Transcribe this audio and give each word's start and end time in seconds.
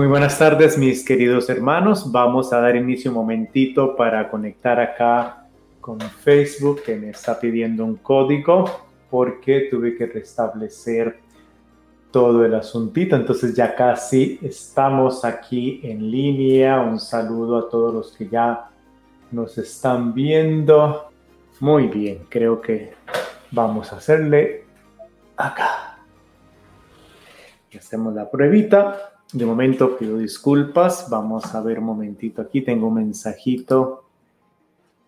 Muy 0.00 0.06
buenas 0.06 0.38
tardes, 0.38 0.78
mis 0.78 1.04
queridos 1.04 1.50
hermanos. 1.50 2.10
Vamos 2.10 2.54
a 2.54 2.60
dar 2.62 2.74
inicio 2.74 3.10
un 3.10 3.18
momentito 3.18 3.94
para 3.96 4.30
conectar 4.30 4.80
acá 4.80 5.46
con 5.78 6.00
Facebook, 6.00 6.82
que 6.84 6.96
me 6.96 7.10
está 7.10 7.38
pidiendo 7.38 7.84
un 7.84 7.96
código 7.96 8.64
porque 9.10 9.68
tuve 9.70 9.98
que 9.98 10.06
restablecer 10.06 11.20
todo 12.10 12.46
el 12.46 12.54
asuntito. 12.54 13.14
Entonces 13.14 13.54
ya 13.54 13.74
casi 13.74 14.38
estamos 14.40 15.22
aquí 15.22 15.82
en 15.82 16.10
línea. 16.10 16.80
Un 16.80 16.98
saludo 16.98 17.58
a 17.58 17.68
todos 17.68 17.92
los 17.92 18.16
que 18.16 18.26
ya 18.26 18.70
nos 19.30 19.58
están 19.58 20.14
viendo. 20.14 21.10
Muy 21.60 21.88
bien, 21.88 22.20
creo 22.30 22.62
que 22.62 22.94
vamos 23.50 23.92
a 23.92 23.96
hacerle 23.96 24.64
acá. 25.36 25.98
Hacemos 27.76 28.14
la 28.14 28.30
pruebita. 28.30 29.09
De 29.32 29.46
momento 29.46 29.96
pido 29.96 30.18
disculpas. 30.18 31.08
Vamos 31.08 31.54
a 31.54 31.62
ver 31.62 31.78
un 31.78 31.84
momentito 31.84 32.42
aquí. 32.42 32.62
Tengo 32.62 32.88
un 32.88 32.94
mensajito 32.94 34.06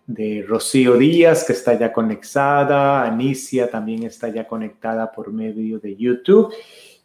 de 0.07 0.45
Rocío 0.47 0.95
Díaz 0.95 1.43
que 1.43 1.51
está 1.51 1.77
ya 1.77 1.91
conectada. 1.91 3.03
Anicia 3.03 3.69
también 3.69 4.03
está 4.03 4.29
ya 4.29 4.47
conectada 4.47 5.11
por 5.11 5.33
medio 5.33 5.77
de 5.77 5.97
YouTube. 5.97 6.53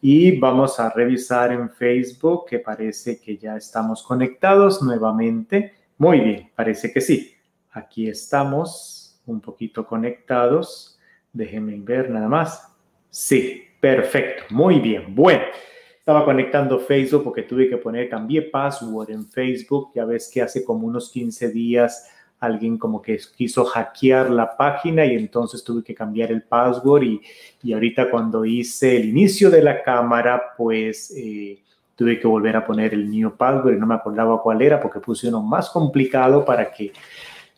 Y 0.01 0.39
vamos 0.39 0.79
a 0.79 0.91
revisar 0.91 1.51
en 1.51 1.69
Facebook 1.71 2.47
que 2.47 2.61
parece 2.61 3.19
que 3.19 3.37
ya 3.37 3.57
estamos 3.57 4.05
conectados 4.05 4.81
nuevamente. 4.81 5.73
Muy 5.97 6.21
bien, 6.21 6.53
parece 6.55 6.93
que 6.93 7.01
sí. 7.01 7.35
Aquí 7.73 8.09
estamos 8.09 9.21
un 9.27 9.41
poquito 9.41 9.85
conectados. 9.85 11.01
Déjenme 11.33 11.81
ver 11.81 12.11
nada 12.11 12.29
más. 12.29 12.73
Sí, 13.11 13.65
perfecto. 13.81 14.45
Muy 14.51 14.79
bien. 14.79 15.17
Bueno. 15.17 15.43
Estaba 16.09 16.25
conectando 16.25 16.79
Facebook 16.79 17.23
porque 17.23 17.43
tuve 17.43 17.69
que 17.69 17.77
poner, 17.77 18.09
cambié 18.09 18.41
password 18.41 19.11
en 19.11 19.27
Facebook. 19.27 19.91
Ya 19.95 20.07
ves 20.07 20.31
que 20.33 20.41
hace 20.41 20.65
como 20.65 20.87
unos 20.87 21.11
15 21.11 21.51
días 21.51 22.09
alguien 22.41 22.79
como 22.79 23.03
que 23.03 23.21
quiso 23.37 23.67
hackear 23.67 24.31
la 24.31 24.57
página 24.57 25.05
y 25.05 25.17
entonces 25.17 25.63
tuve 25.63 25.85
que 25.85 25.95
cambiar 25.95 26.33
el 26.33 26.41
password 26.45 27.03
y, 27.03 27.21
y 27.63 27.75
ahorita 27.75 28.11
cuando 28.11 28.47
hice 28.47 28.97
el 28.97 29.11
inicio 29.11 29.51
de 29.51 29.63
la 29.63 29.83
cámara, 29.83 30.55
pues 30.57 31.13
eh, 31.15 31.59
tuve 31.95 32.19
que 32.19 32.27
volver 32.27 32.57
a 32.57 32.65
poner 32.65 32.95
el 32.95 33.11
new 33.11 33.37
password 33.37 33.75
y 33.75 33.79
no 33.79 33.87
me 33.87 33.97
acordaba 33.97 34.41
cuál 34.41 34.63
era 34.63 34.81
porque 34.81 35.01
puse 35.01 35.29
uno 35.29 35.43
más 35.43 35.69
complicado 35.69 36.43
para 36.43 36.73
que 36.73 36.91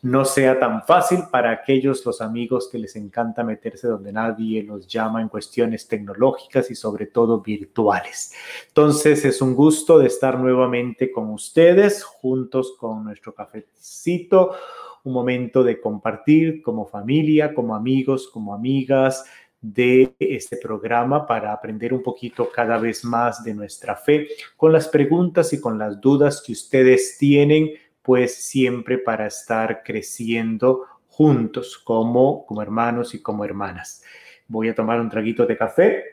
no 0.03 0.25
sea 0.25 0.59
tan 0.59 0.83
fácil 0.83 1.19
para 1.31 1.51
aquellos 1.51 2.03
los 2.05 2.21
amigos 2.21 2.69
que 2.71 2.79
les 2.79 2.95
encanta 2.95 3.43
meterse 3.43 3.87
donde 3.87 4.11
nadie 4.11 4.63
los 4.63 4.87
llama 4.87 5.21
en 5.21 5.29
cuestiones 5.29 5.87
tecnológicas 5.87 6.71
y 6.71 6.75
sobre 6.75 7.05
todo 7.05 7.41
virtuales. 7.41 8.33
Entonces 8.67 9.23
es 9.25 9.41
un 9.41 9.53
gusto 9.53 9.99
de 9.99 10.07
estar 10.07 10.39
nuevamente 10.39 11.11
con 11.11 11.29
ustedes 11.29 12.03
juntos 12.03 12.75
con 12.79 13.03
nuestro 13.03 13.35
cafecito, 13.35 14.55
un 15.03 15.13
momento 15.13 15.63
de 15.63 15.79
compartir 15.79 16.63
como 16.63 16.87
familia, 16.87 17.53
como 17.53 17.75
amigos, 17.75 18.27
como 18.27 18.55
amigas 18.55 19.23
de 19.61 20.15
este 20.17 20.57
programa 20.57 21.27
para 21.27 21.53
aprender 21.53 21.93
un 21.93 22.01
poquito 22.01 22.49
cada 22.49 22.79
vez 22.79 23.05
más 23.05 23.43
de 23.43 23.53
nuestra 23.53 23.95
fe 23.95 24.27
con 24.57 24.73
las 24.73 24.87
preguntas 24.87 25.53
y 25.53 25.61
con 25.61 25.77
las 25.77 26.01
dudas 26.01 26.41
que 26.43 26.53
ustedes 26.53 27.17
tienen 27.19 27.69
pues 28.01 28.35
siempre 28.43 28.97
para 28.97 29.27
estar 29.27 29.83
creciendo 29.83 30.85
juntos 31.07 31.77
como, 31.77 32.45
como 32.45 32.61
hermanos 32.61 33.13
y 33.13 33.21
como 33.21 33.45
hermanas. 33.45 34.03
Voy 34.47 34.69
a 34.69 34.75
tomar 34.75 34.99
un 34.99 35.09
traguito 35.09 35.45
de 35.45 35.57
café 35.57 36.03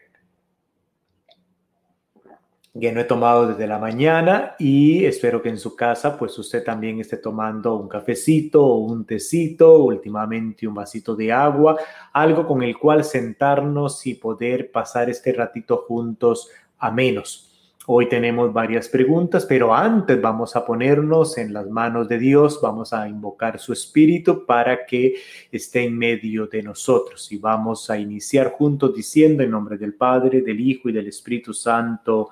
que 2.81 2.93
no 2.93 3.01
he 3.01 3.05
tomado 3.05 3.49
desde 3.49 3.67
la 3.67 3.79
mañana 3.79 4.55
y 4.59 5.05
espero 5.05 5.43
que 5.43 5.49
en 5.49 5.59
su 5.59 5.75
casa 5.75 6.17
pues 6.17 6.39
usted 6.39 6.63
también 6.63 7.01
esté 7.01 7.17
tomando 7.17 7.75
un 7.77 7.89
cafecito 7.89 8.65
o 8.65 8.79
un 8.79 9.05
tecito, 9.05 9.79
últimamente 9.79 10.67
un 10.67 10.75
vasito 10.75 11.17
de 11.17 11.33
agua, 11.33 11.77
algo 12.13 12.47
con 12.47 12.63
el 12.63 12.79
cual 12.79 13.05
sentarnos 13.05 14.07
y 14.07 14.15
poder 14.15 14.71
pasar 14.71 15.11
este 15.11 15.33
ratito 15.33 15.85
juntos 15.89 16.51
a 16.79 16.91
menos. 16.91 17.48
Hoy 17.91 18.07
tenemos 18.07 18.53
varias 18.53 18.87
preguntas, 18.87 19.47
pero 19.47 19.75
antes 19.75 20.21
vamos 20.21 20.55
a 20.55 20.67
ponernos 20.67 21.39
en 21.39 21.55
las 21.55 21.71
manos 21.71 22.07
de 22.07 22.19
Dios, 22.19 22.61
vamos 22.63 22.93
a 22.93 23.09
invocar 23.09 23.59
su 23.59 23.73
espíritu 23.73 24.45
para 24.45 24.85
que 24.85 25.15
esté 25.51 25.85
en 25.85 25.97
medio 25.97 26.47
de 26.49 26.63
nosotros 26.63 27.33
y 27.33 27.39
vamos 27.39 27.89
a 27.89 27.97
iniciar 27.97 28.53
juntos 28.53 28.95
diciendo 28.95 29.43
en 29.43 29.53
nombre 29.53 29.79
del 29.79 29.95
Padre, 29.95 30.43
del 30.43 30.61
Hijo 30.61 30.91
y 30.91 30.93
del 30.93 31.07
Espíritu 31.07 31.55
Santo. 31.55 32.29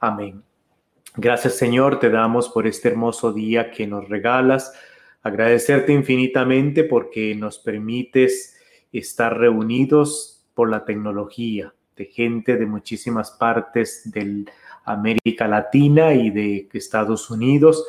Amén. 0.00 0.42
Gracias 1.14 1.54
Señor, 1.54 2.00
te 2.00 2.10
damos 2.10 2.48
por 2.48 2.66
este 2.66 2.88
hermoso 2.88 3.32
día 3.32 3.70
que 3.70 3.86
nos 3.86 4.08
regalas. 4.08 4.72
Agradecerte 5.22 5.92
infinitamente 5.92 6.82
porque 6.82 7.32
nos 7.36 7.60
permites 7.60 8.56
estar 8.92 9.38
reunidos 9.38 10.44
por 10.52 10.68
la 10.68 10.84
tecnología 10.84 11.72
de 11.96 12.06
gente 12.06 12.56
de 12.56 12.66
muchísimas 12.66 13.30
partes 13.30 14.10
del 14.10 14.50
América 14.86 15.46
Latina 15.46 16.14
y 16.14 16.30
de 16.30 16.68
Estados 16.72 17.30
Unidos 17.30 17.84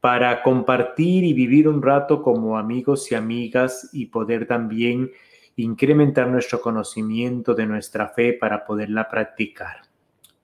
para 0.00 0.42
compartir 0.42 1.24
y 1.24 1.32
vivir 1.32 1.66
un 1.66 1.80
rato 1.80 2.20
como 2.20 2.58
amigos 2.58 3.10
y 3.10 3.14
amigas 3.14 3.88
y 3.94 4.06
poder 4.06 4.46
también 4.46 5.10
incrementar 5.56 6.28
nuestro 6.28 6.60
conocimiento 6.60 7.54
de 7.54 7.64
nuestra 7.64 8.08
fe 8.08 8.34
para 8.34 8.66
poderla 8.66 9.08
practicar. 9.08 9.76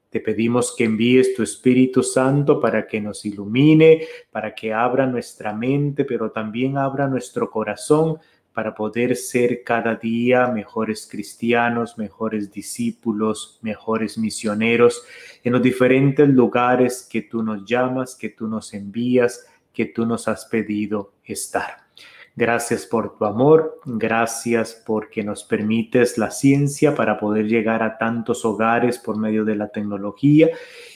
Te 0.09 0.21
pedimos 0.21 0.75
que 0.75 0.85
envíes 0.85 1.35
tu 1.35 1.43
Espíritu 1.43 2.03
Santo 2.03 2.61
para 2.61 2.87
que 2.87 3.01
nos 3.01 3.25
ilumine, 3.25 4.07
para 4.31 4.55
que 4.55 4.73
abra 4.73 5.07
nuestra 5.07 5.53
mente, 5.53 6.05
pero 6.05 6.31
también 6.31 6.79
abra 6.79 7.07
nuestro 7.07 7.51
corazón 7.51 8.19
para 8.53 8.75
poder 8.75 9.17
ser 9.17 9.63
cada 9.65 9.95
día 9.95 10.49
mejores 10.49 11.09
cristianos, 11.11 11.99
mejores 11.99 12.51
discípulos, 12.53 13.59
mejores 13.63 14.19
misioneros 14.19 15.03
en 15.45 15.53
los 15.53 15.63
diferentes 15.63 16.29
lugares 16.29 17.07
que 17.09 17.23
tú 17.23 17.43
nos 17.43 17.65
llamas, 17.65 18.17
que 18.17 18.31
tú 18.31 18.49
nos 18.49 18.75
envías, 18.75 19.47
que 19.73 19.87
tú 19.87 20.05
nos 20.05 20.29
has 20.29 20.47
pedido 20.47 21.13
estar. 21.25 21.91
Gracias 22.37 22.87
por 22.87 23.19
tu 23.19 23.25
amor, 23.25 23.81
gracias 23.85 24.83
porque 24.87 25.23
nos 25.23 25.45
permites 25.45 26.17
la 26.17 26.31
ciencia 26.31 26.95
para 26.95 27.19
poder 27.19 27.47
llegar 27.47 27.83
a 27.83 27.99
tantos 27.99 28.45
hogares 28.45 28.99
por 28.99 29.19
medio 29.19 29.45
de 29.45 29.57
la 29.57 29.69
tecnología 29.69 30.49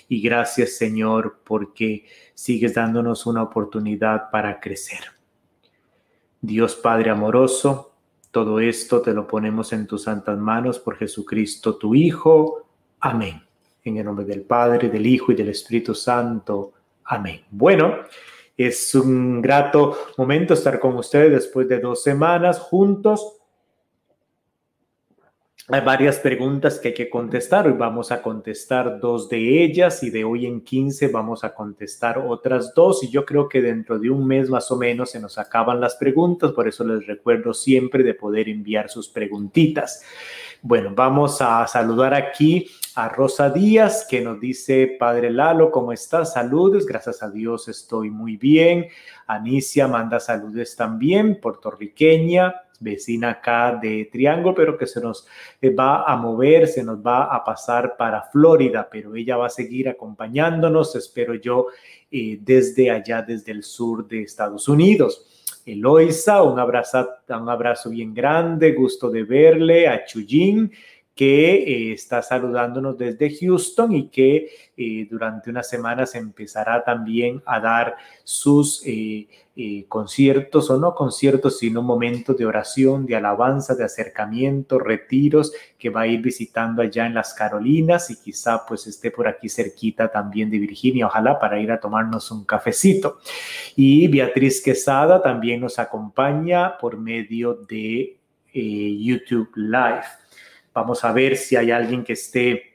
y 0.09 0.23
gracias 0.23 0.77
Señor 0.77 1.41
porque 1.45 2.07
sigues 2.35 2.75
dándonos 2.75 3.27
una 3.27 3.43
oportunidad 3.43 4.31
para 4.31 4.61
crecer. 4.61 5.01
Dios 6.47 6.75
Padre 6.75 7.11
amoroso, 7.11 7.93
todo 8.31 8.61
esto 8.61 9.01
te 9.01 9.15
lo 9.15 9.27
ponemos 9.27 9.73
en 9.73 9.87
tus 9.87 10.03
santas 10.03 10.39
manos 10.39 10.79
por 10.79 10.97
Jesucristo 10.97 11.77
tu 11.77 11.95
Hijo. 11.95 12.67
Amén. 13.01 13.43
En 13.83 13.97
el 13.97 14.05
nombre 14.05 14.27
del 14.27 14.43
Padre, 14.43 14.91
del 14.91 15.07
Hijo 15.07 15.33
y 15.33 15.35
del 15.37 15.49
Espíritu 15.49 15.95
Santo. 15.95 16.73
Amén. 17.05 17.43
Bueno, 17.51 17.95
es 18.57 18.95
un 18.95 19.41
grato 19.41 19.97
momento 20.19 20.53
estar 20.53 20.79
con 20.79 20.97
ustedes 20.97 21.33
después 21.33 21.67
de 21.67 21.81
dos 21.81 22.03
semanas 22.03 22.59
juntos 22.59 23.39
hay 25.69 25.81
varias 25.81 26.19
preguntas 26.19 26.79
que 26.79 26.89
hay 26.89 26.95
que 26.95 27.09
contestar. 27.09 27.67
Hoy 27.67 27.73
vamos 27.73 28.13
a 28.13 28.21
contestar 28.21 29.01
dos 29.01 29.31
de 29.31 29.65
ellas 29.65 30.03
y 30.03 30.11
de 30.11 30.23
hoy 30.23 30.45
en 30.45 30.61
15 30.61 31.09
vamos 31.09 31.43
a 31.43 31.55
contestar 31.55 32.19
otras 32.19 32.75
dos. 32.75 33.03
Y 33.03 33.09
yo 33.09 33.25
creo 33.25 33.49
que 33.49 33.63
dentro 33.63 33.99
de 33.99 34.11
un 34.11 34.27
mes 34.27 34.51
más 34.51 34.71
o 34.71 34.77
menos 34.77 35.13
se 35.13 35.21
nos 35.21 35.39
acaban 35.39 35.81
las 35.81 35.97
preguntas. 35.97 36.53
Por 36.53 36.69
eso 36.69 36.85
les 36.85 37.07
recuerdo 37.07 37.55
siempre 37.55 38.03
de 38.03 38.13
poder 38.13 38.51
enviar 38.51 38.91
sus 38.91 39.09
preguntitas. 39.09 40.03
Bueno, 40.61 40.93
vamos 40.95 41.41
a 41.41 41.67
saludar 41.67 42.13
aquí 42.13 42.71
a 42.95 43.09
Rosa 43.09 43.49
Díaz 43.49 44.07
que 44.09 44.21
nos 44.21 44.39
dice, 44.39 44.97
Padre 44.99 45.31
Lalo, 45.31 45.71
¿cómo 45.71 45.93
estás? 45.93 46.35
Saludos, 46.35 46.85
gracias 46.85 47.23
a 47.23 47.31
Dios 47.31 47.69
estoy 47.69 48.11
muy 48.11 48.37
bien. 48.37 48.89
Anicia 49.27 49.89
manda 49.89 50.21
saludos 50.21 50.77
también, 50.77 51.41
puertorriqueña 51.41 52.64
vecina 52.81 53.31
acá 53.31 53.79
de 53.81 54.09
Triángulo, 54.11 54.55
pero 54.55 54.77
que 54.77 54.87
se 54.87 55.01
nos 55.01 55.27
eh, 55.61 55.71
va 55.71 56.05
a 56.05 56.17
mover, 56.17 56.67
se 56.67 56.83
nos 56.83 56.99
va 56.99 57.25
a 57.25 57.45
pasar 57.45 57.97
para 57.97 58.23
Florida, 58.23 58.89
pero 58.91 59.15
ella 59.15 59.37
va 59.37 59.47
a 59.47 59.51
seguir 59.51 59.89
acompañándonos, 59.89 60.95
espero 60.97 61.35
yo, 61.35 61.69
eh, 62.11 62.39
desde 62.41 62.91
allá, 62.91 63.23
desde 63.23 63.53
el 63.53 63.63
sur 63.63 64.07
de 64.07 64.23
Estados 64.23 64.69
Unidos. 64.69 65.27
Eloisa, 65.67 66.43
un 66.43 66.59
abrazo, 66.59 67.09
un 67.29 67.49
abrazo 67.49 67.91
bien 67.91 68.13
grande, 68.13 68.73
gusto 68.73 69.11
de 69.11 69.25
verle, 69.25 69.89
a 69.89 70.05
Chuyín, 70.05 70.71
que 71.15 71.55
eh, 71.55 71.93
está 71.93 72.23
saludándonos 72.23 72.99
desde 72.99 73.35
Houston 73.35 73.93
y 73.93 74.09
que 74.09 74.51
eh, 74.77 75.07
durante 75.11 75.49
unas 75.51 75.69
semanas 75.69 76.15
empezará 76.15 76.85
también 76.85 77.43
a 77.47 77.61
dar 77.61 77.97
sus 78.25 78.83
conciertos 79.89 80.69
o 80.71 80.79
no 80.79 80.95
conciertos, 80.95 81.59
sino 81.59 81.81
momentos 81.81 82.37
de 82.37 82.45
oración, 82.45 83.07
de 83.07 83.15
alabanza, 83.15 83.77
de 83.77 83.85
acercamiento, 83.85 84.81
retiros 84.81 85.53
que 85.79 85.91
va 85.91 86.03
a 86.03 86.07
ir 86.09 86.21
visitando 86.21 86.83
allá 86.83 87.07
en 87.07 87.15
las 87.15 87.35
Carolinas 87.35 88.11
y 88.11 88.17
quizá 88.17 88.67
pues 88.67 88.89
esté 88.89 89.13
por 89.13 89.29
aquí 89.29 89.49
cerquita 89.49 90.11
también 90.11 90.51
de 90.51 90.59
Virginia, 90.59 91.07
ojalá 91.07 91.39
para 91.39 91.61
ir 91.61 91.71
a 91.71 91.79
tomarnos 91.79 92.33
un 92.33 92.45
cafecito. 92.45 93.19
Y 93.77 94.09
Beatriz 94.09 94.61
Quesada 94.61 95.23
también 95.23 95.61
nos 95.61 95.79
acompaña 95.79 96.77
por 96.77 96.99
medio 96.99 97.55
de 97.55 98.19
YouTube 98.53 99.51
Live. 99.55 100.05
Vamos 100.73 101.05
a 101.05 101.13
ver 101.13 101.37
si 101.37 101.55
hay 101.55 101.71
alguien 101.71 102.03
que 102.03 102.15
esté 102.15 102.75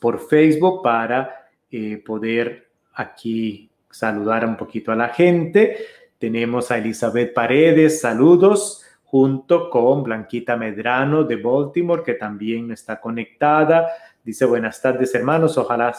por 0.00 0.18
Facebook 0.28 0.82
para 0.82 1.48
eh, 1.70 2.02
poder 2.04 2.68
aquí 2.94 3.70
saludar 3.94 4.44
un 4.44 4.56
poquito 4.56 4.90
a 4.90 4.96
la 4.96 5.08
gente. 5.10 5.78
Tenemos 6.18 6.70
a 6.70 6.78
Elizabeth 6.78 7.32
Paredes, 7.32 8.00
saludos, 8.00 8.82
junto 9.04 9.70
con 9.70 10.02
Blanquita 10.02 10.56
Medrano 10.56 11.22
de 11.22 11.36
Baltimore, 11.36 12.02
que 12.02 12.14
también 12.14 12.72
está 12.72 13.00
conectada. 13.00 13.88
Dice, 14.24 14.44
buenas 14.44 14.82
tardes 14.82 15.14
hermanos, 15.14 15.56
ojalá 15.56 15.94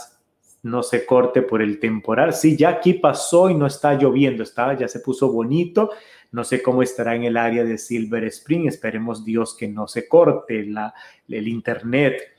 no 0.63 0.83
se 0.83 1.05
corte 1.05 1.41
por 1.41 1.61
el 1.61 1.79
temporal. 1.79 2.33
Sí, 2.33 2.57
ya 2.57 2.69
aquí 2.69 2.95
pasó 2.95 3.49
y 3.49 3.53
no 3.53 3.67
está 3.67 3.93
lloviendo, 3.93 4.43
está, 4.43 4.73
ya 4.73 4.87
se 4.87 4.99
puso 4.99 5.31
bonito. 5.31 5.91
No 6.31 6.43
sé 6.43 6.61
cómo 6.61 6.81
estará 6.83 7.15
en 7.15 7.23
el 7.23 7.37
área 7.37 7.63
de 7.63 7.77
Silver 7.77 8.25
Spring. 8.25 8.67
Esperemos 8.67 9.23
Dios 9.23 9.55
que 9.55 9.69
no 9.69 9.87
se 9.87 10.07
corte 10.07 10.65
la, 10.65 10.93
el 11.29 11.47
internet. 11.47 12.34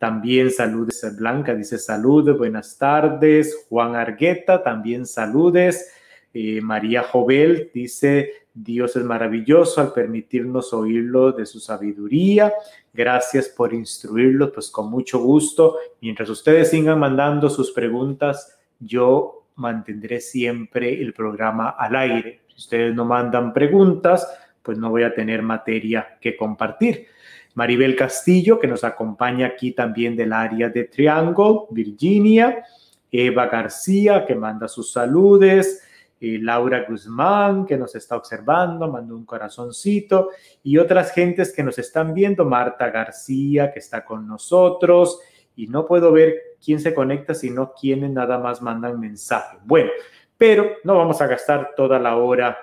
También 0.00 0.50
saludes 0.50 1.14
Blanca, 1.16 1.54
dice 1.54 1.76
saludos, 1.76 2.38
buenas 2.38 2.78
tardes. 2.78 3.66
Juan 3.68 3.94
Argueta, 3.94 4.62
también 4.62 5.04
saludes. 5.04 5.92
Eh, 6.32 6.62
María 6.62 7.02
Jovel 7.02 7.70
dice, 7.74 8.32
Dios 8.54 8.96
es 8.96 9.04
maravilloso 9.04 9.82
al 9.82 9.92
permitirnos 9.92 10.72
oírlo 10.72 11.32
de 11.32 11.44
su 11.44 11.60
sabiduría. 11.60 12.50
Gracias 12.94 13.50
por 13.50 13.74
instruirlo, 13.74 14.50
pues 14.50 14.70
con 14.70 14.90
mucho 14.90 15.18
gusto. 15.18 15.76
Mientras 16.00 16.30
ustedes 16.30 16.70
sigan 16.70 16.98
mandando 16.98 17.50
sus 17.50 17.70
preguntas, 17.70 18.58
yo 18.78 19.44
mantendré 19.56 20.20
siempre 20.20 20.98
el 20.98 21.12
programa 21.12 21.68
al 21.78 21.94
aire 21.96 22.40
ustedes 22.60 22.94
no 22.94 23.04
mandan 23.04 23.52
preguntas, 23.52 24.28
pues 24.62 24.76
no 24.76 24.90
voy 24.90 25.02
a 25.02 25.14
tener 25.14 25.42
materia 25.42 26.18
que 26.20 26.36
compartir. 26.36 27.06
Maribel 27.54 27.96
Castillo, 27.96 28.58
que 28.58 28.66
nos 28.66 28.84
acompaña 28.84 29.46
aquí 29.46 29.72
también 29.72 30.16
del 30.16 30.32
área 30.32 30.68
de 30.68 30.84
Triangle, 30.84 31.62
Virginia. 31.70 32.64
Eva 33.10 33.46
García, 33.46 34.24
que 34.24 34.34
manda 34.34 34.68
sus 34.68 34.92
saludes. 34.92 35.82
Eh, 36.20 36.38
Laura 36.40 36.84
Guzmán, 36.88 37.66
que 37.66 37.76
nos 37.76 37.94
está 37.94 38.16
observando, 38.16 38.90
mandó 38.90 39.16
un 39.16 39.24
corazoncito. 39.24 40.30
Y 40.62 40.78
otras 40.78 41.12
gentes 41.12 41.52
que 41.52 41.62
nos 41.62 41.78
están 41.78 42.14
viendo. 42.14 42.44
Marta 42.44 42.90
García, 42.90 43.72
que 43.72 43.80
está 43.80 44.04
con 44.04 44.26
nosotros. 44.26 45.20
Y 45.56 45.66
no 45.66 45.86
puedo 45.86 46.12
ver 46.12 46.56
quién 46.64 46.78
se 46.78 46.94
conecta, 46.94 47.34
sino 47.34 47.72
quienes 47.72 48.10
nada 48.10 48.38
más 48.38 48.62
mandan 48.62 49.00
mensaje. 49.00 49.58
Bueno, 49.64 49.90
pero 50.36 50.76
no 50.84 50.96
vamos 50.96 51.20
a 51.20 51.26
gastar 51.26 51.72
toda 51.76 51.98
la 51.98 52.16
hora 52.16 52.56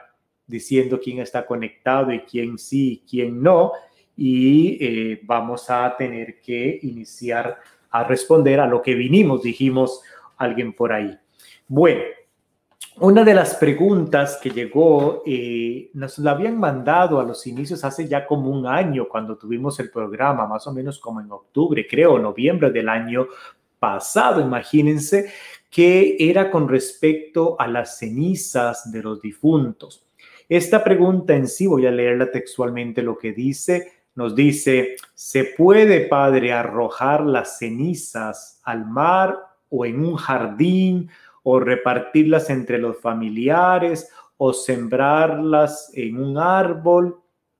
diciendo 0.45 0.99
quién 1.03 1.19
está 1.19 1.45
conectado 1.45 2.13
y 2.13 2.21
quién 2.21 2.57
sí 2.57 2.93
y 2.93 3.09
quién 3.09 3.41
no. 3.43 3.73
Y 4.17 4.77
eh, 4.83 5.21
vamos 5.23 5.69
a 5.69 5.95
tener 5.95 6.41
que 6.41 6.79
iniciar 6.81 7.59
a 7.91 8.03
responder 8.03 8.59
a 8.59 8.67
lo 8.67 8.81
que 8.81 8.95
vinimos, 8.95 9.43
dijimos 9.43 10.01
alguien 10.37 10.73
por 10.73 10.91
ahí. 10.91 11.17
Bueno, 11.67 12.01
una 12.99 13.23
de 13.23 13.35
las 13.35 13.53
preguntas 13.55 14.39
que 14.41 14.49
llegó, 14.49 15.21
eh, 15.23 15.91
nos 15.93 16.17
la 16.17 16.31
habían 16.31 16.59
mandado 16.59 17.19
a 17.19 17.23
los 17.23 17.45
inicios 17.45 17.83
hace 17.83 18.07
ya 18.07 18.25
como 18.25 18.49
un 18.49 18.65
año 18.65 19.07
cuando 19.07 19.37
tuvimos 19.37 19.79
el 19.79 19.91
programa, 19.91 20.47
más 20.47 20.65
o 20.65 20.73
menos 20.73 20.97
como 20.97 21.21
en 21.21 21.31
octubre, 21.31 21.85
creo, 21.87 22.17
noviembre 22.17 22.71
del 22.71 22.89
año 22.89 23.27
pasado, 23.77 24.41
imagínense, 24.41 25.31
que 25.69 26.15
era 26.19 26.49
con 26.49 26.67
respecto 26.67 27.55
a 27.59 27.67
las 27.67 27.99
cenizas 27.99 28.91
de 28.91 29.03
los 29.03 29.21
difuntos. 29.21 30.03
Esta 30.49 30.83
pregunta 30.83 31.35
en 31.35 31.47
sí, 31.47 31.67
voy 31.67 31.85
a 31.85 31.91
leerla 31.91 32.31
textualmente 32.31 33.03
lo 33.03 33.15
que 33.17 33.31
dice, 33.31 33.91
nos 34.17 34.33
dice, 34.33 34.95
¿se 35.13 35.43
puede, 35.43 36.07
Padre, 36.07 36.51
arrojar 36.51 37.23
las 37.23 37.59
cenizas 37.59 38.59
al 38.63 38.87
mar 38.87 39.37
o 39.69 39.85
en 39.85 40.03
un 40.03 40.15
jardín 40.15 41.07
o 41.43 41.59
repartirlas 41.59 42.49
entre 42.49 42.79
los 42.79 42.99
familiares 42.99 44.09
o 44.37 44.53
sembrarlas 44.53 45.91
en 45.93 46.17
un 46.17 46.39
árbol? 46.39 47.17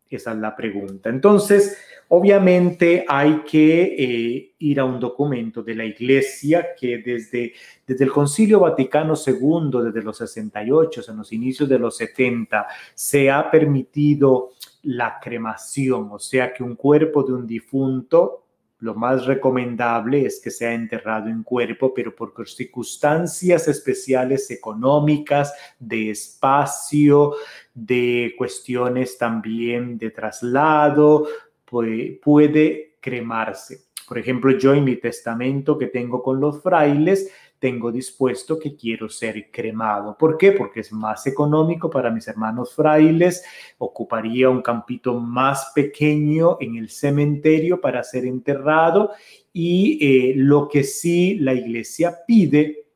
Esa 0.10 0.32
es 0.32 0.38
la 0.40 0.56
pregunta. 0.56 1.10
Entonces, 1.10 1.78
obviamente 2.08 3.06
hay 3.08 3.44
que 3.44 3.84
eh, 3.84 4.56
ir 4.58 4.80
a 4.80 4.86
un 4.86 5.00
documento 5.00 5.62
de 5.62 5.76
la 5.76 5.86
Iglesia 5.86 6.70
que 6.80 6.98
desde, 6.98 7.54
desde 7.86 8.04
el 8.04 8.12
Concilio 8.12 8.62
Vaticano 8.62 9.14
II, 9.14 9.84
desde 9.84 10.02
los 10.02 10.18
68, 10.18 11.04
en 11.08 11.18
los 11.18 11.32
inicios 11.32 11.70
de 11.70 11.78
los 11.78 11.98
70, 11.98 12.66
se 12.96 13.30
ha 13.30 13.52
permitido 13.52 14.54
la 14.88 15.20
cremación, 15.22 16.10
o 16.12 16.20
sea 16.20 16.54
que 16.54 16.64
un 16.64 16.76
cuerpo 16.76 17.22
de 17.22 17.34
un 17.34 17.46
difunto 17.46 18.46
lo 18.80 18.94
más 18.94 19.26
recomendable 19.26 20.26
es 20.26 20.40
que 20.40 20.52
sea 20.52 20.74
enterrado 20.74 21.30
en 21.30 21.44
cuerpo, 21.44 21.94
pero 21.94 22.16
por 22.16 22.32
circunstancias 22.48 23.68
especiales 23.68 24.50
económicas, 24.52 25.54
de 25.80 26.12
espacio, 26.12 27.36
de 27.74 28.34
cuestiones 28.38 29.18
también 29.18 29.98
de 29.98 30.12
traslado, 30.12 31.28
puede 31.66 32.96
cremarse. 33.02 33.88
Por 34.08 34.20
ejemplo, 34.20 34.52
yo 34.52 34.74
en 34.74 34.86
mi 34.86 34.96
testamento 34.96 35.78
que 35.78 35.88
tengo 35.88 36.24
con 36.24 36.40
los 36.40 36.62
frailes, 36.62 37.30
tengo 37.60 37.92
dispuesto 37.92 38.60
que 38.60 38.76
quiero 38.76 39.10
ser 39.10 39.50
cremado. 39.52 40.18
¿Por 40.18 40.38
qué? 40.38 40.52
Porque 40.52 40.82
es 40.82 40.92
más 40.92 41.26
económico 41.28 41.90
para 41.90 42.12
mis 42.12 42.28
hermanos 42.28 42.76
frailes, 42.76 43.44
ocuparía 43.78 44.50
un 44.50 44.62
campito 44.62 45.20
más 45.20 45.72
pequeño 45.74 46.58
en 46.60 46.76
el 46.76 46.90
cementerio 46.90 47.82
para 47.82 48.04
ser 48.04 48.26
enterrado 48.26 49.12
y 49.52 49.98
eh, 50.02 50.34
lo 50.36 50.68
que 50.68 50.84
sí 50.84 51.40
la 51.40 51.54
iglesia 51.54 52.20
pide 52.28 52.88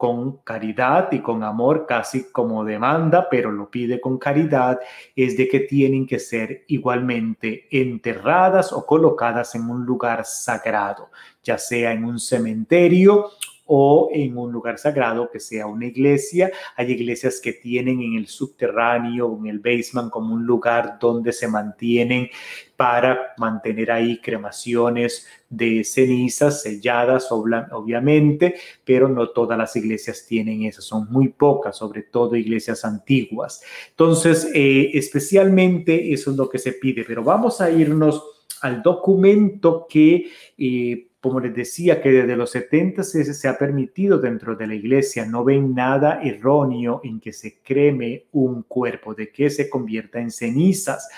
con 0.00 0.38
caridad 0.38 1.12
y 1.12 1.18
con 1.18 1.42
amor, 1.44 1.84
casi 1.86 2.32
como 2.32 2.64
demanda, 2.64 3.28
pero 3.30 3.52
lo 3.52 3.70
pide 3.70 4.00
con 4.00 4.16
caridad, 4.16 4.80
es 5.14 5.36
de 5.36 5.46
que 5.46 5.60
tienen 5.60 6.06
que 6.06 6.18
ser 6.18 6.64
igualmente 6.68 7.68
enterradas 7.70 8.72
o 8.72 8.86
colocadas 8.86 9.54
en 9.56 9.68
un 9.68 9.84
lugar 9.84 10.24
sagrado, 10.24 11.10
ya 11.42 11.58
sea 11.58 11.92
en 11.92 12.06
un 12.06 12.18
cementerio 12.18 13.26
o 13.72 14.08
en 14.12 14.36
un 14.36 14.50
lugar 14.50 14.78
sagrado 14.78 15.30
que 15.30 15.38
sea 15.38 15.68
una 15.68 15.86
iglesia. 15.86 16.50
Hay 16.74 16.90
iglesias 16.90 17.40
que 17.40 17.52
tienen 17.52 18.02
en 18.02 18.14
el 18.14 18.26
subterráneo, 18.26 19.38
en 19.38 19.46
el 19.46 19.60
basement, 19.60 20.10
como 20.10 20.34
un 20.34 20.44
lugar 20.44 20.98
donde 21.00 21.32
se 21.32 21.46
mantienen 21.46 22.28
para 22.74 23.32
mantener 23.38 23.92
ahí 23.92 24.20
cremaciones 24.20 25.24
de 25.48 25.84
cenizas 25.84 26.62
selladas, 26.62 27.30
obviamente, 27.30 28.56
pero 28.84 29.08
no 29.08 29.28
todas 29.28 29.56
las 29.56 29.76
iglesias 29.76 30.26
tienen 30.26 30.64
eso, 30.64 30.82
son 30.82 31.06
muy 31.08 31.28
pocas, 31.28 31.76
sobre 31.76 32.02
todo 32.02 32.34
iglesias 32.34 32.84
antiguas. 32.84 33.62
Entonces, 33.90 34.50
eh, 34.52 34.90
especialmente 34.94 36.12
eso 36.12 36.32
es 36.32 36.36
lo 36.36 36.48
que 36.48 36.58
se 36.58 36.72
pide, 36.72 37.04
pero 37.06 37.22
vamos 37.22 37.60
a 37.60 37.70
irnos 37.70 38.20
al 38.62 38.82
documento 38.82 39.86
que 39.88 40.28
eh, 40.58 41.09
como 41.20 41.40
les 41.40 41.54
decía, 41.54 42.00
que 42.00 42.10
desde 42.10 42.36
los 42.36 42.50
70 42.50 43.02
se, 43.02 43.34
se, 43.34 43.48
ha 43.48 43.58
permitido 43.58 44.18
dentro 44.18 44.56
de 44.56 44.66
la 44.66 44.74
iglesia, 44.74 45.26
no 45.26 45.44
ven 45.44 45.74
nada 45.74 46.20
erróneo 46.22 47.00
en 47.04 47.20
que 47.20 47.32
se 47.32 47.58
creme 47.62 48.26
un 48.32 48.62
cuerpo, 48.62 49.14
de 49.14 49.30
que 49.30 49.50
se 49.50 49.68
convierta 49.68 50.18
en 50.18 50.30
cenizas. 50.30 51.08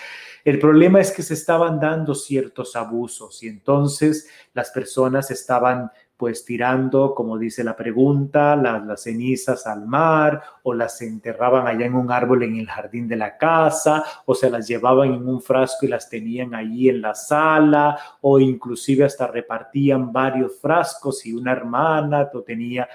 El 0.45 0.59
problema 0.59 1.01
es 1.01 1.13
que 1.13 1.23
se 1.23 1.35
estaban 1.35 1.79
dando 1.79 2.17
ciertos 2.17 2.75
abusos 2.75 3.43
y 3.45 3.49
entonces 3.49 4.29
las 4.55 4.71
personas 4.71 5.31
estaban 5.31 5.91
pues 6.23 6.45
tirando, 6.45 7.17
como 7.17 7.37
dice 7.37 7.65
la 7.65 7.75
pregunta, 7.75 8.55
las, 8.55 9.03
cenizas 9.03 9.67
al 9.67 9.89
mar 9.89 10.41
o 10.63 10.73
las 10.73 11.03
enterraban 11.03 11.67
allá 11.67 11.85
en 11.85 11.97
un 11.97 12.13
árbol 12.13 12.45
en 12.45 12.55
el 12.55 12.69
jardín 12.69 13.09
de 13.09 13.17
la 13.17 13.37
casa 13.37 14.05
o 14.25 14.33
se 14.33 14.49
las 14.49 14.69
llevaban 14.69 15.15
en 15.15 15.27
un 15.27 15.43
frasco 15.43 15.85
y 15.85 15.89
las 15.89 16.09
tenían 16.09 16.55
allí 16.55 16.89
en 16.89 17.03
la 17.03 17.17
sala 17.17 17.99
o 18.21 18.39
inclusive 18.39 19.05
hasta 19.05 19.27
repartían 19.27 20.13
varios 20.13 20.61
frascos 20.61 21.27
y 21.27 21.33
una 21.33 21.51
hermana 21.51 22.31
tenía 22.47 22.89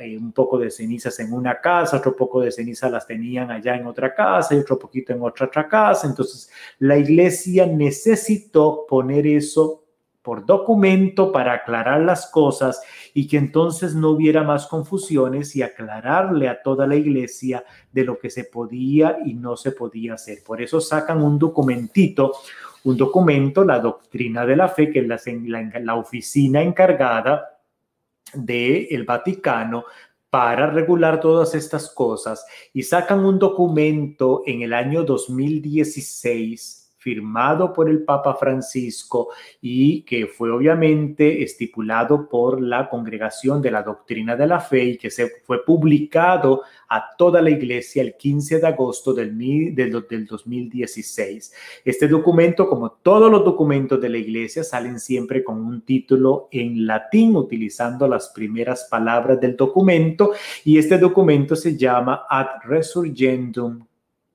eh, 0.00 0.16
un 0.16 0.32
poco 0.32 0.58
de 0.58 0.70
cenizas 0.70 1.20
en 1.20 1.30
una 1.34 1.60
casa, 1.60 1.98
otro 1.98 2.16
poco 2.16 2.40
de 2.40 2.50
cenizas 2.50 2.90
las 2.90 3.06
tenían 3.06 3.50
allá 3.50 3.76
en 3.76 3.86
otra 3.86 4.14
casa 4.14 4.54
y 4.54 4.58
otro 4.60 4.78
poquito 4.78 5.12
en 5.12 5.20
otra, 5.20 5.44
otra 5.44 5.68
casa. 5.68 6.06
Entonces 6.06 6.50
la 6.78 6.96
iglesia 6.96 7.66
necesitó 7.66 8.86
poner 8.88 9.26
eso 9.26 9.81
por 10.22 10.46
documento 10.46 11.32
para 11.32 11.54
aclarar 11.54 12.00
las 12.00 12.30
cosas 12.30 12.80
y 13.12 13.26
que 13.26 13.36
entonces 13.36 13.94
no 13.94 14.10
hubiera 14.10 14.44
más 14.44 14.66
confusiones 14.66 15.56
y 15.56 15.62
aclararle 15.62 16.48
a 16.48 16.62
toda 16.62 16.86
la 16.86 16.94
iglesia 16.94 17.64
de 17.90 18.04
lo 18.04 18.18
que 18.18 18.30
se 18.30 18.44
podía 18.44 19.18
y 19.24 19.34
no 19.34 19.56
se 19.56 19.72
podía 19.72 20.14
hacer. 20.14 20.38
Por 20.44 20.62
eso 20.62 20.80
sacan 20.80 21.22
un 21.22 21.38
documentito, 21.38 22.32
un 22.84 22.96
documento, 22.96 23.64
la 23.64 23.80
doctrina 23.80 24.46
de 24.46 24.56
la 24.56 24.68
fe, 24.68 24.90
que 24.90 25.00
es 25.00 25.08
la, 25.08 25.20
la, 25.80 25.94
oficina 25.96 26.62
encargada 26.62 27.58
del 28.32 29.04
Vaticano 29.04 29.84
para 30.30 30.70
regular 30.70 31.20
todas 31.20 31.54
estas 31.54 31.90
cosas 31.90 32.46
y 32.72 32.84
sacan 32.84 33.24
un 33.24 33.38
documento 33.38 34.42
en 34.46 34.62
el 34.62 34.72
año 34.72 35.04
2016 35.04 36.81
firmado 37.02 37.72
por 37.72 37.88
el 37.88 38.04
Papa 38.04 38.34
Francisco 38.34 39.30
y 39.60 40.02
que 40.02 40.26
fue 40.26 40.50
obviamente 40.50 41.42
estipulado 41.42 42.28
por 42.28 42.60
la 42.60 42.88
Congregación 42.88 43.60
de 43.60 43.72
la 43.72 43.82
Doctrina 43.82 44.36
de 44.36 44.46
la 44.46 44.60
Fe 44.60 44.84
y 44.84 44.96
que 44.96 45.10
se 45.10 45.28
fue 45.44 45.64
publicado 45.64 46.62
a 46.88 47.16
toda 47.16 47.42
la 47.42 47.50
iglesia 47.50 48.02
el 48.02 48.16
15 48.16 48.60
de 48.60 48.66
agosto 48.66 49.12
del, 49.12 49.36
del, 49.74 50.06
del 50.08 50.26
2016. 50.26 51.52
Este 51.84 52.06
documento, 52.06 52.68
como 52.68 52.92
todos 52.92 53.30
los 53.30 53.44
documentos 53.44 54.00
de 54.00 54.08
la 54.08 54.18
iglesia, 54.18 54.62
salen 54.62 55.00
siempre 55.00 55.42
con 55.42 55.58
un 55.58 55.82
título 55.82 56.48
en 56.52 56.86
latín, 56.86 57.34
utilizando 57.34 58.06
las 58.06 58.28
primeras 58.28 58.86
palabras 58.90 59.40
del 59.40 59.56
documento, 59.56 60.32
y 60.64 60.78
este 60.78 60.98
documento 60.98 61.56
se 61.56 61.76
llama 61.76 62.26
Ad 62.28 62.62
Resurgendum 62.64 63.84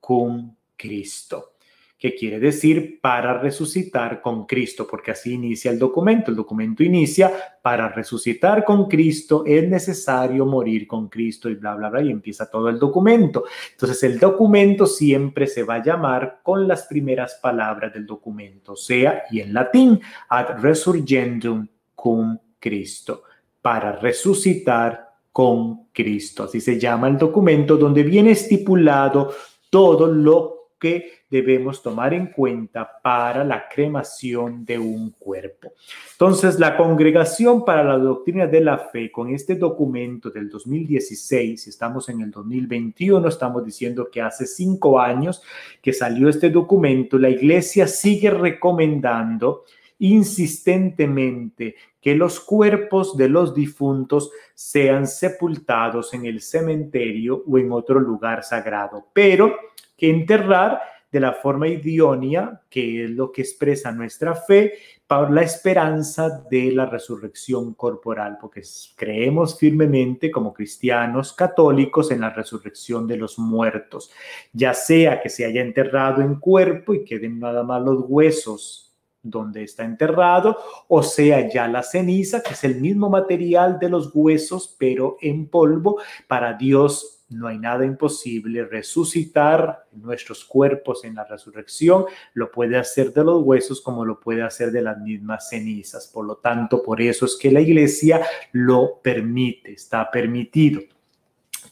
cum 0.00 0.54
Cristo 0.76 1.52
que 1.98 2.14
quiere 2.14 2.38
decir 2.38 3.00
para 3.00 3.38
resucitar 3.38 4.20
con 4.20 4.46
Cristo, 4.46 4.86
porque 4.88 5.10
así 5.10 5.34
inicia 5.34 5.72
el 5.72 5.80
documento. 5.80 6.30
El 6.30 6.36
documento 6.36 6.84
inicia 6.84 7.32
para 7.60 7.88
resucitar 7.88 8.64
con 8.64 8.86
Cristo 8.86 9.42
es 9.44 9.68
necesario 9.68 10.46
morir 10.46 10.86
con 10.86 11.08
Cristo 11.08 11.50
y 11.50 11.56
bla, 11.56 11.74
bla, 11.74 11.90
bla, 11.90 12.00
y 12.00 12.10
empieza 12.10 12.48
todo 12.48 12.68
el 12.68 12.78
documento. 12.78 13.44
Entonces 13.72 14.00
el 14.04 14.20
documento 14.20 14.86
siempre 14.86 15.48
se 15.48 15.64
va 15.64 15.74
a 15.74 15.82
llamar 15.82 16.38
con 16.44 16.68
las 16.68 16.86
primeras 16.86 17.34
palabras 17.42 17.92
del 17.92 18.06
documento, 18.06 18.76
sea 18.76 19.24
y 19.32 19.40
en 19.40 19.52
latín, 19.52 20.00
ad 20.28 20.60
resurgendum 20.60 21.66
cum 21.96 22.38
Cristo, 22.60 23.24
para 23.60 23.92
resucitar 23.92 25.08
con 25.32 25.88
Cristo. 25.92 26.44
Así 26.44 26.60
se 26.60 26.78
llama 26.78 27.08
el 27.08 27.18
documento 27.18 27.76
donde 27.76 28.04
viene 28.04 28.30
estipulado 28.30 29.32
todo 29.68 30.06
lo 30.06 30.70
que 30.78 31.17
debemos 31.30 31.82
tomar 31.82 32.14
en 32.14 32.28
cuenta 32.28 32.90
para 33.02 33.44
la 33.44 33.68
cremación 33.68 34.64
de 34.64 34.78
un 34.78 35.10
cuerpo. 35.10 35.72
Entonces, 36.12 36.58
la 36.58 36.76
Congregación 36.76 37.64
para 37.64 37.84
la 37.84 37.98
Doctrina 37.98 38.46
de 38.46 38.60
la 38.60 38.78
Fe, 38.78 39.12
con 39.12 39.30
este 39.30 39.56
documento 39.56 40.30
del 40.30 40.48
2016, 40.48 41.66
estamos 41.66 42.08
en 42.08 42.22
el 42.22 42.30
2021, 42.30 43.28
estamos 43.28 43.64
diciendo 43.64 44.08
que 44.10 44.22
hace 44.22 44.46
cinco 44.46 45.00
años 45.00 45.42
que 45.82 45.92
salió 45.92 46.28
este 46.28 46.50
documento, 46.50 47.18
la 47.18 47.28
Iglesia 47.28 47.86
sigue 47.86 48.30
recomendando 48.30 49.64
insistentemente 50.00 51.74
que 52.00 52.14
los 52.14 52.40
cuerpos 52.40 53.16
de 53.16 53.28
los 53.28 53.54
difuntos 53.54 54.30
sean 54.54 55.06
sepultados 55.06 56.14
en 56.14 56.26
el 56.26 56.40
cementerio 56.40 57.42
o 57.46 57.58
en 57.58 57.72
otro 57.72 57.98
lugar 57.98 58.44
sagrado, 58.44 59.08
pero 59.12 59.56
que 59.96 60.08
enterrar 60.08 60.80
de 61.10 61.20
la 61.20 61.32
forma 61.32 61.68
idónea, 61.68 62.60
que 62.68 63.04
es 63.04 63.10
lo 63.10 63.32
que 63.32 63.42
expresa 63.42 63.92
nuestra 63.92 64.34
fe, 64.34 64.74
por 65.06 65.30
la 65.30 65.40
esperanza 65.42 66.44
de 66.50 66.70
la 66.70 66.84
resurrección 66.84 67.72
corporal, 67.72 68.36
porque 68.38 68.62
creemos 68.94 69.58
firmemente 69.58 70.30
como 70.30 70.52
cristianos 70.52 71.32
católicos 71.32 72.10
en 72.10 72.20
la 72.20 72.30
resurrección 72.30 73.06
de 73.06 73.16
los 73.16 73.38
muertos, 73.38 74.10
ya 74.52 74.74
sea 74.74 75.22
que 75.22 75.30
se 75.30 75.46
haya 75.46 75.62
enterrado 75.62 76.20
en 76.20 76.34
cuerpo 76.38 76.92
y 76.92 77.04
queden 77.04 77.40
nada 77.40 77.62
más 77.62 77.80
los 77.82 78.04
huesos 78.06 78.84
donde 79.22 79.62
está 79.64 79.84
enterrado, 79.84 80.58
o 80.88 81.02
sea 81.02 81.48
ya 81.48 81.68
la 81.68 81.82
ceniza, 81.82 82.42
que 82.42 82.52
es 82.52 82.64
el 82.64 82.80
mismo 82.80 83.08
material 83.08 83.78
de 83.78 83.88
los 83.88 84.10
huesos, 84.14 84.76
pero 84.78 85.16
en 85.20 85.48
polvo, 85.48 86.00
para 86.26 86.52
Dios 86.52 87.17
no 87.30 87.46
hay 87.46 87.58
nada 87.58 87.84
imposible. 87.84 88.64
Resucitar 88.64 89.86
nuestros 89.92 90.44
cuerpos 90.44 91.04
en 91.04 91.14
la 91.14 91.24
resurrección 91.24 92.06
lo 92.34 92.50
puede 92.50 92.76
hacer 92.78 93.12
de 93.12 93.24
los 93.24 93.42
huesos 93.42 93.80
como 93.80 94.04
lo 94.04 94.18
puede 94.18 94.42
hacer 94.42 94.70
de 94.70 94.82
las 94.82 94.98
mismas 94.98 95.48
cenizas. 95.48 96.10
Por 96.12 96.26
lo 96.26 96.36
tanto, 96.36 96.82
por 96.82 97.00
eso 97.00 97.26
es 97.26 97.36
que 97.36 97.50
la 97.50 97.60
iglesia 97.60 98.22
lo 98.52 99.00
permite, 99.02 99.72
está 99.72 100.10
permitido. 100.10 100.80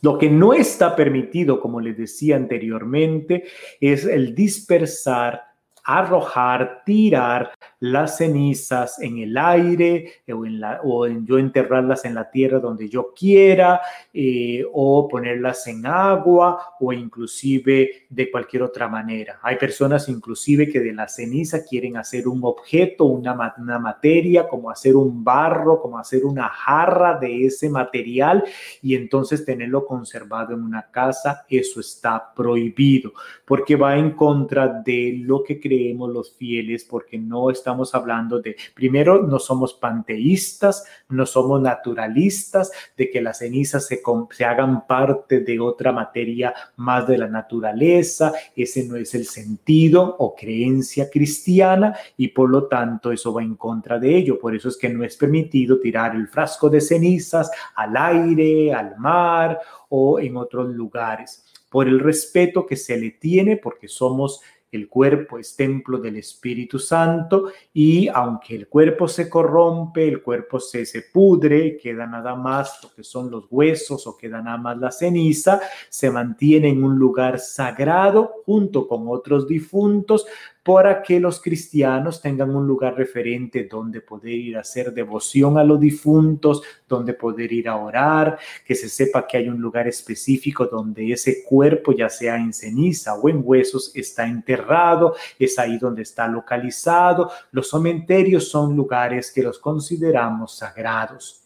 Lo 0.02 0.18
que 0.18 0.28
no 0.28 0.52
está 0.52 0.94
permitido, 0.94 1.60
como 1.60 1.80
les 1.80 1.96
decía 1.96 2.36
anteriormente, 2.36 3.44
es 3.80 4.04
el 4.04 4.34
dispersar 4.34 5.55
arrojar, 5.86 6.82
tirar 6.84 7.52
las 7.78 8.16
cenizas 8.16 9.00
en 9.00 9.18
el 9.18 9.38
aire 9.38 10.14
o, 10.28 10.44
en 10.44 10.58
la, 10.58 10.80
o 10.82 11.06
en 11.06 11.24
yo 11.24 11.38
enterrarlas 11.38 12.04
en 12.04 12.14
la 12.14 12.28
tierra 12.28 12.58
donde 12.58 12.88
yo 12.88 13.12
quiera 13.14 13.80
eh, 14.12 14.64
o 14.72 15.06
ponerlas 15.06 15.64
en 15.68 15.86
agua 15.86 16.74
o 16.80 16.92
inclusive 16.92 18.06
de 18.08 18.30
cualquier 18.32 18.64
otra 18.64 18.88
manera. 18.88 19.38
Hay 19.42 19.56
personas 19.56 20.08
inclusive 20.08 20.68
que 20.68 20.80
de 20.80 20.92
la 20.92 21.06
ceniza 21.06 21.64
quieren 21.64 21.96
hacer 21.96 22.26
un 22.26 22.40
objeto, 22.42 23.04
una, 23.04 23.54
una 23.56 23.78
materia, 23.78 24.48
como 24.48 24.70
hacer 24.70 24.96
un 24.96 25.22
barro, 25.22 25.80
como 25.80 25.98
hacer 25.98 26.24
una 26.24 26.48
jarra 26.48 27.16
de 27.16 27.46
ese 27.46 27.70
material 27.70 28.42
y 28.82 28.96
entonces 28.96 29.44
tenerlo 29.44 29.86
conservado 29.86 30.52
en 30.52 30.64
una 30.64 30.90
casa. 30.90 31.44
Eso 31.48 31.78
está 31.78 32.34
prohibido 32.34 33.12
porque 33.44 33.76
va 33.76 33.96
en 33.96 34.10
contra 34.12 34.66
de 34.66 35.20
lo 35.22 35.44
que 35.44 35.60
creemos 35.60 35.75
los 36.12 36.32
fieles 36.36 36.84
porque 36.84 37.18
no 37.18 37.50
estamos 37.50 37.94
hablando 37.94 38.40
de, 38.40 38.56
primero, 38.74 39.22
no 39.22 39.38
somos 39.38 39.74
panteístas, 39.74 40.84
no 41.08 41.26
somos 41.26 41.60
naturalistas, 41.60 42.70
de 42.96 43.10
que 43.10 43.20
las 43.20 43.38
cenizas 43.38 43.86
se, 43.86 44.00
se 44.30 44.44
hagan 44.44 44.86
parte 44.86 45.40
de 45.40 45.60
otra 45.60 45.92
materia 45.92 46.54
más 46.76 47.06
de 47.06 47.18
la 47.18 47.28
naturaleza, 47.28 48.32
ese 48.54 48.84
no 48.84 48.96
es 48.96 49.14
el 49.14 49.26
sentido 49.26 50.16
o 50.18 50.34
creencia 50.34 51.10
cristiana 51.10 51.96
y 52.16 52.28
por 52.28 52.50
lo 52.50 52.66
tanto 52.66 53.12
eso 53.12 53.32
va 53.32 53.42
en 53.42 53.56
contra 53.56 53.98
de 53.98 54.16
ello. 54.16 54.38
Por 54.38 54.54
eso 54.54 54.68
es 54.68 54.76
que 54.76 54.88
no 54.88 55.04
es 55.04 55.16
permitido 55.16 55.78
tirar 55.80 56.14
el 56.14 56.28
frasco 56.28 56.68
de 56.68 56.80
cenizas 56.80 57.50
al 57.74 57.96
aire, 57.96 58.72
al 58.72 58.98
mar 58.98 59.58
o 59.88 60.18
en 60.18 60.36
otros 60.36 60.68
lugares 60.68 61.44
por 61.70 61.88
el 61.88 62.00
respeto 62.00 62.64
que 62.64 62.76
se 62.76 62.96
le 62.96 63.10
tiene, 63.10 63.56
porque 63.56 63.88
somos 63.88 64.40
el 64.76 64.88
cuerpo 64.88 65.38
es 65.38 65.56
templo 65.56 65.98
del 65.98 66.16
Espíritu 66.16 66.78
Santo 66.78 67.50
y 67.74 68.06
aunque 68.08 68.54
el 68.54 68.68
cuerpo 68.68 69.08
se 69.08 69.28
corrompe, 69.28 70.06
el 70.06 70.22
cuerpo 70.22 70.60
se, 70.60 70.86
se 70.86 71.02
pudre, 71.02 71.76
queda 71.76 72.06
nada 72.06 72.36
más 72.36 72.78
lo 72.82 72.94
que 72.94 73.02
son 73.02 73.30
los 73.30 73.46
huesos 73.50 74.06
o 74.06 74.16
queda 74.16 74.40
nada 74.40 74.58
más 74.58 74.78
la 74.78 74.92
ceniza, 74.92 75.60
se 75.88 76.10
mantiene 76.10 76.68
en 76.68 76.84
un 76.84 76.98
lugar 76.98 77.38
sagrado 77.40 78.42
junto 78.44 78.86
con 78.86 79.08
otros 79.08 79.48
difuntos 79.48 80.26
para 80.66 81.00
que 81.00 81.20
los 81.20 81.40
cristianos 81.40 82.20
tengan 82.20 82.50
un 82.52 82.66
lugar 82.66 82.96
referente 82.96 83.68
donde 83.70 84.00
poder 84.00 84.32
ir 84.32 84.56
a 84.56 84.62
hacer 84.62 84.92
devoción 84.92 85.58
a 85.58 85.62
los 85.62 85.78
difuntos, 85.78 86.60
donde 86.88 87.14
poder 87.14 87.52
ir 87.52 87.68
a 87.68 87.76
orar, 87.76 88.36
que 88.64 88.74
se 88.74 88.88
sepa 88.88 89.28
que 89.28 89.36
hay 89.36 89.48
un 89.48 89.60
lugar 89.60 89.86
específico 89.86 90.66
donde 90.66 91.12
ese 91.12 91.44
cuerpo, 91.44 91.92
ya 91.92 92.08
sea 92.08 92.34
en 92.34 92.52
ceniza 92.52 93.14
o 93.14 93.28
en 93.28 93.42
huesos, 93.44 93.92
está 93.94 94.26
enterrado, 94.26 95.14
es 95.38 95.56
ahí 95.56 95.78
donde 95.78 96.02
está 96.02 96.26
localizado. 96.26 97.30
Los 97.52 97.70
cementerios 97.70 98.48
son 98.48 98.74
lugares 98.74 99.30
que 99.30 99.44
los 99.44 99.60
consideramos 99.60 100.56
sagrados 100.56 101.45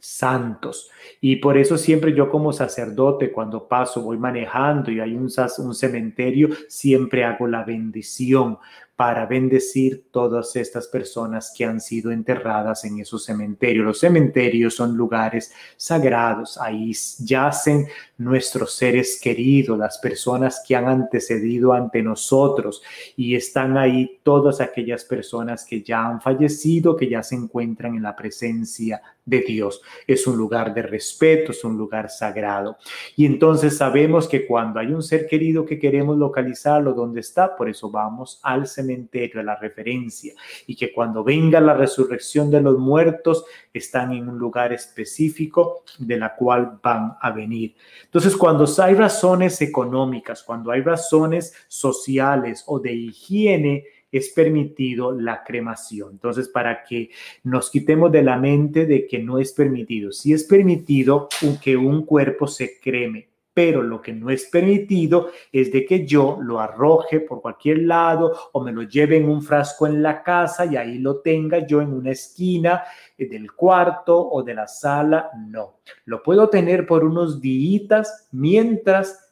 santos. 0.00 0.90
Y 1.20 1.36
por 1.36 1.56
eso 1.56 1.78
siempre 1.78 2.14
yo 2.14 2.30
como 2.30 2.52
sacerdote, 2.52 3.30
cuando 3.30 3.68
paso, 3.68 4.02
voy 4.02 4.18
manejando 4.18 4.90
y 4.90 5.00
hay 5.00 5.14
un, 5.14 5.28
un 5.58 5.74
cementerio, 5.74 6.48
siempre 6.68 7.24
hago 7.24 7.46
la 7.46 7.64
bendición, 7.64 8.58
para 9.00 9.24
bendecir 9.24 10.08
todas 10.10 10.54
estas 10.56 10.86
personas 10.86 11.54
que 11.56 11.64
han 11.64 11.80
sido 11.80 12.10
enterradas 12.10 12.84
en 12.84 13.00
esos 13.00 13.24
cementerios. 13.24 13.86
Los 13.86 14.00
cementerios 14.00 14.74
son 14.74 14.94
lugares 14.94 15.54
sagrados, 15.78 16.58
ahí 16.58 16.92
yacen 17.20 17.86
nuestros 18.20 18.74
seres 18.74 19.18
queridos, 19.22 19.78
las 19.78 19.98
personas 19.98 20.62
que 20.66 20.76
han 20.76 20.88
antecedido 20.88 21.72
ante 21.72 22.02
nosotros 22.02 22.82
y 23.16 23.34
están 23.34 23.78
ahí 23.78 24.20
todas 24.22 24.60
aquellas 24.60 25.04
personas 25.04 25.64
que 25.64 25.82
ya 25.82 26.04
han 26.04 26.20
fallecido, 26.20 26.96
que 26.96 27.08
ya 27.08 27.22
se 27.22 27.36
encuentran 27.36 27.94
en 27.94 28.02
la 28.02 28.14
presencia 28.14 29.00
de 29.24 29.40
Dios. 29.40 29.80
Es 30.06 30.26
un 30.26 30.36
lugar 30.36 30.74
de 30.74 30.82
respeto, 30.82 31.52
es 31.52 31.64
un 31.64 31.76
lugar 31.76 32.10
sagrado. 32.10 32.76
Y 33.16 33.24
entonces 33.24 33.76
sabemos 33.76 34.28
que 34.28 34.46
cuando 34.46 34.80
hay 34.80 34.88
un 34.88 35.02
ser 35.02 35.26
querido 35.26 35.64
que 35.64 35.78
queremos 35.78 36.18
localizarlo, 36.18 36.92
¿dónde 36.92 37.20
está? 37.20 37.56
Por 37.56 37.68
eso 37.68 37.90
vamos 37.90 38.40
al 38.42 38.66
cementerio 38.66 38.90
cementerio, 38.90 39.40
a 39.40 39.44
la 39.44 39.56
referencia, 39.56 40.34
y 40.66 40.74
que 40.74 40.92
cuando 40.92 41.22
venga 41.22 41.60
la 41.60 41.74
resurrección 41.74 42.50
de 42.50 42.60
los 42.60 42.78
muertos 42.78 43.44
están 43.72 44.12
en 44.12 44.28
un 44.28 44.38
lugar 44.38 44.72
específico 44.72 45.84
de 45.98 46.16
la 46.16 46.34
cual 46.34 46.78
van 46.82 47.16
a 47.20 47.30
venir. 47.30 47.74
Entonces, 48.10 48.36
cuando 48.36 48.66
hay 48.82 48.94
razones 48.94 49.62
económicas, 49.62 50.42
cuando 50.42 50.72
hay 50.72 50.80
razones 50.80 51.54
sociales 51.68 52.64
o 52.66 52.80
de 52.80 52.92
higiene, 52.92 53.84
es 54.10 54.30
permitido 54.30 55.12
la 55.12 55.44
cremación. 55.44 56.10
Entonces, 56.10 56.48
para 56.48 56.82
que 56.82 57.10
nos 57.44 57.70
quitemos 57.70 58.10
de 58.10 58.24
la 58.24 58.36
mente 58.36 58.84
de 58.84 59.06
que 59.06 59.20
no 59.20 59.38
es 59.38 59.52
permitido, 59.52 60.10
si 60.10 60.32
es 60.32 60.42
permitido 60.42 61.28
que 61.62 61.76
un 61.76 62.04
cuerpo 62.04 62.48
se 62.48 62.80
creme, 62.80 63.29
pero 63.62 63.82
lo 63.82 64.00
que 64.00 64.14
no 64.14 64.30
es 64.30 64.46
permitido 64.46 65.32
es 65.52 65.70
de 65.70 65.84
que 65.84 66.06
yo 66.06 66.38
lo 66.40 66.60
arroje 66.60 67.20
por 67.20 67.42
cualquier 67.42 67.80
lado 67.80 68.34
o 68.52 68.64
me 68.64 68.72
lo 68.72 68.84
lleve 68.84 69.18
en 69.18 69.28
un 69.28 69.42
frasco 69.42 69.86
en 69.86 70.02
la 70.02 70.22
casa 70.22 70.64
y 70.64 70.78
ahí 70.78 70.96
lo 70.96 71.20
tenga 71.20 71.66
yo 71.66 71.82
en 71.82 71.92
una 71.92 72.12
esquina 72.12 72.82
del 73.18 73.52
cuarto 73.52 74.18
o 74.30 74.42
de 74.42 74.54
la 74.54 74.66
sala. 74.66 75.28
No, 75.46 75.80
lo 76.06 76.22
puedo 76.22 76.48
tener 76.48 76.86
por 76.86 77.04
unos 77.04 77.38
días 77.38 78.30
mientras 78.32 79.30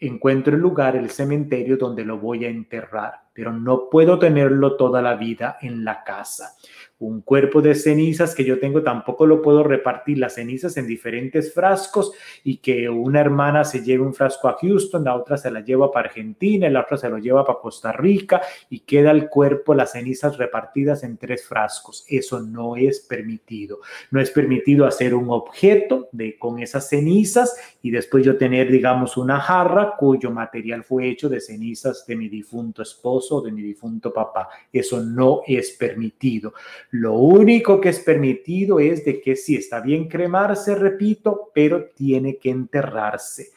encuentro 0.00 0.56
el 0.56 0.60
lugar, 0.60 0.96
el 0.96 1.10
cementerio 1.10 1.76
donde 1.76 2.04
lo 2.04 2.18
voy 2.18 2.44
a 2.44 2.48
enterrar, 2.48 3.20
pero 3.38 3.52
no 3.52 3.88
puedo 3.88 4.18
tenerlo 4.18 4.74
toda 4.74 5.00
la 5.00 5.14
vida 5.14 5.58
en 5.62 5.84
la 5.84 6.02
casa 6.02 6.56
un 7.00 7.20
cuerpo 7.22 7.62
de 7.62 7.74
cenizas 7.76 8.34
que 8.34 8.44
yo 8.44 8.58
tengo, 8.58 8.82
tampoco 8.82 9.24
lo 9.24 9.40
puedo 9.40 9.62
repartir 9.62 10.18
las 10.18 10.34
cenizas 10.34 10.76
en 10.76 10.86
diferentes 10.86 11.54
frascos 11.54 12.12
y 12.42 12.56
que 12.56 12.88
una 12.88 13.20
hermana 13.20 13.64
se 13.64 13.84
lleve 13.84 14.02
un 14.02 14.14
frasco 14.14 14.48
a 14.48 14.56
Houston, 14.60 15.04
la 15.04 15.14
otra 15.14 15.36
se 15.36 15.50
la 15.50 15.60
lleva 15.60 15.92
para 15.92 16.08
Argentina, 16.08 16.68
la 16.68 16.80
otra 16.80 16.96
se 16.96 17.08
lo 17.08 17.18
lleva 17.18 17.44
para 17.44 17.60
Costa 17.60 17.92
Rica 17.92 18.42
y 18.68 18.80
queda 18.80 19.12
el 19.12 19.28
cuerpo, 19.28 19.74
las 19.74 19.92
cenizas 19.92 20.38
repartidas 20.38 21.04
en 21.04 21.18
tres 21.18 21.46
frascos. 21.46 22.04
Eso 22.08 22.40
no 22.40 22.74
es 22.74 23.00
permitido. 23.00 23.78
No 24.10 24.20
es 24.20 24.30
permitido 24.30 24.84
hacer 24.84 25.14
un 25.14 25.30
objeto 25.30 26.08
de, 26.10 26.36
con 26.36 26.58
esas 26.58 26.88
cenizas 26.88 27.56
y 27.80 27.92
después 27.92 28.24
yo 28.24 28.36
tener, 28.36 28.72
digamos, 28.72 29.16
una 29.16 29.38
jarra 29.38 29.94
cuyo 29.96 30.32
material 30.32 30.82
fue 30.82 31.08
hecho 31.08 31.28
de 31.28 31.40
cenizas 31.40 32.04
de 32.06 32.16
mi 32.16 32.28
difunto 32.28 32.82
esposo 32.82 33.27
de 33.40 33.52
mi 33.52 33.62
difunto 33.62 34.12
papá. 34.12 34.48
Eso 34.72 35.00
no 35.00 35.42
es 35.46 35.72
permitido. 35.72 36.54
Lo 36.90 37.14
único 37.14 37.80
que 37.80 37.90
es 37.90 38.00
permitido 38.00 38.80
es 38.80 39.04
de 39.04 39.20
que 39.20 39.36
sí 39.36 39.56
está 39.56 39.80
bien 39.80 40.08
cremarse, 40.08 40.74
repito, 40.74 41.50
pero 41.54 41.90
tiene 41.94 42.38
que 42.38 42.50
enterrarse 42.50 43.52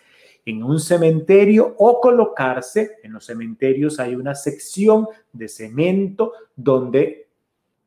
en 0.46 0.63
un 0.63 0.80
cementerio 0.80 1.75
o 1.78 2.00
colocarse, 2.01 2.98
en 3.04 3.13
los 3.13 3.25
cementerios 3.25 4.00
hay 4.00 4.16
una 4.16 4.36
sección 4.36 5.08
de 5.32 5.48
cemento 5.48 6.34
donde 6.56 7.28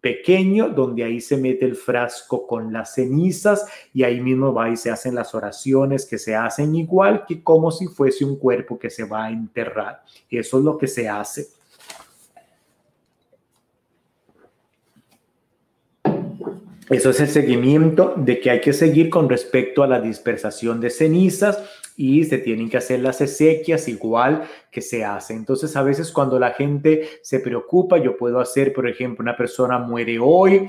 pequeño, 0.00 0.68
donde 0.68 1.02
ahí 1.02 1.18
se 1.18 1.38
mete 1.38 1.64
el 1.64 1.76
frasco 1.76 2.46
con 2.46 2.72
las 2.72 2.94
cenizas 2.94 3.66
y 3.94 4.02
ahí 4.02 4.20
mismo 4.20 4.52
va 4.52 4.68
y 4.68 4.76
se 4.76 4.90
hacen 4.90 5.14
las 5.14 5.34
oraciones 5.34 6.04
que 6.04 6.18
se 6.18 6.36
hacen 6.36 6.74
igual 6.74 7.24
que 7.26 7.42
como 7.42 7.70
si 7.70 7.86
fuese 7.86 8.22
un 8.22 8.36
cuerpo 8.36 8.78
que 8.78 8.90
se 8.90 9.04
va 9.04 9.24
a 9.24 9.30
enterrar. 9.30 10.02
Eso 10.28 10.58
es 10.58 10.64
lo 10.64 10.76
que 10.76 10.88
se 10.88 11.08
hace. 11.08 11.46
Eso 16.90 17.10
es 17.10 17.20
el 17.20 17.28
seguimiento 17.28 18.12
de 18.16 18.40
que 18.40 18.50
hay 18.50 18.60
que 18.60 18.74
seguir 18.74 19.08
con 19.08 19.28
respecto 19.28 19.82
a 19.82 19.86
la 19.86 20.00
dispersación 20.00 20.80
de 20.80 20.90
cenizas 20.90 21.62
y 21.96 22.24
se 22.24 22.38
tienen 22.38 22.68
que 22.68 22.76
hacer 22.76 23.00
las 23.00 23.20
exequias 23.20 23.88
igual 23.88 24.42
que 24.70 24.82
se 24.82 25.04
hace. 25.04 25.32
Entonces, 25.32 25.76
a 25.76 25.82
veces 25.82 26.12
cuando 26.12 26.38
la 26.38 26.50
gente 26.50 27.08
se 27.22 27.40
preocupa, 27.40 27.98
yo 27.98 28.16
puedo 28.16 28.38
hacer, 28.38 28.72
por 28.72 28.86
ejemplo, 28.86 29.22
una 29.22 29.36
persona 29.36 29.78
muere 29.78 30.18
hoy, 30.20 30.68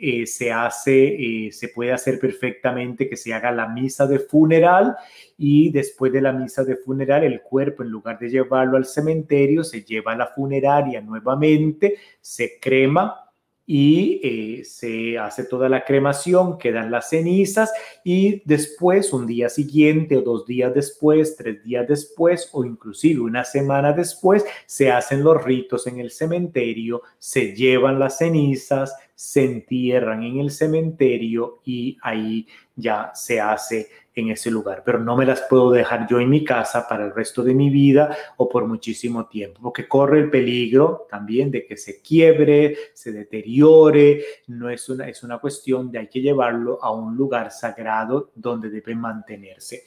eh, 0.00 0.26
se 0.26 0.52
hace, 0.52 1.46
eh, 1.46 1.50
se 1.50 1.70
puede 1.70 1.92
hacer 1.92 2.20
perfectamente 2.20 3.08
que 3.08 3.16
se 3.16 3.34
haga 3.34 3.50
la 3.50 3.66
misa 3.66 4.06
de 4.06 4.20
funeral 4.20 4.94
y 5.36 5.72
después 5.72 6.12
de 6.12 6.20
la 6.20 6.32
misa 6.32 6.62
de 6.62 6.76
funeral 6.76 7.24
el 7.24 7.42
cuerpo 7.42 7.82
en 7.82 7.88
lugar 7.88 8.16
de 8.16 8.30
llevarlo 8.30 8.76
al 8.76 8.84
cementerio 8.84 9.64
se 9.64 9.82
lleva 9.82 10.12
a 10.12 10.16
la 10.16 10.28
funeraria 10.28 11.00
nuevamente, 11.00 11.96
se 12.20 12.60
crema 12.60 13.27
y 13.70 14.18
eh, 14.22 14.64
se 14.64 15.18
hace 15.18 15.44
toda 15.44 15.68
la 15.68 15.84
cremación, 15.84 16.56
quedan 16.56 16.90
las 16.90 17.10
cenizas 17.10 17.70
y 18.02 18.40
después, 18.46 19.12
un 19.12 19.26
día 19.26 19.50
siguiente 19.50 20.16
o 20.16 20.22
dos 20.22 20.46
días 20.46 20.72
después, 20.72 21.36
tres 21.36 21.62
días 21.62 21.86
después 21.86 22.48
o 22.52 22.64
inclusive 22.64 23.20
una 23.20 23.44
semana 23.44 23.92
después, 23.92 24.42
se 24.64 24.90
hacen 24.90 25.22
los 25.22 25.44
ritos 25.44 25.86
en 25.86 26.00
el 26.00 26.10
cementerio, 26.10 27.02
se 27.18 27.54
llevan 27.54 27.98
las 27.98 28.16
cenizas, 28.16 28.96
se 29.14 29.44
entierran 29.44 30.22
en 30.22 30.38
el 30.38 30.50
cementerio 30.50 31.60
y 31.62 31.98
ahí 32.00 32.46
ya 32.74 33.10
se 33.14 33.38
hace 33.38 33.88
en 34.20 34.30
ese 34.30 34.50
lugar, 34.50 34.82
pero 34.84 34.98
no 34.98 35.16
me 35.16 35.26
las 35.26 35.42
puedo 35.42 35.70
dejar 35.70 36.06
yo 36.08 36.20
en 36.20 36.30
mi 36.30 36.44
casa 36.44 36.86
para 36.88 37.04
el 37.04 37.14
resto 37.14 37.42
de 37.42 37.54
mi 37.54 37.70
vida 37.70 38.16
o 38.36 38.48
por 38.48 38.66
muchísimo 38.66 39.26
tiempo, 39.26 39.60
porque 39.62 39.88
corre 39.88 40.20
el 40.20 40.30
peligro 40.30 41.06
también 41.10 41.50
de 41.50 41.64
que 41.64 41.76
se 41.76 42.00
quiebre, 42.02 42.76
se 42.94 43.12
deteriore, 43.12 44.24
no 44.48 44.70
es 44.70 44.88
una, 44.88 45.08
es 45.08 45.22
una 45.22 45.38
cuestión 45.38 45.90
de 45.90 45.98
hay 45.98 46.08
que 46.08 46.20
llevarlo 46.20 46.82
a 46.82 46.92
un 46.92 47.16
lugar 47.16 47.50
sagrado 47.50 48.30
donde 48.34 48.70
debe 48.70 48.94
mantenerse. 48.94 49.84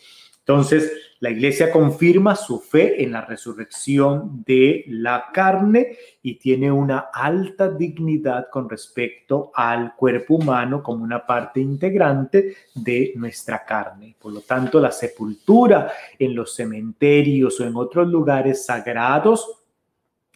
Entonces, 0.52 0.92
la 1.22 1.30
iglesia 1.30 1.72
confirma 1.72 2.36
su 2.36 2.60
fe 2.60 3.02
en 3.02 3.14
la 3.14 3.22
resurrección 3.22 4.44
de 4.46 4.84
la 4.88 5.28
carne 5.32 5.96
y 6.22 6.36
tiene 6.36 6.70
una 6.70 7.10
alta 7.14 7.70
dignidad 7.70 8.50
con 8.52 8.70
respecto 8.70 9.50
al 9.56 9.96
cuerpo 9.96 10.36
humano 10.36 10.84
como 10.84 11.06
una 11.06 11.26
parte 11.26 11.62
integrante 11.62 12.56
de 12.76 13.14
nuestra 13.16 13.64
carne. 13.64 14.14
Por 14.20 14.34
lo 14.34 14.42
tanto, 14.42 14.82
la 14.82 14.92
sepultura 14.92 15.94
en 16.20 16.36
los 16.36 16.54
cementerios 16.54 17.58
o 17.62 17.66
en 17.66 17.78
otros 17.78 18.10
lugares 18.10 18.66
sagrados 18.66 19.64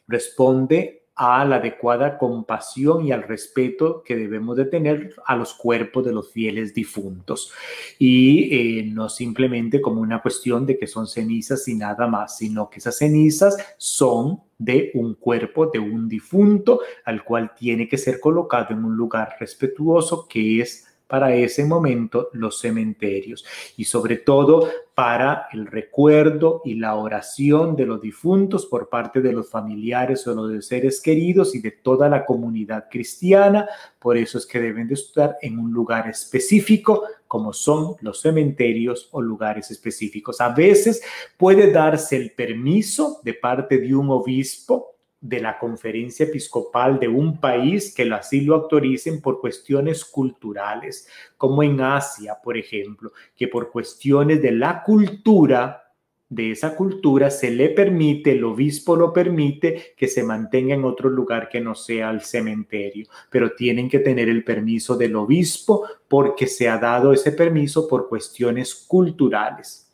responde 0.07 1.04
a 1.15 1.45
la 1.45 1.57
adecuada 1.57 2.17
compasión 2.17 3.05
y 3.05 3.13
al 3.13 3.23
respeto 3.23 4.03
que 4.03 4.17
debemos 4.17 4.57
de 4.57 4.65
tener 4.65 5.15
a 5.25 5.37
los 5.37 5.53
cuerpos 5.53 6.03
de 6.03 6.11
los 6.11 6.31
fieles 6.31 6.73
difuntos. 6.73 7.53
Y 7.97 8.79
eh, 8.79 8.83
no 8.91 9.07
simplemente 9.07 9.81
como 9.81 10.01
una 10.01 10.21
cuestión 10.21 10.65
de 10.65 10.77
que 10.77 10.87
son 10.87 11.07
cenizas 11.07 11.67
y 11.67 11.75
nada 11.75 12.07
más, 12.07 12.37
sino 12.37 12.69
que 12.69 12.79
esas 12.79 12.97
cenizas 12.97 13.57
son 13.77 14.41
de 14.57 14.91
un 14.93 15.15
cuerpo 15.15 15.67
de 15.67 15.79
un 15.79 16.07
difunto 16.09 16.81
al 17.05 17.23
cual 17.23 17.53
tiene 17.57 17.87
que 17.87 17.97
ser 17.97 18.19
colocado 18.19 18.73
en 18.73 18.83
un 18.83 18.95
lugar 18.95 19.35
respetuoso 19.39 20.27
que 20.27 20.61
es 20.61 20.85
para 21.07 21.35
ese 21.35 21.65
momento 21.65 22.29
los 22.33 22.59
cementerios 22.59 23.45
y 23.77 23.85
sobre 23.85 24.17
todo 24.17 24.67
para 24.95 25.47
el 25.51 25.67
recuerdo 25.67 26.61
y 26.63 26.75
la 26.75 26.95
oración 26.95 27.75
de 27.75 27.85
los 27.85 28.01
difuntos 28.01 28.65
por 28.65 28.89
parte 28.89 29.21
de 29.21 29.33
los 29.33 29.49
familiares 29.49 30.25
o 30.25 30.33
los 30.33 30.65
seres 30.65 31.01
queridos 31.01 31.53
y 31.53 31.59
de 31.59 31.71
toda 31.71 32.07
la 32.07 32.25
comunidad 32.25 32.85
cristiana. 32.89 33.67
Por 33.99 34.17
eso 34.17 34.37
es 34.37 34.45
que 34.45 34.59
deben 34.59 34.87
de 34.87 34.93
estar 34.93 35.37
en 35.41 35.59
un 35.59 35.71
lugar 35.71 36.07
específico 36.09 37.03
como 37.27 37.51
son 37.51 37.95
los 38.01 38.21
cementerios 38.21 39.09
o 39.11 39.21
lugares 39.21 39.69
específicos. 39.69 40.39
A 40.39 40.49
veces 40.49 41.01
puede 41.37 41.71
darse 41.71 42.15
el 42.15 42.31
permiso 42.31 43.19
de 43.23 43.33
parte 43.33 43.77
de 43.77 43.93
un 43.93 44.09
obispo 44.09 44.94
de 45.27 45.39
la 45.39 45.57
conferencia 45.57 46.27
episcopal 46.27 46.99
de 46.99 47.07
un 47.07 47.39
país 47.39 47.93
que 47.95 48.03
así 48.13 48.41
lo 48.41 48.53
autoricen 48.53 49.21
por 49.21 49.41
cuestiones 49.41 50.05
culturales, 50.05 51.07
como 51.35 51.63
en 51.63 51.81
Asia, 51.81 52.37
por 52.43 52.57
ejemplo, 52.57 53.11
que 53.35 53.47
por 53.47 53.71
cuestiones 53.71 54.39
de 54.39 54.51
la 54.51 54.83
cultura, 54.83 55.91
de 56.29 56.51
esa 56.51 56.75
cultura, 56.75 57.31
se 57.31 57.49
le 57.49 57.69
permite, 57.69 58.33
el 58.33 58.43
obispo 58.43 58.95
lo 58.95 59.11
permite, 59.11 59.95
que 59.97 60.07
se 60.07 60.23
mantenga 60.23 60.75
en 60.75 60.85
otro 60.85 61.09
lugar 61.09 61.49
que 61.49 61.59
no 61.59 61.73
sea 61.73 62.11
el 62.11 62.21
cementerio, 62.21 63.07
pero 63.31 63.55
tienen 63.55 63.89
que 63.89 63.99
tener 63.99 64.29
el 64.29 64.43
permiso 64.43 64.95
del 64.95 65.15
obispo 65.15 65.87
porque 66.07 66.45
se 66.45 66.69
ha 66.69 66.77
dado 66.77 67.13
ese 67.13 67.31
permiso 67.31 67.87
por 67.87 68.07
cuestiones 68.07 68.75
culturales. 68.75 69.84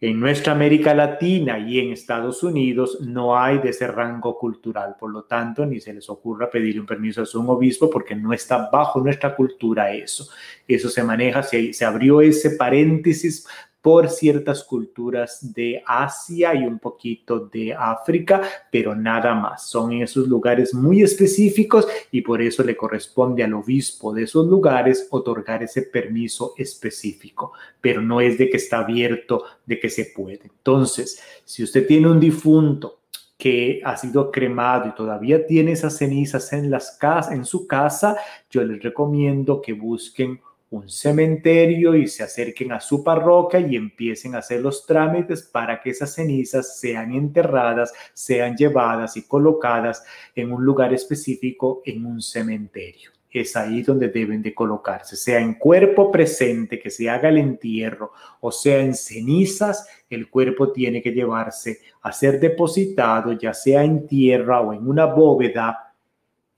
En 0.00 0.20
nuestra 0.20 0.52
América 0.52 0.94
Latina 0.94 1.58
y 1.58 1.80
en 1.80 1.90
Estados 1.90 2.44
Unidos 2.44 2.98
no 3.00 3.36
hay 3.36 3.58
de 3.58 3.70
ese 3.70 3.88
rango 3.88 4.38
cultural, 4.38 4.94
por 4.96 5.10
lo 5.10 5.24
tanto, 5.24 5.66
ni 5.66 5.80
se 5.80 5.92
les 5.92 6.08
ocurra 6.08 6.48
pedir 6.48 6.78
un 6.78 6.86
permiso 6.86 7.22
a 7.22 7.38
un 7.40 7.50
obispo 7.50 7.90
porque 7.90 8.14
no 8.14 8.32
está 8.32 8.70
bajo 8.70 9.00
nuestra 9.00 9.34
cultura 9.34 9.92
eso. 9.92 10.28
Eso 10.68 10.88
se 10.88 11.02
maneja, 11.02 11.42
se, 11.42 11.72
se 11.72 11.84
abrió 11.84 12.20
ese 12.20 12.50
paréntesis 12.50 13.44
por 13.80 14.08
ciertas 14.08 14.64
culturas 14.64 15.52
de 15.54 15.82
Asia 15.86 16.54
y 16.54 16.64
un 16.64 16.78
poquito 16.78 17.40
de 17.40 17.72
África, 17.72 18.42
pero 18.70 18.94
nada 18.94 19.34
más. 19.34 19.68
Son 19.68 19.92
en 19.92 20.02
esos 20.02 20.26
lugares 20.26 20.74
muy 20.74 21.02
específicos 21.02 21.86
y 22.10 22.22
por 22.22 22.42
eso 22.42 22.64
le 22.64 22.76
corresponde 22.76 23.44
al 23.44 23.54
obispo 23.54 24.12
de 24.12 24.24
esos 24.24 24.46
lugares 24.46 25.06
otorgar 25.10 25.62
ese 25.62 25.82
permiso 25.82 26.54
específico, 26.56 27.52
pero 27.80 28.02
no 28.02 28.20
es 28.20 28.36
de 28.36 28.50
que 28.50 28.56
está 28.56 28.80
abierto, 28.80 29.44
de 29.64 29.78
que 29.78 29.90
se 29.90 30.06
puede. 30.06 30.42
Entonces, 30.44 31.22
si 31.44 31.62
usted 31.62 31.86
tiene 31.86 32.10
un 32.10 32.18
difunto 32.20 32.98
que 33.38 33.80
ha 33.84 33.96
sido 33.96 34.32
cremado 34.32 34.88
y 34.88 34.94
todavía 34.96 35.46
tiene 35.46 35.72
esas 35.72 35.96
cenizas 35.96 36.52
en, 36.52 36.70
las 36.70 36.98
en 37.30 37.44
su 37.44 37.68
casa, 37.68 38.16
yo 38.50 38.64
les 38.64 38.82
recomiendo 38.82 39.62
que 39.62 39.72
busquen 39.72 40.40
un 40.70 40.88
cementerio 40.88 41.94
y 41.94 42.08
se 42.08 42.22
acerquen 42.22 42.72
a 42.72 42.80
su 42.80 43.02
parroquia 43.02 43.60
y 43.60 43.76
empiecen 43.76 44.34
a 44.34 44.38
hacer 44.38 44.60
los 44.60 44.84
trámites 44.84 45.42
para 45.42 45.80
que 45.80 45.90
esas 45.90 46.14
cenizas 46.14 46.78
sean 46.78 47.12
enterradas, 47.12 47.92
sean 48.12 48.56
llevadas 48.56 49.16
y 49.16 49.22
colocadas 49.22 50.04
en 50.34 50.52
un 50.52 50.64
lugar 50.64 50.92
específico 50.92 51.82
en 51.86 52.04
un 52.04 52.20
cementerio. 52.20 53.10
Es 53.30 53.56
ahí 53.56 53.82
donde 53.82 54.08
deben 54.08 54.42
de 54.42 54.54
colocarse, 54.54 55.14
sea 55.14 55.38
en 55.38 55.54
cuerpo 55.54 56.10
presente, 56.10 56.78
que 56.78 56.90
se 56.90 57.08
haga 57.08 57.28
el 57.28 57.38
entierro, 57.38 58.12
o 58.40 58.50
sea 58.50 58.80
en 58.80 58.94
cenizas, 58.94 59.86
el 60.10 60.28
cuerpo 60.28 60.72
tiene 60.72 61.02
que 61.02 61.12
llevarse 61.12 61.80
a 62.02 62.10
ser 62.10 62.40
depositado, 62.40 63.32
ya 63.32 63.54
sea 63.54 63.84
en 63.84 64.06
tierra 64.06 64.60
o 64.60 64.72
en 64.72 64.88
una 64.88 65.04
bóveda 65.04 65.87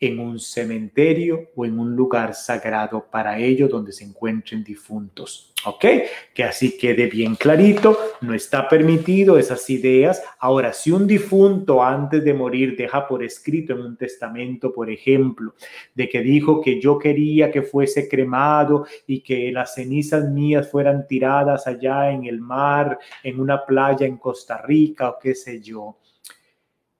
en 0.00 0.18
un 0.18 0.40
cementerio 0.40 1.50
o 1.54 1.66
en 1.66 1.78
un 1.78 1.94
lugar 1.94 2.34
sagrado 2.34 3.04
para 3.10 3.38
ellos 3.38 3.68
donde 3.68 3.92
se 3.92 4.04
encuentren 4.04 4.64
difuntos. 4.64 5.52
¿Ok? 5.66 5.84
Que 6.32 6.42
así 6.42 6.78
quede 6.78 7.06
bien 7.06 7.34
clarito, 7.34 7.98
no 8.22 8.32
está 8.32 8.66
permitido 8.66 9.36
esas 9.36 9.68
ideas. 9.68 10.22
Ahora, 10.38 10.72
si 10.72 10.90
un 10.90 11.06
difunto 11.06 11.82
antes 11.84 12.24
de 12.24 12.32
morir 12.32 12.74
deja 12.78 13.06
por 13.06 13.22
escrito 13.22 13.74
en 13.74 13.82
un 13.82 13.96
testamento, 13.98 14.72
por 14.72 14.88
ejemplo, 14.88 15.54
de 15.94 16.08
que 16.08 16.22
dijo 16.22 16.62
que 16.62 16.80
yo 16.80 16.98
quería 16.98 17.50
que 17.50 17.60
fuese 17.60 18.08
cremado 18.08 18.86
y 19.06 19.20
que 19.20 19.52
las 19.52 19.74
cenizas 19.74 20.30
mías 20.30 20.70
fueran 20.70 21.06
tiradas 21.06 21.66
allá 21.66 22.10
en 22.10 22.24
el 22.24 22.40
mar, 22.40 22.98
en 23.22 23.38
una 23.38 23.66
playa 23.66 24.06
en 24.06 24.16
Costa 24.16 24.62
Rica 24.62 25.10
o 25.10 25.18
qué 25.18 25.34
sé 25.34 25.60
yo, 25.60 25.98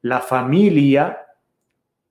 la 0.03 0.21
familia 0.21 1.30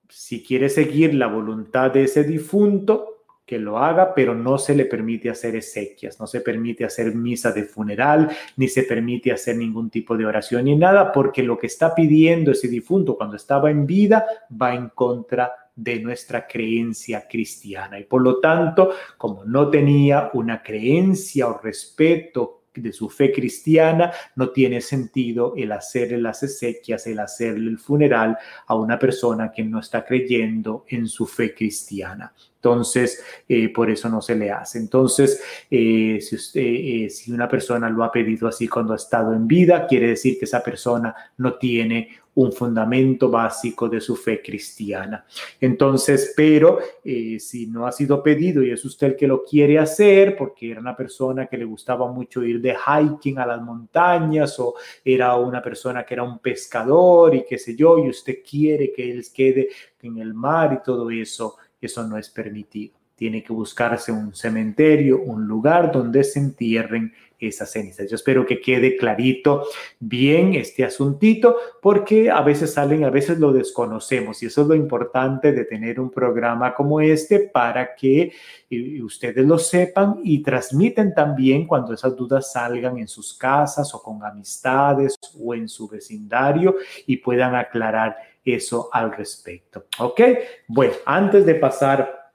si 0.09 0.43
quiere 0.43 0.69
seguir 0.69 1.13
la 1.13 1.27
voluntad 1.27 1.91
de 1.91 2.03
ese 2.03 2.23
difunto, 2.23 3.19
que 3.49 3.57
lo 3.57 3.79
haga, 3.79 4.13
pero 4.13 4.35
no 4.35 4.59
se 4.59 4.75
le 4.75 4.85
permite 4.85 5.27
hacer 5.27 5.55
exequias, 5.55 6.19
no 6.19 6.27
se 6.27 6.41
permite 6.41 6.85
hacer 6.85 7.15
misa 7.15 7.51
de 7.51 7.63
funeral, 7.63 8.29
ni 8.57 8.67
se 8.67 8.83
permite 8.83 9.31
hacer 9.31 9.57
ningún 9.57 9.89
tipo 9.89 10.15
de 10.15 10.27
oración 10.27 10.65
ni 10.65 10.75
nada, 10.75 11.11
porque 11.11 11.41
lo 11.41 11.57
que 11.57 11.65
está 11.65 11.95
pidiendo 11.95 12.51
ese 12.51 12.67
difunto 12.67 13.17
cuando 13.17 13.37
estaba 13.37 13.71
en 13.71 13.87
vida 13.87 14.23
va 14.49 14.75
en 14.75 14.89
contra 14.89 15.51
de 15.75 15.99
nuestra 15.99 16.45
creencia 16.45 17.27
cristiana. 17.27 17.99
Y 17.99 18.03
por 18.03 18.21
lo 18.21 18.39
tanto, 18.39 18.91
como 19.17 19.43
no 19.45 19.69
tenía 19.71 20.29
una 20.33 20.61
creencia 20.61 21.47
o 21.47 21.57
respeto 21.57 22.58
de 22.73 22.93
su 22.93 23.09
fe 23.09 23.31
cristiana, 23.31 24.11
no 24.35 24.49
tiene 24.49 24.81
sentido 24.81 25.53
el 25.57 25.71
hacerle 25.71 26.19
las 26.19 26.43
exequias, 26.43 27.07
el 27.07 27.19
hacerle 27.19 27.69
el 27.69 27.79
funeral 27.79 28.37
a 28.67 28.75
una 28.75 28.97
persona 28.97 29.51
que 29.51 29.63
no 29.63 29.79
está 29.79 30.05
creyendo 30.05 30.85
en 30.87 31.07
su 31.07 31.25
fe 31.25 31.53
cristiana. 31.53 32.33
Entonces, 32.55 33.23
eh, 33.47 33.69
por 33.69 33.89
eso 33.89 34.09
no 34.09 34.21
se 34.21 34.35
le 34.35 34.51
hace. 34.51 34.79
Entonces, 34.79 35.41
eh, 35.71 36.19
si, 36.21 36.35
eh, 36.55 37.09
si 37.09 37.31
una 37.31 37.47
persona 37.47 37.89
lo 37.89 38.03
ha 38.03 38.11
pedido 38.11 38.49
así 38.49 38.67
cuando 38.67 38.91
ha 38.93 38.97
estado 38.97 39.33
en 39.33 39.47
vida, 39.47 39.87
quiere 39.87 40.07
decir 40.09 40.37
que 40.37 40.45
esa 40.45 40.61
persona 40.61 41.15
no 41.37 41.53
tiene 41.53 42.09
un 42.41 42.53
fundamento 42.53 43.29
básico 43.29 43.89
de 43.89 43.99
su 43.99 44.15
fe 44.15 44.41
cristiana. 44.41 45.25
Entonces, 45.59 46.33
pero 46.37 46.79
si 47.03 47.67
no 47.67 47.85
ha 47.85 47.91
sido 47.91 48.23
pedido 48.23 48.63
y 48.63 48.71
es 48.71 48.85
usted 48.85 49.07
el 49.07 49.15
que 49.17 49.27
lo 49.27 49.43
quiere 49.43 49.77
hacer, 49.77 50.37
porque 50.37 50.71
era 50.71 50.79
una 50.79 50.95
persona 50.95 51.47
que 51.47 51.57
le 51.57 51.65
gustaba 51.65 52.09
mucho 52.09 52.41
ir 52.43 52.61
de 52.61 52.75
hiking 52.75 53.39
a 53.39 53.45
las 53.45 53.61
montañas 53.61 54.57
o 54.59 54.75
era 55.03 55.35
una 55.35 55.61
persona 55.61 56.05
que 56.05 56.13
era 56.13 56.23
un 56.23 56.39
pescador 56.39 57.35
y 57.35 57.43
qué 57.43 57.57
sé 57.57 57.75
yo, 57.75 57.97
y 57.97 58.09
usted 58.09 58.37
quiere 58.49 58.93
que 58.93 59.11
él 59.11 59.25
quede 59.33 59.67
en 60.01 60.17
el 60.17 60.33
mar 60.33 60.79
y 60.79 60.83
todo 60.83 61.09
eso, 61.11 61.57
eso 61.81 62.07
no 62.07 62.17
es 62.17 62.29
permitido. 62.29 62.93
Tiene 63.15 63.43
que 63.43 63.51
buscarse 63.51 64.13
un 64.13 64.33
cementerio, 64.33 65.21
un 65.21 65.45
lugar 65.45 65.91
donde 65.91 66.23
se 66.23 66.39
entierren 66.39 67.11
esas 67.39 67.71
cenizas. 67.71 68.09
Yo 68.09 68.15
espero 68.15 68.45
que 68.45 68.59
quede 68.59 68.97
clarito 68.97 69.65
bien 69.99 70.53
este 70.55 70.83
asuntito, 70.83 71.55
porque 71.81 72.29
a 72.29 72.41
veces 72.41 72.73
salen, 72.73 73.03
a 73.03 73.09
veces 73.09 73.39
lo 73.39 73.51
desconocemos 73.51 74.43
y 74.43 74.47
eso 74.47 74.61
es 74.63 74.67
lo 74.67 74.75
importante 74.75 75.51
de 75.51 75.65
tener 75.65 75.99
un 75.99 76.09
programa 76.09 76.73
como 76.73 77.01
este 77.01 77.39
para 77.39 77.95
que 77.95 78.33
eh, 78.69 79.01
ustedes 79.01 79.45
lo 79.45 79.57
sepan 79.57 80.19
y 80.23 80.43
transmiten 80.43 81.13
también 81.13 81.65
cuando 81.65 81.93
esas 81.93 82.15
dudas 82.15 82.51
salgan 82.51 82.97
en 82.97 83.07
sus 83.07 83.33
casas 83.33 83.93
o 83.93 84.01
con 84.01 84.23
amistades 84.23 85.15
o 85.39 85.53
en 85.53 85.69
su 85.69 85.87
vecindario 85.87 86.75
y 87.05 87.17
puedan 87.17 87.55
aclarar 87.55 88.17
eso 88.43 88.89
al 88.91 89.11
respecto. 89.11 89.85
¿Ok? 89.99 90.21
Bueno, 90.67 90.93
antes 91.05 91.45
de 91.45 91.55
pasar 91.55 92.31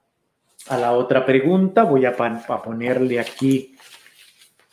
a 0.67 0.77
la 0.77 0.93
otra 0.93 1.25
pregunta, 1.25 1.83
voy 1.83 2.05
a, 2.05 2.09
a 2.09 2.61
ponerle 2.63 3.19
aquí 3.19 3.74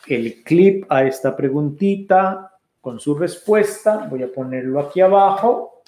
el 0.06 0.42
clip 0.42 0.84
a 0.88 1.04
esta 1.04 1.36
preguntita 1.36 2.52
con 2.80 2.98
su 3.00 3.14
respuesta. 3.14 4.08
Voy 4.10 4.22
a 4.22 4.32
ponerlo 4.32 4.80
aquí 4.80 5.00
abajo. 5.00 5.82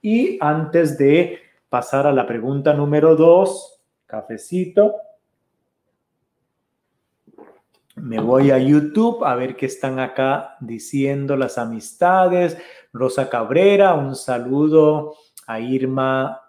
Y 0.00 0.38
antes 0.40 0.98
de 0.98 1.38
pasar 1.68 2.06
a 2.06 2.12
la 2.12 2.26
pregunta 2.26 2.74
número 2.74 3.14
dos, 3.14 3.80
cafecito, 4.06 4.94
me 7.96 8.20
voy 8.20 8.50
a 8.50 8.58
YouTube 8.58 9.24
a 9.24 9.34
ver 9.36 9.54
qué 9.54 9.66
están 9.66 10.00
acá 10.00 10.56
diciendo 10.60 11.36
las 11.36 11.58
amistades. 11.58 12.56
Rosa 12.92 13.30
Cabrera, 13.30 13.94
un 13.94 14.16
saludo 14.16 15.14
a 15.46 15.60
Irma 15.60 16.40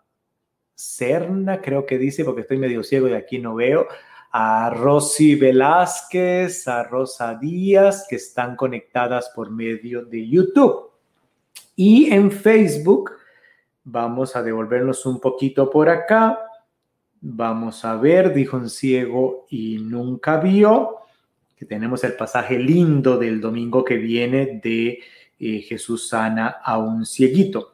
Serna, 0.73 1.61
creo 1.61 1.85
que 1.85 1.97
dice, 1.97 2.25
porque 2.25 2.41
estoy 2.41 2.57
medio 2.57 2.83
ciego 2.83 3.07
y 3.07 3.13
aquí 3.13 3.39
no 3.39 3.55
veo. 3.55 3.87
A 4.33 4.69
Rosy 4.69 5.35
Velázquez, 5.35 6.67
a 6.67 6.83
Rosa 6.83 7.35
Díaz, 7.35 8.05
que 8.09 8.17
están 8.17 8.57
conectadas 8.57 9.31
por 9.33 9.49
medio 9.49 10.03
de 10.03 10.27
YouTube. 10.27 10.91
Y 11.75 12.11
en 12.11 12.31
Facebook, 12.31 13.11
vamos 13.83 14.35
a 14.35 14.43
devolvernos 14.43 15.05
un 15.05 15.21
poquito 15.21 15.69
por 15.69 15.87
acá. 15.87 16.39
Vamos 17.21 17.85
a 17.85 17.95
ver, 17.95 18.33
dijo 18.33 18.57
un 18.57 18.69
ciego 18.69 19.45
y 19.49 19.77
nunca 19.77 20.37
vio 20.37 20.99
tenemos 21.65 22.03
el 22.03 22.13
pasaje 22.13 22.57
lindo 22.59 23.17
del 23.17 23.41
domingo 23.41 23.83
que 23.83 23.97
viene 23.97 24.59
de 24.63 24.99
eh, 25.39 25.59
Jesús 25.61 26.09
sana 26.09 26.57
a 26.63 26.77
un 26.77 27.05
cieguito. 27.05 27.71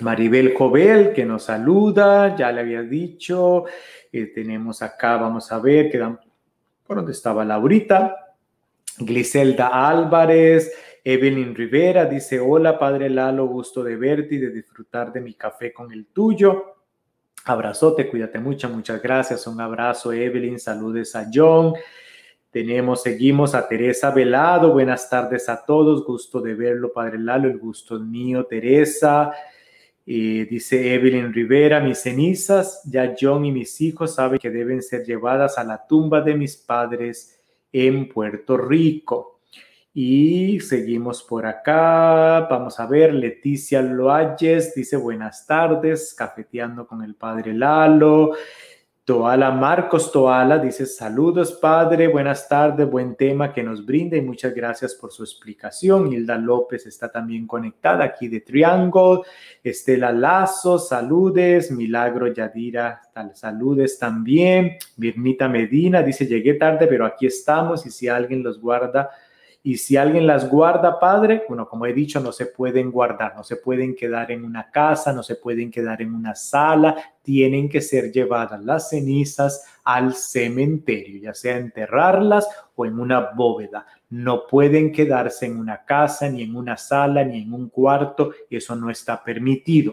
Maribel 0.00 0.54
Jovel 0.54 1.12
que 1.12 1.24
nos 1.24 1.44
saluda, 1.44 2.36
ya 2.36 2.52
le 2.52 2.60
había 2.60 2.82
dicho, 2.82 3.64
eh, 4.12 4.26
tenemos 4.34 4.82
acá, 4.82 5.16
vamos 5.16 5.50
a 5.52 5.58
ver, 5.58 5.90
quedan 5.90 6.18
por 6.84 6.96
donde 6.96 7.12
estaba 7.12 7.44
Laurita, 7.44 8.34
Gliselda 8.98 9.88
Álvarez, 9.88 10.72
Evelyn 11.04 11.54
Rivera 11.54 12.04
dice, 12.04 12.38
hola 12.38 12.78
Padre 12.78 13.08
Lalo, 13.08 13.46
gusto 13.46 13.82
de 13.82 13.96
verte 13.96 14.34
y 14.34 14.38
de 14.38 14.50
disfrutar 14.50 15.12
de 15.12 15.20
mi 15.20 15.34
café 15.34 15.72
con 15.72 15.90
el 15.92 16.06
tuyo. 16.06 16.74
Abrazote, 17.44 18.08
cuídate 18.08 18.38
mucho, 18.38 18.68
muchas 18.68 19.00
gracias. 19.00 19.46
Un 19.46 19.58
abrazo, 19.60 20.12
Evelyn. 20.12 20.58
Saludes 20.58 21.16
a 21.16 21.26
John. 21.32 21.72
Tenemos, 22.50 23.02
seguimos 23.02 23.54
a 23.54 23.66
Teresa 23.66 24.10
Velado. 24.10 24.72
Buenas 24.72 25.08
tardes 25.08 25.48
a 25.48 25.64
todos. 25.64 26.04
Gusto 26.04 26.42
de 26.42 26.54
verlo, 26.54 26.92
Padre 26.92 27.18
Lalo. 27.18 27.48
El 27.48 27.58
gusto 27.58 27.96
es 27.96 28.02
mío, 28.02 28.44
Teresa. 28.44 29.32
Dice 30.08 30.94
Evelyn 30.94 31.34
Rivera, 31.34 31.80
mis 31.80 31.98
cenizas, 31.98 32.80
ya 32.84 33.14
John 33.20 33.44
y 33.44 33.52
mis 33.52 33.78
hijos 33.82 34.14
saben 34.14 34.38
que 34.38 34.48
deben 34.48 34.82
ser 34.82 35.04
llevadas 35.04 35.58
a 35.58 35.64
la 35.64 35.86
tumba 35.86 36.22
de 36.22 36.34
mis 36.34 36.56
padres 36.56 37.38
en 37.70 38.08
Puerto 38.08 38.56
Rico. 38.56 39.40
Y 39.92 40.60
seguimos 40.60 41.22
por 41.22 41.44
acá. 41.44 42.46
Vamos 42.48 42.80
a 42.80 42.86
ver, 42.86 43.12
Leticia 43.12 43.82
Loayes 43.82 44.74
dice 44.74 44.96
buenas 44.96 45.46
tardes, 45.46 46.14
cafeteando 46.16 46.86
con 46.86 47.02
el 47.02 47.14
padre 47.14 47.52
Lalo. 47.52 48.32
Toala 49.08 49.50
Marcos 49.50 50.12
Toala 50.12 50.58
dice 50.58 50.84
saludos 50.84 51.52
padre, 51.52 52.08
buenas 52.08 52.46
tardes, 52.46 52.86
buen 52.90 53.14
tema 53.14 53.54
que 53.54 53.62
nos 53.62 53.86
brinda 53.86 54.18
y 54.18 54.20
muchas 54.20 54.54
gracias 54.54 54.94
por 54.94 55.12
su 55.12 55.22
explicación. 55.22 56.12
Hilda 56.12 56.36
López 56.36 56.84
está 56.84 57.10
también 57.10 57.46
conectada 57.46 58.04
aquí 58.04 58.28
de 58.28 58.42
Triángulo. 58.42 59.24
Estela 59.64 60.12
Lazo, 60.12 60.78
saludes. 60.78 61.70
Milagro 61.70 62.26
Yadira, 62.26 63.00
saludes 63.32 63.98
también. 63.98 64.76
Mirnita 64.98 65.48
Medina 65.48 66.02
dice 66.02 66.26
llegué 66.26 66.52
tarde, 66.52 66.86
pero 66.86 67.06
aquí 67.06 67.26
estamos 67.26 67.86
y 67.86 67.90
si 67.90 68.08
alguien 68.08 68.42
los 68.42 68.60
guarda 68.60 69.08
Y 69.68 69.76
si 69.76 69.98
alguien 69.98 70.26
las 70.26 70.48
guarda, 70.48 70.98
Padre, 70.98 71.44
bueno, 71.46 71.68
como 71.68 71.84
he 71.84 71.92
dicho, 71.92 72.20
no 72.20 72.32
se 72.32 72.46
pueden 72.46 72.90
guardar, 72.90 73.36
no 73.36 73.44
se 73.44 73.56
pueden 73.56 73.94
quedar 73.94 74.32
en 74.32 74.46
una 74.46 74.70
casa, 74.70 75.12
no 75.12 75.22
se 75.22 75.34
pueden 75.34 75.70
quedar 75.70 76.00
en 76.00 76.14
una 76.14 76.34
sala, 76.34 76.96
tienen 77.20 77.68
que 77.68 77.82
ser 77.82 78.10
llevadas 78.10 78.64
las 78.64 78.88
cenizas 78.88 79.62
al 79.84 80.14
cementerio, 80.14 81.20
ya 81.20 81.34
sea 81.34 81.58
enterrarlas 81.58 82.48
o 82.76 82.86
en 82.86 82.98
una 82.98 83.32
bóveda. 83.36 83.84
No 84.08 84.46
pueden 84.46 84.90
quedarse 84.90 85.44
en 85.44 85.58
una 85.58 85.84
casa, 85.84 86.30
ni 86.30 86.44
en 86.44 86.56
una 86.56 86.78
sala, 86.78 87.22
ni 87.22 87.42
en 87.42 87.52
un 87.52 87.68
cuarto, 87.68 88.30
eso 88.48 88.74
no 88.74 88.88
está 88.88 89.22
permitido. 89.22 89.92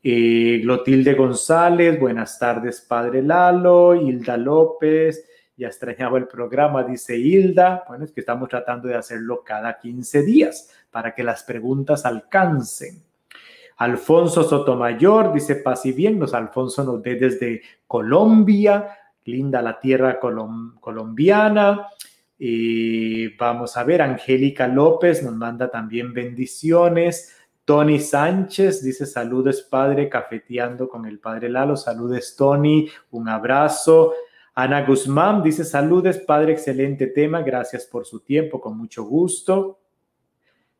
Eh, 0.00 0.60
Glotilde 0.62 1.14
González, 1.14 1.98
buenas 1.98 2.38
tardes, 2.38 2.82
Padre 2.82 3.20
Lalo, 3.20 3.96
Hilda 3.96 4.36
López, 4.36 5.24
ya 5.56 5.68
extrañaba 5.68 6.18
el 6.18 6.26
programa, 6.26 6.82
dice 6.82 7.16
Hilda. 7.16 7.84
Bueno, 7.88 8.04
es 8.04 8.12
que 8.12 8.20
estamos 8.20 8.48
tratando 8.48 8.88
de 8.88 8.96
hacerlo 8.96 9.42
cada 9.44 9.78
15 9.78 10.22
días 10.22 10.70
para 10.90 11.14
que 11.14 11.24
las 11.24 11.44
preguntas 11.44 12.04
alcancen. 12.04 13.02
Alfonso 13.78 14.42
Sotomayor 14.42 15.32
dice 15.32 15.56
paz 15.56 15.86
y 15.86 15.92
bien. 15.92 16.18
Nos 16.18 16.34
Alfonso 16.34 16.84
nos 16.84 17.02
ve 17.02 17.16
desde 17.16 17.62
Colombia. 17.86 18.88
Linda 19.24 19.60
la 19.62 19.78
tierra 19.80 20.18
colombiana. 20.20 21.88
Y 22.38 23.34
vamos 23.36 23.76
a 23.76 23.84
ver, 23.84 24.02
Angélica 24.02 24.68
López 24.68 25.22
nos 25.22 25.34
manda 25.34 25.70
también 25.70 26.12
bendiciones. 26.12 27.34
Tony 27.64 27.98
Sánchez 27.98 28.82
dice 28.82 29.06
saludos 29.06 29.62
padre, 29.62 30.08
cafeteando 30.08 30.88
con 30.88 31.04
el 31.06 31.18
padre 31.18 31.48
Lalo. 31.48 31.76
Saludes 31.76 32.36
Tony, 32.36 32.88
un 33.10 33.28
abrazo. 33.28 34.12
Ana 34.58 34.86
Guzmán 34.86 35.42
dice 35.42 35.66
saludes, 35.66 36.16
padre, 36.16 36.54
excelente 36.54 37.08
tema, 37.08 37.42
gracias 37.42 37.84
por 37.84 38.06
su 38.06 38.20
tiempo, 38.20 38.58
con 38.58 38.78
mucho 38.78 39.04
gusto. 39.04 39.80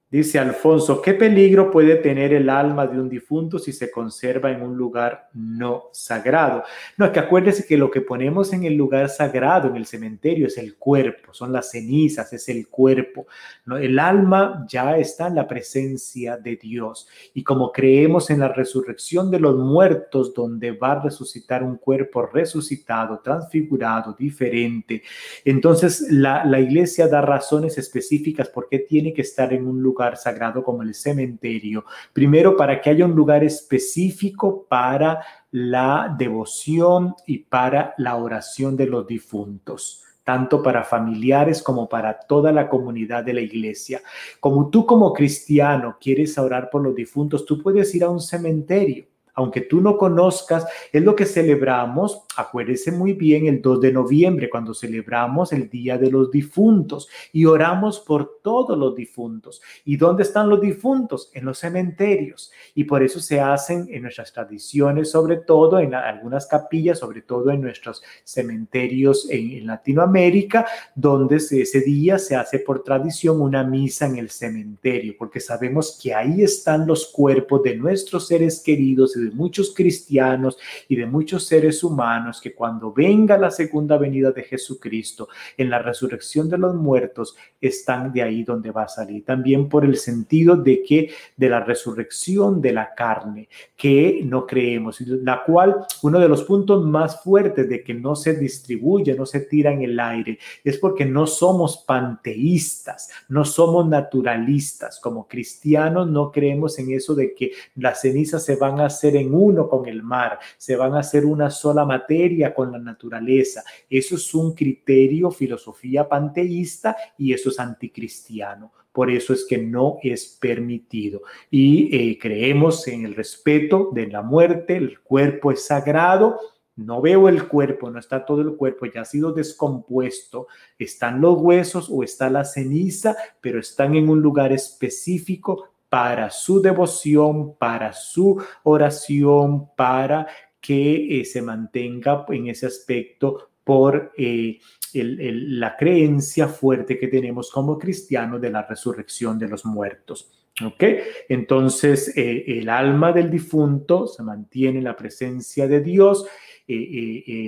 Dice 0.08 0.38
Alfonso, 0.38 1.02
¿qué 1.02 1.14
peligro 1.14 1.68
puede 1.68 1.96
tener 1.96 2.32
el 2.32 2.48
alma 2.48 2.86
de 2.86 3.00
un 3.00 3.08
difunto 3.08 3.58
si 3.58 3.72
se 3.72 3.90
conserva 3.90 4.52
en 4.52 4.62
un 4.62 4.76
lugar 4.76 5.30
no 5.34 5.86
sagrado? 5.92 6.62
No, 6.96 7.06
es 7.06 7.10
que 7.10 7.18
acuérdese 7.18 7.66
que 7.66 7.76
lo 7.76 7.90
que 7.90 8.02
ponemos 8.02 8.52
en 8.52 8.62
el 8.62 8.74
lugar 8.74 9.08
sagrado, 9.08 9.68
en 9.68 9.74
el 9.74 9.84
cementerio, 9.84 10.46
es 10.46 10.58
el 10.58 10.76
cuerpo, 10.76 11.34
son 11.34 11.52
las 11.52 11.72
cenizas, 11.72 12.32
es 12.32 12.48
el 12.48 12.68
cuerpo. 12.68 13.26
El 13.66 13.98
alma 13.98 14.64
ya 14.68 14.96
está 14.96 15.26
en 15.26 15.34
la 15.34 15.48
presencia 15.48 16.36
de 16.36 16.54
Dios. 16.54 17.08
Y 17.34 17.42
como 17.42 17.72
creemos 17.72 18.30
en 18.30 18.38
la 18.38 18.48
resurrección 18.52 19.28
de 19.28 19.40
los 19.40 19.56
muertos, 19.56 20.32
donde 20.32 20.70
va 20.70 20.92
a 20.92 21.02
resucitar 21.02 21.64
un 21.64 21.78
cuerpo 21.78 22.24
resucitado, 22.26 23.18
transfigurado, 23.24 24.14
diferente, 24.16 25.02
entonces 25.44 26.06
la, 26.12 26.44
la 26.44 26.60
iglesia 26.60 27.08
da 27.08 27.22
razones 27.22 27.76
específicas 27.76 28.48
por 28.48 28.68
qué 28.68 28.78
tiene 28.78 29.12
que 29.12 29.22
estar 29.22 29.52
en 29.52 29.66
un 29.66 29.82
lugar 29.82 29.95
sagrado 30.16 30.62
como 30.62 30.82
el 30.82 30.94
cementerio. 30.94 31.84
Primero, 32.12 32.56
para 32.56 32.80
que 32.80 32.90
haya 32.90 33.04
un 33.04 33.14
lugar 33.14 33.44
específico 33.44 34.66
para 34.68 35.24
la 35.50 36.14
devoción 36.16 37.14
y 37.26 37.38
para 37.38 37.94
la 37.98 38.16
oración 38.16 38.76
de 38.76 38.86
los 38.86 39.06
difuntos 39.06 40.02
tanto 40.22 40.60
para 40.60 40.82
familiares 40.82 41.62
como 41.62 41.88
para 41.88 42.18
toda 42.18 42.50
la 42.50 42.68
comunidad 42.68 43.22
de 43.22 43.32
la 43.32 43.42
iglesia. 43.42 44.02
Como 44.40 44.70
tú 44.70 44.84
como 44.84 45.12
cristiano 45.12 45.98
quieres 46.00 46.36
orar 46.36 46.68
por 46.68 46.82
los 46.82 46.96
difuntos, 46.96 47.46
tú 47.46 47.62
puedes 47.62 47.94
ir 47.94 48.02
a 48.02 48.10
un 48.10 48.18
cementerio 48.20 49.06
aunque 49.36 49.60
tú 49.60 49.80
no 49.80 49.96
conozcas, 49.96 50.66
es 50.92 51.02
lo 51.02 51.14
que 51.14 51.26
celebramos, 51.26 52.24
acuérdese 52.36 52.90
muy 52.90 53.12
bien, 53.12 53.46
el 53.46 53.60
2 53.60 53.80
de 53.82 53.92
noviembre, 53.92 54.50
cuando 54.50 54.74
celebramos 54.74 55.52
el 55.52 55.68
Día 55.68 55.98
de 55.98 56.10
los 56.10 56.30
Difuntos 56.30 57.08
y 57.32 57.44
oramos 57.44 58.00
por 58.00 58.40
todos 58.42 58.78
los 58.78 58.94
difuntos. 58.94 59.60
¿Y 59.84 59.96
dónde 59.96 60.22
están 60.22 60.48
los 60.48 60.60
difuntos? 60.60 61.30
En 61.34 61.44
los 61.44 61.58
cementerios. 61.58 62.50
Y 62.74 62.84
por 62.84 63.02
eso 63.02 63.20
se 63.20 63.40
hacen 63.40 63.86
en 63.90 64.02
nuestras 64.02 64.32
tradiciones, 64.32 65.10
sobre 65.10 65.36
todo 65.36 65.78
en 65.80 65.94
algunas 65.94 66.46
capillas, 66.46 66.98
sobre 66.98 67.20
todo 67.20 67.50
en 67.50 67.60
nuestros 67.60 68.02
cementerios 68.24 69.28
en, 69.30 69.66
Latinoamérica, 69.66 70.66
donde 70.94 71.36
ese 71.36 71.80
día 71.80 72.18
se 72.18 72.36
hace 72.36 72.58
por 72.60 72.82
tradición 72.82 73.40
una 73.40 73.64
misa 73.64 74.06
en 74.06 74.16
el 74.16 74.30
cementerio, 74.30 75.14
porque 75.18 75.40
sabemos 75.40 75.98
que 76.02 76.14
ahí 76.14 76.42
están 76.42 76.86
los 76.86 77.06
cuerpos 77.06 77.62
de 77.62 77.76
nuestros 77.76 78.28
seres 78.28 78.60
queridos 78.60 79.16
y 79.16 79.25
de 79.30 79.34
muchos 79.34 79.74
cristianos 79.74 80.58
y 80.88 80.96
de 80.96 81.06
muchos 81.06 81.46
seres 81.46 81.82
humanos 81.84 82.40
que 82.40 82.54
cuando 82.54 82.92
venga 82.92 83.38
la 83.38 83.50
segunda 83.50 83.98
venida 83.98 84.30
de 84.30 84.42
Jesucristo 84.42 85.28
en 85.56 85.70
la 85.70 85.80
resurrección 85.80 86.48
de 86.48 86.58
los 86.58 86.74
muertos 86.74 87.36
están 87.60 88.12
de 88.12 88.22
ahí 88.22 88.44
donde 88.44 88.70
va 88.70 88.84
a 88.84 88.88
salir. 88.88 89.24
También 89.24 89.68
por 89.68 89.84
el 89.84 89.96
sentido 89.96 90.56
de 90.56 90.82
que 90.82 91.10
de 91.36 91.48
la 91.48 91.60
resurrección 91.60 92.60
de 92.60 92.72
la 92.72 92.94
carne, 92.94 93.48
que 93.76 94.20
no 94.24 94.46
creemos, 94.46 95.00
la 95.00 95.42
cual 95.44 95.76
uno 96.02 96.18
de 96.18 96.28
los 96.28 96.44
puntos 96.44 96.84
más 96.84 97.22
fuertes 97.22 97.68
de 97.68 97.82
que 97.82 97.94
no 97.94 98.14
se 98.16 98.34
distribuye, 98.34 99.14
no 99.14 99.26
se 99.26 99.40
tira 99.40 99.72
en 99.72 99.82
el 99.82 99.98
aire, 99.98 100.38
es 100.64 100.78
porque 100.78 101.04
no 101.04 101.26
somos 101.26 101.84
panteístas, 101.86 103.10
no 103.28 103.44
somos 103.44 103.88
naturalistas. 103.88 105.00
Como 105.00 105.26
cristianos 105.26 106.08
no 106.08 106.30
creemos 106.30 106.78
en 106.78 106.92
eso 106.92 107.14
de 107.14 107.34
que 107.34 107.52
las 107.76 108.00
cenizas 108.00 108.44
se 108.44 108.56
van 108.56 108.80
a 108.80 108.86
hacer 108.86 109.15
en 109.20 109.34
uno 109.34 109.68
con 109.68 109.86
el 109.86 110.02
mar, 110.02 110.38
se 110.56 110.76
van 110.76 110.94
a 110.94 111.00
hacer 111.00 111.24
una 111.24 111.50
sola 111.50 111.84
materia 111.84 112.54
con 112.54 112.72
la 112.72 112.78
naturaleza. 112.78 113.62
Eso 113.88 114.16
es 114.16 114.34
un 114.34 114.54
criterio, 114.54 115.30
filosofía 115.30 116.08
panteísta 116.08 116.96
y 117.18 117.32
eso 117.32 117.50
es 117.50 117.60
anticristiano. 117.60 118.72
Por 118.96 119.10
eso 119.10 119.34
es 119.34 119.44
que 119.44 119.58
no 119.58 119.98
es 120.02 120.38
permitido. 120.40 121.20
Y 121.50 121.94
eh, 121.94 122.18
creemos 122.18 122.88
en 122.88 123.04
el 123.04 123.14
respeto 123.14 123.90
de 123.92 124.06
la 124.06 124.22
muerte, 124.22 124.76
el 124.76 125.00
cuerpo 125.00 125.52
es 125.52 125.66
sagrado. 125.66 126.38
No 126.76 127.02
veo 127.02 127.28
el 127.28 127.46
cuerpo, 127.46 127.90
no 127.90 127.98
está 127.98 128.24
todo 128.24 128.40
el 128.40 128.56
cuerpo, 128.56 128.86
ya 128.86 129.02
ha 129.02 129.04
sido 129.04 129.32
descompuesto. 129.32 130.46
Están 130.78 131.20
los 131.20 131.38
huesos 131.38 131.88
o 131.90 132.02
está 132.04 132.30
la 132.30 132.46
ceniza, 132.46 133.16
pero 133.42 133.60
están 133.60 133.96
en 133.96 134.08
un 134.08 134.22
lugar 134.22 134.52
específico 134.52 135.68
para 135.96 136.28
su 136.28 136.60
devoción, 136.60 137.56
para 137.56 137.90
su 137.94 138.38
oración, 138.64 139.74
para 139.74 140.26
que 140.60 141.20
eh, 141.20 141.24
se 141.24 141.40
mantenga 141.40 142.26
en 142.28 142.48
ese 142.48 142.66
aspecto 142.66 143.52
por 143.64 144.12
eh, 144.18 144.58
la 144.92 145.74
creencia 145.74 146.48
fuerte 146.48 146.98
que 146.98 147.08
tenemos 147.08 147.50
como 147.50 147.78
cristianos 147.78 148.42
de 148.42 148.50
la 148.50 148.66
resurrección 148.66 149.38
de 149.38 149.48
los 149.48 149.64
muertos. 149.64 150.30
¿Ok? 150.62 150.84
Entonces, 151.30 152.14
eh, 152.14 152.44
el 152.46 152.68
alma 152.68 153.10
del 153.14 153.30
difunto 153.30 154.06
se 154.06 154.22
mantiene 154.22 154.76
en 154.80 154.84
la 154.84 154.96
presencia 154.96 155.66
de 155.66 155.80
Dios. 155.80 156.26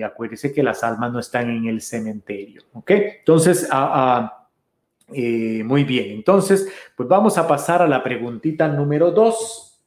acuérdese 0.03 0.55
que 0.55 0.63
las 0.63 0.83
almas 0.83 1.13
no 1.13 1.19
están 1.19 1.51
en 1.51 1.67
el 1.67 1.83
cementerio. 1.83 2.63
¿Ok? 2.73 2.93
Entonces, 2.93 3.69
eh, 5.13 5.63
muy 5.65 5.85
bien, 5.85 6.11
entonces, 6.11 6.69
pues 6.97 7.09
vamos 7.09 7.39
a 7.39 7.49
pasar 7.49 7.83
a 7.83 7.89
la 7.89 8.03
preguntita 8.03 8.69
número 8.69 9.11
dos, 9.11 9.83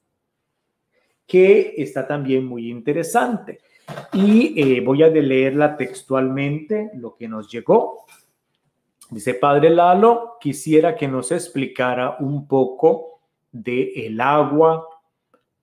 que 1.27 1.75
está 1.77 2.07
también 2.07 2.45
muy 2.45 2.69
interesante. 2.69 3.60
Y 4.13 4.60
eh, 4.62 4.81
voy 4.81 5.03
a 5.03 5.07
leerla 5.07 5.77
textualmente, 5.77 6.91
lo 6.95 7.15
que 7.15 7.27
nos 7.27 7.49
llegó. 7.51 8.05
Dice, 9.10 9.34
Padre 9.34 9.69
Lalo, 9.69 10.38
quisiera 10.39 10.95
que 10.95 11.07
nos 11.07 11.31
explicara 11.31 12.17
un 12.19 12.47
poco 12.47 13.21
de 13.51 14.07
el 14.07 14.19
agua, 14.21 14.86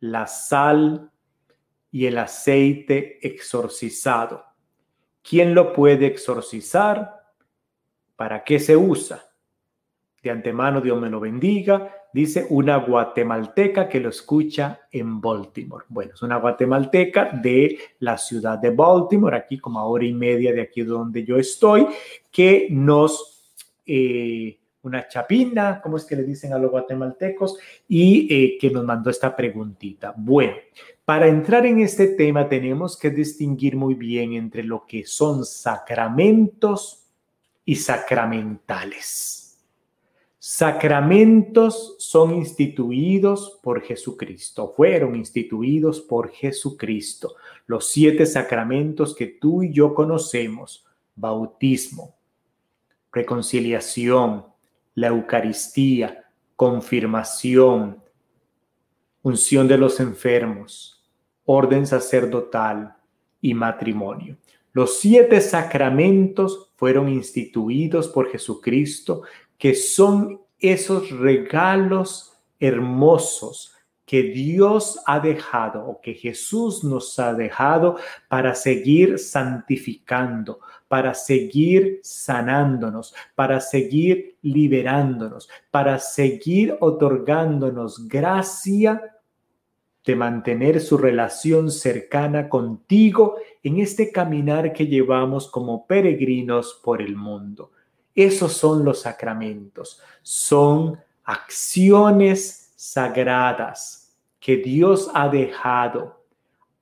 la 0.00 0.26
sal 0.26 1.10
y 1.90 2.06
el 2.06 2.18
aceite 2.18 3.18
exorcizado. 3.26 4.44
¿Quién 5.22 5.54
lo 5.54 5.72
puede 5.72 6.06
exorcizar? 6.06 7.32
¿Para 8.16 8.44
qué 8.44 8.58
se 8.58 8.76
usa? 8.76 9.27
De 10.22 10.31
antemano, 10.31 10.81
Dios 10.81 11.00
me 11.00 11.11
lo 11.11 11.20
bendiga. 11.20 11.92
Dice 12.12 12.46
una 12.50 12.78
guatemalteca 12.78 13.88
que 13.88 14.00
lo 14.00 14.09
escucha 14.09 14.81
en 14.90 15.20
Baltimore. 15.20 15.85
Bueno, 15.88 16.12
es 16.14 16.22
una 16.22 16.37
guatemalteca 16.38 17.31
de 17.33 17.78
la 18.00 18.16
ciudad 18.16 18.59
de 18.59 18.70
Baltimore, 18.70 19.37
aquí 19.37 19.59
como 19.59 19.78
a 19.78 19.85
hora 19.85 20.04
y 20.04 20.14
media 20.14 20.52
de 20.52 20.62
aquí 20.62 20.83
donde 20.83 21.24
yo 21.24 21.37
estoy, 21.37 21.87
que 22.31 22.66
nos, 22.70 23.54
eh, 23.87 24.59
una 24.83 25.07
chapina, 25.07 25.81
¿cómo 25.83 25.98
es 25.98 26.04
que 26.04 26.16
le 26.16 26.24
dicen 26.24 26.52
a 26.52 26.59
los 26.59 26.70
guatemaltecos? 26.70 27.59
Y 27.87 28.26
eh, 28.35 28.59
que 28.59 28.70
nos 28.70 28.85
mandó 28.85 29.11
esta 29.11 29.37
preguntita. 29.37 30.14
Bueno, 30.16 30.54
para 31.04 31.28
entrar 31.28 31.66
en 31.66 31.81
este 31.81 32.09
tema 32.09 32.48
tenemos 32.48 32.96
que 32.98 33.11
distinguir 33.11 33.76
muy 33.76 33.94
bien 33.94 34.33
entre 34.33 34.64
lo 34.64 34.87
que 34.87 35.04
son 35.04 35.44
sacramentos 35.44 37.07
y 37.64 37.76
sacramentales. 37.76 39.47
Sacramentos 40.40 41.96
son 41.98 42.33
instituidos 42.37 43.59
por 43.61 43.83
Jesucristo, 43.83 44.72
fueron 44.77 45.16
instituidos 45.16 46.01
por 46.01 46.31
Jesucristo. 46.31 47.35
Los 47.66 47.88
siete 47.88 48.24
sacramentos 48.24 49.16
que 49.16 49.27
tú 49.27 49.64
y 49.64 49.72
yo 49.72 49.94
conocemos, 49.94 50.87
bautismo, 51.16 52.14
reconciliación, 53.12 54.46
la 54.94 55.09
Eucaristía, 55.09 56.31
confirmación, 56.55 58.01
unción 59.22 59.66
de 59.66 59.79
los 59.79 59.98
enfermos, 59.98 61.05
orden 61.46 61.85
sacerdotal 61.85 62.96
y 63.40 63.55
matrimonio. 63.55 64.37
Los 64.72 65.01
siete 65.01 65.40
sacramentos 65.40 66.70
fueron 66.77 67.09
instituidos 67.09 68.07
por 68.07 68.31
Jesucristo, 68.31 69.22
que 69.58 69.74
son 69.74 70.40
esos 70.58 71.10
regalos 71.10 72.32
hermosos 72.58 73.74
que 74.08 74.22
Dios 74.22 74.98
ha 75.04 75.20
dejado 75.20 75.86
o 75.86 76.00
que 76.00 76.14
Jesús 76.14 76.82
nos 76.82 77.18
ha 77.18 77.34
dejado 77.34 77.98
para 78.28 78.54
seguir 78.54 79.18
santificando, 79.18 80.60
para 80.88 81.12
seguir 81.12 82.00
sanándonos, 82.02 83.14
para 83.34 83.60
seguir 83.60 84.38
liberándonos, 84.40 85.50
para 85.70 85.98
seguir 85.98 86.74
otorgándonos 86.80 88.08
gracia 88.08 89.14
de 90.06 90.16
mantener 90.16 90.80
su 90.80 90.96
relación 90.96 91.70
cercana 91.70 92.48
contigo 92.48 93.36
en 93.62 93.78
este 93.78 94.10
caminar 94.10 94.72
que 94.72 94.86
llevamos 94.86 95.50
como 95.50 95.86
peregrinos 95.86 96.80
por 96.82 97.02
el 97.02 97.14
mundo. 97.14 97.72
Esos 98.18 98.54
son 98.54 98.85
los 98.85 99.02
sacramentos, 99.02 100.02
son 100.22 100.98
acciones 101.22 102.72
sagradas 102.74 104.12
que 104.40 104.57
Dios 104.57 105.09
ha 105.14 105.28
dejado 105.28 106.24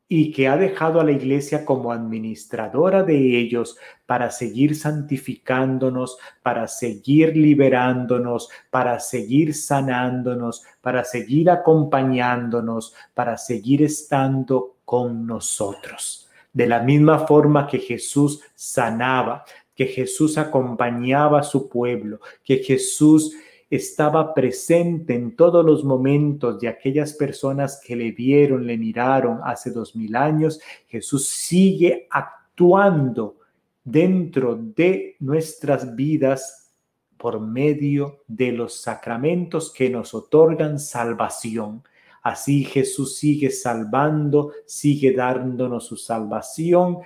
y 0.09 0.33
que 0.33 0.49
ha 0.49 0.57
dejado 0.57 0.99
a 0.99 1.05
la 1.05 1.13
iglesia 1.13 1.67
como 1.67 1.93
administradora 1.93 3.03
de 3.03 3.39
ellos 3.39 3.77
para 4.07 4.31
seguir 4.31 4.75
santificándonos, 4.75 6.17
para 6.43 6.67
seguir 6.69 7.37
liberándonos, 7.37 8.49
para 8.71 8.99
seguir 8.99 9.53
sanándonos, 9.53 10.65
para 10.81 11.05
seguir 11.05 11.51
acompañándonos, 11.51 12.95
para 13.13 13.37
seguir 13.37 13.83
estando 13.83 14.77
con 14.87 15.27
nosotros. 15.27 16.31
De 16.51 16.67
la 16.67 16.81
misma 16.81 17.27
forma 17.27 17.67
que 17.67 17.79
Jesús 17.79 18.41
sanaba, 18.55 19.45
que 19.77 19.87
Jesús 19.87 20.39
acompañaba 20.39 21.41
a 21.41 21.45
su 21.45 21.69
pueblo, 21.69 22.21
que 22.43 22.57
Jesús 22.59 23.37
estaba 23.69 24.33
presente 24.33 25.15
en 25.15 25.37
todos 25.37 25.65
los 25.65 25.85
momentos 25.85 26.59
de 26.61 26.69
aquellas 26.69 27.13
personas 27.13 27.81
que 27.85 27.95
le 27.95 28.13
vieron, 28.13 28.67
le 28.67 28.79
miraron 28.79 29.41
hace 29.45 29.71
dos 29.71 29.95
mil 29.95 30.17
años. 30.17 30.61
Jesús 30.89 31.29
sigue 31.29 32.07
actuando 32.11 33.37
dentro 33.85 34.57
de 34.57 35.17
nuestras 35.21 35.95
vidas 35.95 36.73
por 37.17 37.41
medio 37.41 38.23
de 38.27 38.53
los 38.53 38.81
sacramentos 38.81 39.73
que 39.73 39.91
nos 39.91 40.15
otorgan 40.15 40.79
salvación. 40.79 41.83
Así 42.23 42.65
Jesús 42.65 43.17
sigue 43.19 43.51
salvando, 43.51 44.53
sigue 44.65 45.13
dándonos 45.13 45.87
su 45.87 45.97
salvación 45.97 46.99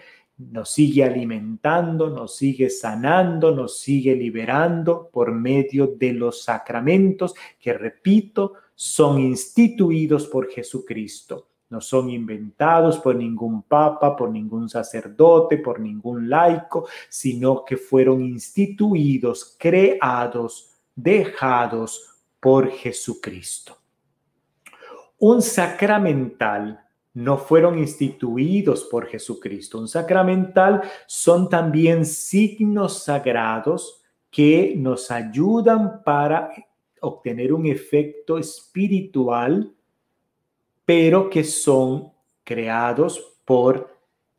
nos 0.50 0.70
sigue 0.70 1.04
alimentando, 1.04 2.08
nos 2.08 2.36
sigue 2.36 2.70
sanando, 2.70 3.54
nos 3.54 3.78
sigue 3.78 4.14
liberando 4.14 5.10
por 5.12 5.32
medio 5.32 5.88
de 5.88 6.14
los 6.14 6.42
sacramentos 6.42 7.34
que, 7.58 7.74
repito, 7.74 8.54
son 8.74 9.20
instituidos 9.20 10.26
por 10.26 10.50
Jesucristo. 10.50 11.48
No 11.68 11.80
son 11.80 12.10
inventados 12.10 12.98
por 12.98 13.14
ningún 13.14 13.62
papa, 13.62 14.16
por 14.16 14.30
ningún 14.30 14.68
sacerdote, 14.68 15.58
por 15.58 15.78
ningún 15.78 16.28
laico, 16.28 16.88
sino 17.08 17.64
que 17.64 17.76
fueron 17.76 18.24
instituidos, 18.24 19.56
creados, 19.58 20.70
dejados 20.96 22.16
por 22.40 22.70
Jesucristo. 22.70 23.76
Un 25.18 25.42
sacramental 25.42 26.80
no 27.14 27.38
fueron 27.38 27.78
instituidos 27.78 28.84
por 28.84 29.06
Jesucristo. 29.06 29.78
Un 29.78 29.88
sacramental 29.88 30.82
son 31.06 31.48
también 31.48 32.04
signos 32.04 33.04
sagrados 33.04 34.02
que 34.30 34.74
nos 34.76 35.10
ayudan 35.10 36.02
para 36.04 36.50
obtener 37.00 37.52
un 37.52 37.66
efecto 37.66 38.38
espiritual, 38.38 39.72
pero 40.84 41.28
que 41.28 41.42
son 41.42 42.12
creados 42.44 43.38
por 43.44 43.98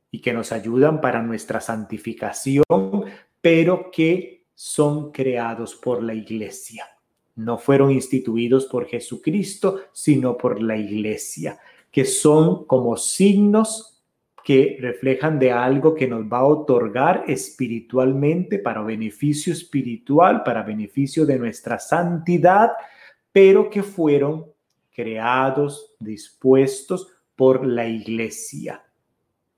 y 0.10 0.19
que 0.19 0.34
nos 0.34 0.51
ayudan 0.51 1.01
para 1.01 1.21
nuestra 1.21 1.60
santificación, 1.60 2.63
pero 3.41 3.91
que 3.91 4.45
son 4.53 5.12
creados 5.12 5.75
por 5.75 6.03
la 6.03 6.13
iglesia. 6.13 6.86
No 7.36 7.57
fueron 7.57 7.91
instituidos 7.91 8.65
por 8.65 8.86
Jesucristo, 8.88 9.81
sino 9.93 10.38
por 10.38 10.62
la 10.62 10.77
iglesia 10.77 11.60
que 11.91 12.06
son 12.06 12.65
como 12.65 12.97
signos 12.97 14.01
que 14.43 14.77
reflejan 14.80 15.38
de 15.38 15.51
algo 15.51 15.93
que 15.93 16.08
nos 16.08 16.23
va 16.23 16.39
a 16.39 16.45
otorgar 16.45 17.25
espiritualmente 17.27 18.58
para 18.58 18.82
beneficio 18.82 19.54
espiritual, 19.54 20.43
para 20.43 20.63
beneficio 20.63 21.25
de 21.25 21.38
nuestra 21.38 21.77
santidad, 21.77 22.71
pero 23.32 23.69
que 23.69 23.84
fueron 23.84 24.45
creados, 24.91 25.95
dispuestos 25.99 27.08
por 27.36 27.65
la 27.65 27.88
iglesia, 27.88 28.84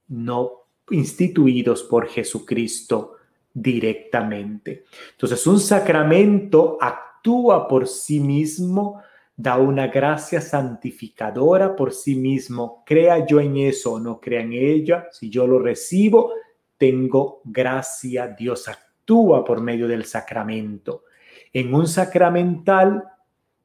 no 0.08 0.64
instituidos 0.90 1.84
por 1.84 2.08
Jesucristo 2.08 3.16
directamente. 3.54 4.86
Entonces, 5.12 5.46
un 5.48 5.60
sacramento 5.60 6.78
actúa 6.82 7.68
por 7.68 7.88
sí 7.88 8.20
mismo 8.20 9.02
da 9.36 9.58
una 9.58 9.88
gracia 9.88 10.42
santificadora 10.42 11.76
por 11.76 11.92
sí 11.92 12.16
mismo, 12.16 12.84
crea 12.86 13.26
yo 13.26 13.40
en 13.40 13.58
eso 13.58 13.94
o 13.94 14.00
no 14.00 14.20
crea 14.20 14.42
en 14.42 14.54
ella, 14.54 15.08
si 15.12 15.30
yo 15.30 15.48
lo 15.48 15.60
recibo, 15.60 16.32
tengo 16.78 17.42
gracia, 17.44 18.28
Dios 18.28 18.68
actúa 18.68 19.44
por 19.44 19.62
medio 19.62 19.88
del 19.88 20.06
sacramento. 20.06 21.06
En 21.52 21.74
un 21.74 21.88
sacramental 21.88 23.04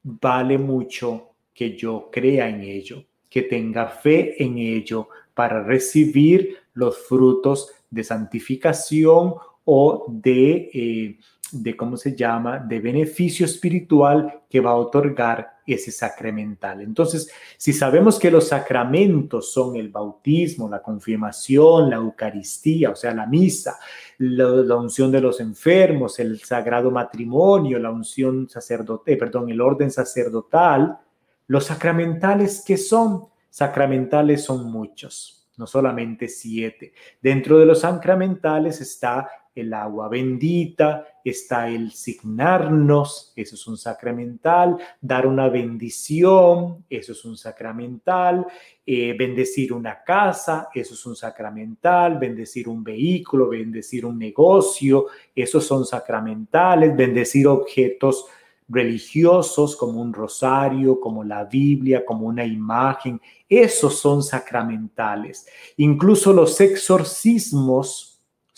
vale 0.02 0.56
mucho 0.56 1.34
que 1.52 1.76
yo 1.76 2.08
crea 2.10 2.48
en 2.48 2.62
ello, 2.62 3.04
que 3.28 3.42
tenga 3.42 3.88
fe 3.88 4.42
en 4.42 4.58
ello 4.58 5.08
para 5.34 5.62
recibir 5.62 6.56
los 6.74 6.96
frutos 6.98 7.72
de 7.90 8.04
santificación 8.04 9.34
o 9.64 10.06
de, 10.08 10.70
eh, 10.72 11.18
de, 11.52 11.76
¿cómo 11.76 11.96
se 11.96 12.16
llama?, 12.16 12.58
de 12.58 12.80
beneficio 12.80 13.44
espiritual 13.44 14.42
que 14.48 14.60
va 14.60 14.70
a 14.70 14.76
otorgar 14.76 15.57
ese 15.72 15.92
sacramental. 15.92 16.80
Entonces, 16.80 17.30
si 17.56 17.72
sabemos 17.72 18.18
que 18.18 18.30
los 18.30 18.48
sacramentos 18.48 19.52
son 19.52 19.76
el 19.76 19.90
bautismo, 19.90 20.68
la 20.68 20.82
confirmación, 20.82 21.90
la 21.90 21.96
Eucaristía, 21.96 22.90
o 22.90 22.96
sea, 22.96 23.14
la 23.14 23.26
misa, 23.26 23.78
la, 24.18 24.76
unción 24.76 25.12
de 25.12 25.20
los 25.20 25.40
enfermos, 25.40 26.18
el 26.18 26.40
sagrado 26.40 26.90
matrimonio, 26.90 27.78
la 27.78 27.90
unción 27.90 28.48
sacerdote, 28.48 29.16
perdón, 29.16 29.50
el 29.50 29.60
orden 29.60 29.90
sacerdotal, 29.90 30.98
los 31.46 31.64
sacramentales, 31.64 32.62
¿qué 32.66 32.76
son? 32.76 33.26
Sacramentales 33.50 34.44
son 34.44 34.70
muchos, 34.70 35.48
no 35.56 35.66
solamente 35.66 36.28
siete. 36.28 36.92
Dentro 37.20 37.58
de 37.58 37.66
los 37.66 37.80
sacramentales 37.80 38.80
está 38.80 39.28
el 39.60 39.74
agua 39.74 40.08
bendita, 40.08 41.06
está 41.24 41.68
el 41.68 41.90
signarnos, 41.92 43.32
eso 43.36 43.54
es 43.54 43.66
un 43.66 43.76
sacramental, 43.76 44.76
dar 45.00 45.26
una 45.26 45.48
bendición, 45.48 46.84
eso 46.88 47.12
es 47.12 47.24
un 47.24 47.36
sacramental, 47.36 48.46
eh, 48.86 49.14
bendecir 49.18 49.72
una 49.72 50.02
casa, 50.02 50.68
eso 50.74 50.94
es 50.94 51.06
un 51.06 51.16
sacramental, 51.16 52.18
bendecir 52.18 52.68
un 52.68 52.82
vehículo, 52.82 53.48
bendecir 53.48 54.06
un 54.06 54.18
negocio, 54.18 55.06
esos 55.34 55.66
son 55.66 55.84
sacramentales, 55.84 56.96
bendecir 56.96 57.46
objetos 57.46 58.26
religiosos 58.68 59.76
como 59.76 60.00
un 60.00 60.12
rosario, 60.12 61.00
como 61.00 61.24
la 61.24 61.44
Biblia, 61.44 62.04
como 62.04 62.26
una 62.26 62.44
imagen, 62.44 63.20
esos 63.48 63.98
son 63.98 64.22
sacramentales. 64.22 65.46
Incluso 65.78 66.32
los 66.32 66.60
exorcismos 66.60 68.07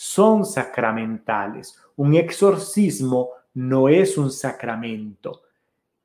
son 0.03 0.47
sacramentales. 0.47 1.79
Un 1.97 2.15
exorcismo 2.15 3.33
no 3.53 3.87
es 3.87 4.17
un 4.17 4.31
sacramento. 4.31 5.43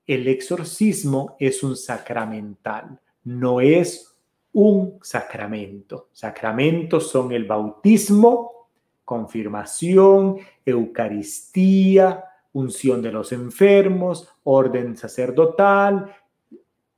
El 0.06 0.28
exorcismo 0.28 1.38
es 1.40 1.64
un 1.64 1.78
sacramental, 1.78 3.00
no 3.24 3.62
es 3.62 4.14
un 4.52 5.00
sacramento. 5.02 6.10
Sacramentos 6.12 7.10
son 7.10 7.32
el 7.32 7.46
bautismo, 7.46 8.68
confirmación, 9.06 10.40
Eucaristía, 10.66 12.22
unción 12.52 13.02
de 13.02 13.14
los 13.14 13.32
enfermos, 13.32 14.28
orden 14.44 14.98
sacerdotal, 14.98 16.14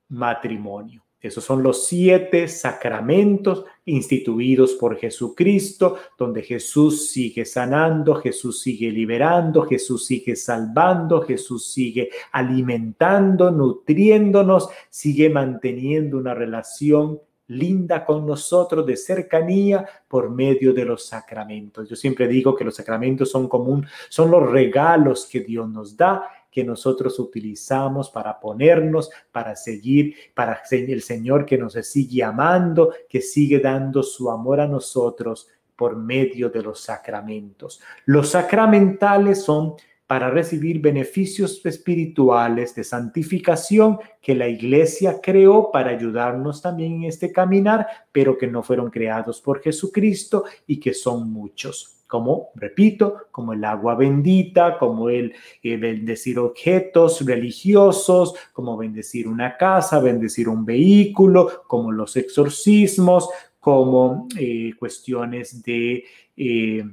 matrimonio. 0.10 1.07
Esos 1.20 1.44
son 1.44 1.64
los 1.64 1.88
siete 1.88 2.48
sacramentos 2.48 3.66
instituidos 3.86 4.74
por 4.74 4.98
Jesucristo, 4.98 5.98
donde 6.18 6.44
Jesús 6.44 7.10
sigue 7.10 7.44
sanando, 7.44 8.16
Jesús 8.16 8.62
sigue 8.62 8.92
liberando, 8.92 9.64
Jesús 9.64 10.06
sigue 10.06 10.36
salvando, 10.36 11.22
Jesús 11.22 11.72
sigue 11.72 12.10
alimentando, 12.32 13.50
nutriéndonos, 13.50 14.70
sigue 14.90 15.30
manteniendo 15.30 16.18
una 16.18 16.36
relación 16.36 17.20
linda 17.48 18.06
con 18.06 18.26
nosotros 18.26 18.86
de 18.86 18.98
cercanía 18.98 19.88
por 20.08 20.30
medio 20.30 20.74
de 20.74 20.86
los 20.86 21.06
sacramentos. 21.06 21.90
Yo 21.90 21.96
siempre 21.96 22.28
digo 22.28 22.56
que 22.56 22.66
los 22.66 22.76
sacramentos 22.76 23.32
son 23.32 23.48
común, 23.48 23.88
son 24.10 24.32
los 24.32 24.48
regalos 24.50 25.26
que 25.26 25.40
Dios 25.40 25.68
nos 25.70 25.96
da 25.96 26.30
que 26.58 26.64
nosotros 26.64 27.20
utilizamos 27.20 28.10
para 28.10 28.40
ponernos, 28.40 29.12
para 29.32 29.56
seguir, 29.56 30.16
para 30.34 30.60
el 30.72 31.04
Señor 31.04 31.46
que 31.46 31.56
nos 31.56 31.74
sigue 31.74 32.24
amando, 32.24 32.96
que 33.08 33.22
sigue 33.22 33.60
dando 33.60 34.02
su 34.02 34.32
amor 34.32 34.60
a 34.60 34.68
nosotros 34.68 35.50
por 35.76 35.96
medio 35.96 36.50
de 36.50 36.64
los 36.64 36.80
sacramentos. 36.80 37.80
Los 38.06 38.30
sacramentales 38.30 39.44
son 39.44 39.76
para 40.08 40.32
recibir 40.32 40.82
beneficios 40.82 41.64
espirituales 41.64 42.74
de 42.74 42.84
santificación 42.84 44.00
que 44.20 44.34
la 44.34 44.48
iglesia 44.48 45.20
creó 45.22 45.70
para 45.72 45.92
ayudarnos 45.92 46.64
también 46.64 46.94
en 46.94 47.04
este 47.04 47.32
caminar, 47.32 47.86
pero 48.12 48.36
que 48.36 48.48
no 48.48 48.64
fueron 48.64 48.90
creados 48.90 49.42
por 49.42 49.62
Jesucristo 49.62 50.46
y 50.66 50.80
que 50.80 50.96
son 50.96 51.32
muchos 51.32 51.97
como, 52.08 52.52
repito, 52.56 53.28
como 53.32 53.54
el 53.54 53.64
agua 53.64 53.96
bendita, 53.96 54.78
como 54.78 55.10
el 55.10 55.34
eh, 55.62 55.78
bendecir 55.78 56.40
objetos 56.40 57.26
religiosos, 57.26 58.34
como 58.54 58.78
bendecir 58.78 59.28
una 59.28 59.58
casa, 59.58 60.00
bendecir 60.00 60.48
un 60.50 60.66
vehículo, 60.66 61.64
como 61.68 61.92
los 61.92 62.16
exorcismos, 62.16 63.30
como 63.60 64.28
eh, 64.38 64.72
cuestiones 64.80 65.62
de... 65.62 66.04
Eh, 66.36 66.84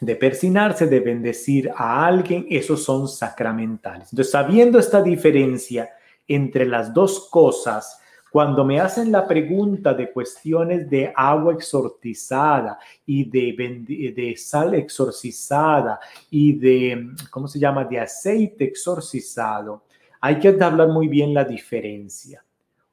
de 0.00 0.16
persinarse, 0.16 0.88
de 0.88 0.98
bendecir 0.98 1.70
a 1.76 2.04
alguien, 2.04 2.44
esos 2.50 2.82
son 2.82 3.06
sacramentales. 3.06 4.08
Entonces, 4.12 4.32
sabiendo 4.32 4.80
esta 4.80 5.00
diferencia 5.00 5.90
entre 6.26 6.66
las 6.66 6.92
dos 6.92 7.28
cosas, 7.30 8.01
cuando 8.32 8.64
me 8.64 8.80
hacen 8.80 9.12
la 9.12 9.28
pregunta 9.28 9.92
de 9.92 10.10
cuestiones 10.10 10.88
de 10.88 11.12
agua 11.14 11.52
exorcizada 11.52 12.78
y 13.04 13.24
de, 13.24 14.12
de 14.16 14.36
sal 14.38 14.74
exorcizada 14.74 16.00
y 16.30 16.54
de, 16.54 17.10
¿cómo 17.30 17.46
se 17.46 17.58
llama?, 17.58 17.84
de 17.84 18.00
aceite 18.00 18.64
exorcizado, 18.64 19.84
hay 20.18 20.38
que 20.38 20.48
hablar 20.48 20.88
muy 20.88 21.08
bien 21.08 21.34
la 21.34 21.44
diferencia. 21.44 22.42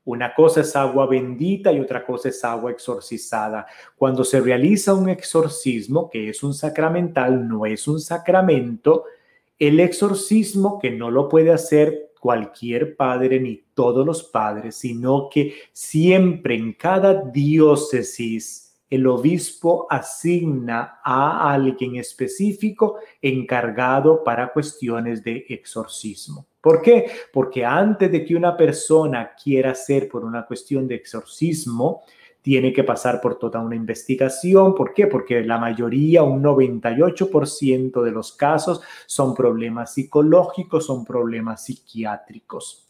Una 0.03 0.33
cosa 0.33 0.59
es 0.59 0.75
agua 0.75 1.05
bendita 1.05 1.71
y 1.71 1.79
otra 1.79 2.05
cosa 2.05 2.27
es 2.27 2.43
agua 2.43 2.71
exorcizada. 2.71 3.65
Cuando 3.95 4.25
se 4.25 4.41
realiza 4.41 4.93
un 4.93 5.07
exorcismo, 5.07 6.09
que 6.09 6.29
es 6.29 6.43
un 6.43 6.53
sacramental, 6.53 7.47
no 7.47 7.65
es 7.65 7.87
un 7.87 8.01
sacramento, 8.01 9.05
el 9.57 9.79
exorcismo 9.79 10.79
que 10.79 10.91
no 10.91 11.11
lo 11.11 11.29
puede 11.29 11.53
hacer 11.53 12.08
cualquier 12.19 12.95
padre 12.95 13.39
ni 13.39 13.63
todos 13.73 14.05
los 14.05 14.23
padres, 14.23 14.75
sino 14.75 15.29
que 15.29 15.53
siempre 15.71 16.55
en 16.55 16.73
cada 16.73 17.13
diócesis 17.13 18.69
el 18.89 19.05
obispo 19.05 19.85
asigna 19.89 20.99
a 21.03 21.53
alguien 21.53 21.95
específico 21.97 22.97
encargado 23.21 24.23
para 24.23 24.51
cuestiones 24.51 25.23
de 25.23 25.45
exorcismo. 25.47 26.47
¿Por 26.59 26.81
qué? 26.81 27.05
Porque 27.31 27.63
antes 27.63 28.11
de 28.11 28.25
que 28.25 28.35
una 28.35 28.57
persona 28.57 29.31
quiera 29.41 29.71
hacer 29.71 30.09
por 30.09 30.25
una 30.25 30.45
cuestión 30.45 30.87
de 30.87 30.95
exorcismo, 30.95 32.01
tiene 32.41 32.71
que 32.73 32.83
pasar 32.83 33.19
por 33.21 33.37
toda 33.37 33.59
una 33.59 33.75
investigación. 33.75 34.73
¿Por 34.75 34.93
qué? 34.93 35.07
Porque 35.07 35.43
la 35.43 35.57
mayoría, 35.57 36.23
un 36.23 36.43
98% 36.43 38.01
de 38.01 38.11
los 38.11 38.33
casos 38.33 38.81
son 39.05 39.33
problemas 39.33 39.93
psicológicos, 39.93 40.85
son 40.85 41.05
problemas 41.05 41.65
psiquiátricos. 41.65 42.87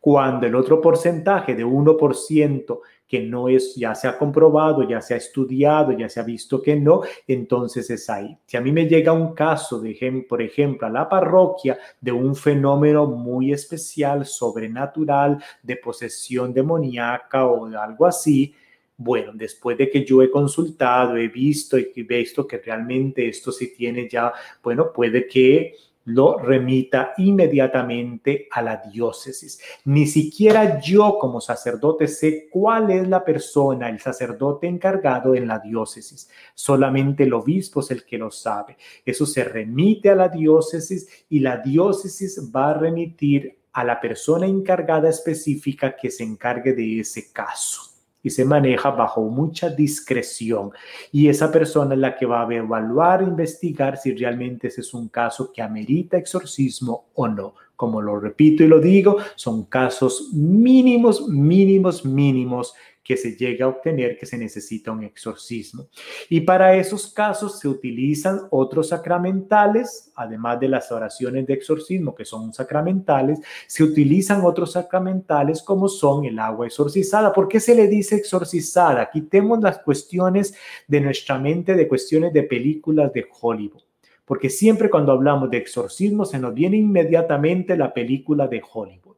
Cuando 0.00 0.46
el 0.46 0.54
otro 0.54 0.80
porcentaje 0.80 1.54
de 1.54 1.64
1% 1.64 2.80
que 3.10 3.20
no 3.20 3.48
es, 3.48 3.74
ya 3.74 3.92
se 3.96 4.06
ha 4.06 4.16
comprobado, 4.16 4.88
ya 4.88 5.00
se 5.00 5.14
ha 5.14 5.16
estudiado, 5.16 5.90
ya 5.90 6.08
se 6.08 6.20
ha 6.20 6.22
visto 6.22 6.62
que 6.62 6.76
no, 6.76 7.02
entonces 7.26 7.90
es 7.90 8.08
ahí. 8.08 8.38
Si 8.46 8.56
a 8.56 8.60
mí 8.60 8.70
me 8.70 8.86
llega 8.86 9.12
un 9.12 9.34
caso, 9.34 9.82
por 10.28 10.40
ejemplo, 10.40 10.86
a 10.86 10.90
la 10.90 11.08
parroquia 11.08 11.76
de 12.00 12.12
un 12.12 12.36
fenómeno 12.36 13.06
muy 13.06 13.52
especial, 13.52 14.24
sobrenatural, 14.24 15.42
de 15.60 15.76
posesión 15.76 16.54
demoníaca 16.54 17.46
o 17.46 17.68
de 17.68 17.76
algo 17.76 18.06
así, 18.06 18.54
bueno, 19.02 19.32
después 19.34 19.78
de 19.78 19.88
que 19.88 20.04
yo 20.04 20.20
he 20.20 20.30
consultado, 20.30 21.16
he 21.16 21.28
visto 21.28 21.78
y 21.78 21.90
he 21.96 22.02
visto 22.02 22.46
que 22.46 22.58
realmente 22.58 23.26
esto 23.26 23.50
sí 23.50 23.72
tiene 23.74 24.06
ya, 24.06 24.30
bueno, 24.62 24.92
puede 24.92 25.26
que 25.26 25.74
lo 26.04 26.36
remita 26.36 27.14
inmediatamente 27.16 28.46
a 28.50 28.60
la 28.60 28.76
diócesis. 28.76 29.58
Ni 29.86 30.06
siquiera 30.06 30.80
yo 30.80 31.16
como 31.18 31.40
sacerdote 31.40 32.08
sé 32.08 32.48
cuál 32.50 32.90
es 32.90 33.08
la 33.08 33.24
persona, 33.24 33.88
el 33.88 34.00
sacerdote 34.00 34.66
encargado 34.66 35.34
en 35.34 35.48
la 35.48 35.60
diócesis. 35.60 36.28
Solamente 36.54 37.22
el 37.22 37.32
obispo 37.32 37.80
es 37.80 37.90
el 37.92 38.04
que 38.04 38.18
lo 38.18 38.30
sabe. 38.30 38.76
Eso 39.02 39.24
se 39.24 39.44
remite 39.44 40.10
a 40.10 40.14
la 40.14 40.28
diócesis 40.28 41.24
y 41.30 41.40
la 41.40 41.56
diócesis 41.56 42.50
va 42.54 42.72
a 42.72 42.74
remitir 42.74 43.56
a 43.72 43.82
la 43.82 43.98
persona 43.98 44.46
encargada 44.46 45.08
específica 45.08 45.96
que 45.96 46.10
se 46.10 46.22
encargue 46.22 46.74
de 46.74 47.00
ese 47.00 47.32
caso 47.32 47.89
y 48.22 48.30
se 48.30 48.44
maneja 48.44 48.90
bajo 48.90 49.22
mucha 49.22 49.70
discreción. 49.70 50.70
Y 51.12 51.28
esa 51.28 51.50
persona 51.50 51.94
es 51.94 52.00
la 52.00 52.16
que 52.16 52.26
va 52.26 52.46
a 52.46 52.54
evaluar, 52.54 53.22
investigar 53.22 53.96
si 53.96 54.14
realmente 54.14 54.68
ese 54.68 54.82
es 54.82 54.92
un 54.94 55.08
caso 55.08 55.52
que 55.52 55.62
amerita 55.62 56.16
exorcismo 56.16 57.06
o 57.14 57.28
no. 57.28 57.54
Como 57.76 58.02
lo 58.02 58.20
repito 58.20 58.62
y 58.62 58.68
lo 58.68 58.78
digo, 58.78 59.16
son 59.36 59.64
casos 59.64 60.30
mínimos, 60.34 61.26
mínimos, 61.28 62.04
mínimos 62.04 62.74
que 63.02 63.16
se 63.16 63.36
llega 63.36 63.64
a 63.64 63.68
obtener 63.68 64.16
que 64.18 64.26
se 64.26 64.36
necesita 64.36 64.92
un 64.92 65.02
exorcismo. 65.02 65.88
Y 66.28 66.42
para 66.42 66.76
esos 66.76 67.12
casos 67.12 67.58
se 67.58 67.68
utilizan 67.68 68.42
otros 68.50 68.88
sacramentales, 68.88 70.12
además 70.14 70.60
de 70.60 70.68
las 70.68 70.92
oraciones 70.92 71.46
de 71.46 71.54
exorcismo 71.54 72.14
que 72.14 72.24
son 72.24 72.52
sacramentales, 72.52 73.40
se 73.66 73.82
utilizan 73.82 74.42
otros 74.44 74.72
sacramentales 74.72 75.62
como 75.62 75.88
son 75.88 76.24
el 76.24 76.38
agua 76.38 76.66
exorcizada. 76.66 77.32
¿Por 77.32 77.48
qué 77.48 77.58
se 77.60 77.74
le 77.74 77.88
dice 77.88 78.16
exorcizada? 78.16 79.10
Quitemos 79.10 79.60
las 79.60 79.78
cuestiones 79.78 80.54
de 80.86 81.00
nuestra 81.00 81.38
mente, 81.38 81.74
de 81.74 81.88
cuestiones 81.88 82.32
de 82.32 82.42
películas 82.42 83.12
de 83.12 83.26
Hollywood. 83.40 83.82
Porque 84.24 84.48
siempre 84.48 84.88
cuando 84.88 85.10
hablamos 85.10 85.50
de 85.50 85.56
exorcismo 85.56 86.24
se 86.24 86.38
nos 86.38 86.54
viene 86.54 86.76
inmediatamente 86.76 87.76
la 87.76 87.92
película 87.92 88.46
de 88.46 88.62
Hollywood. 88.72 89.09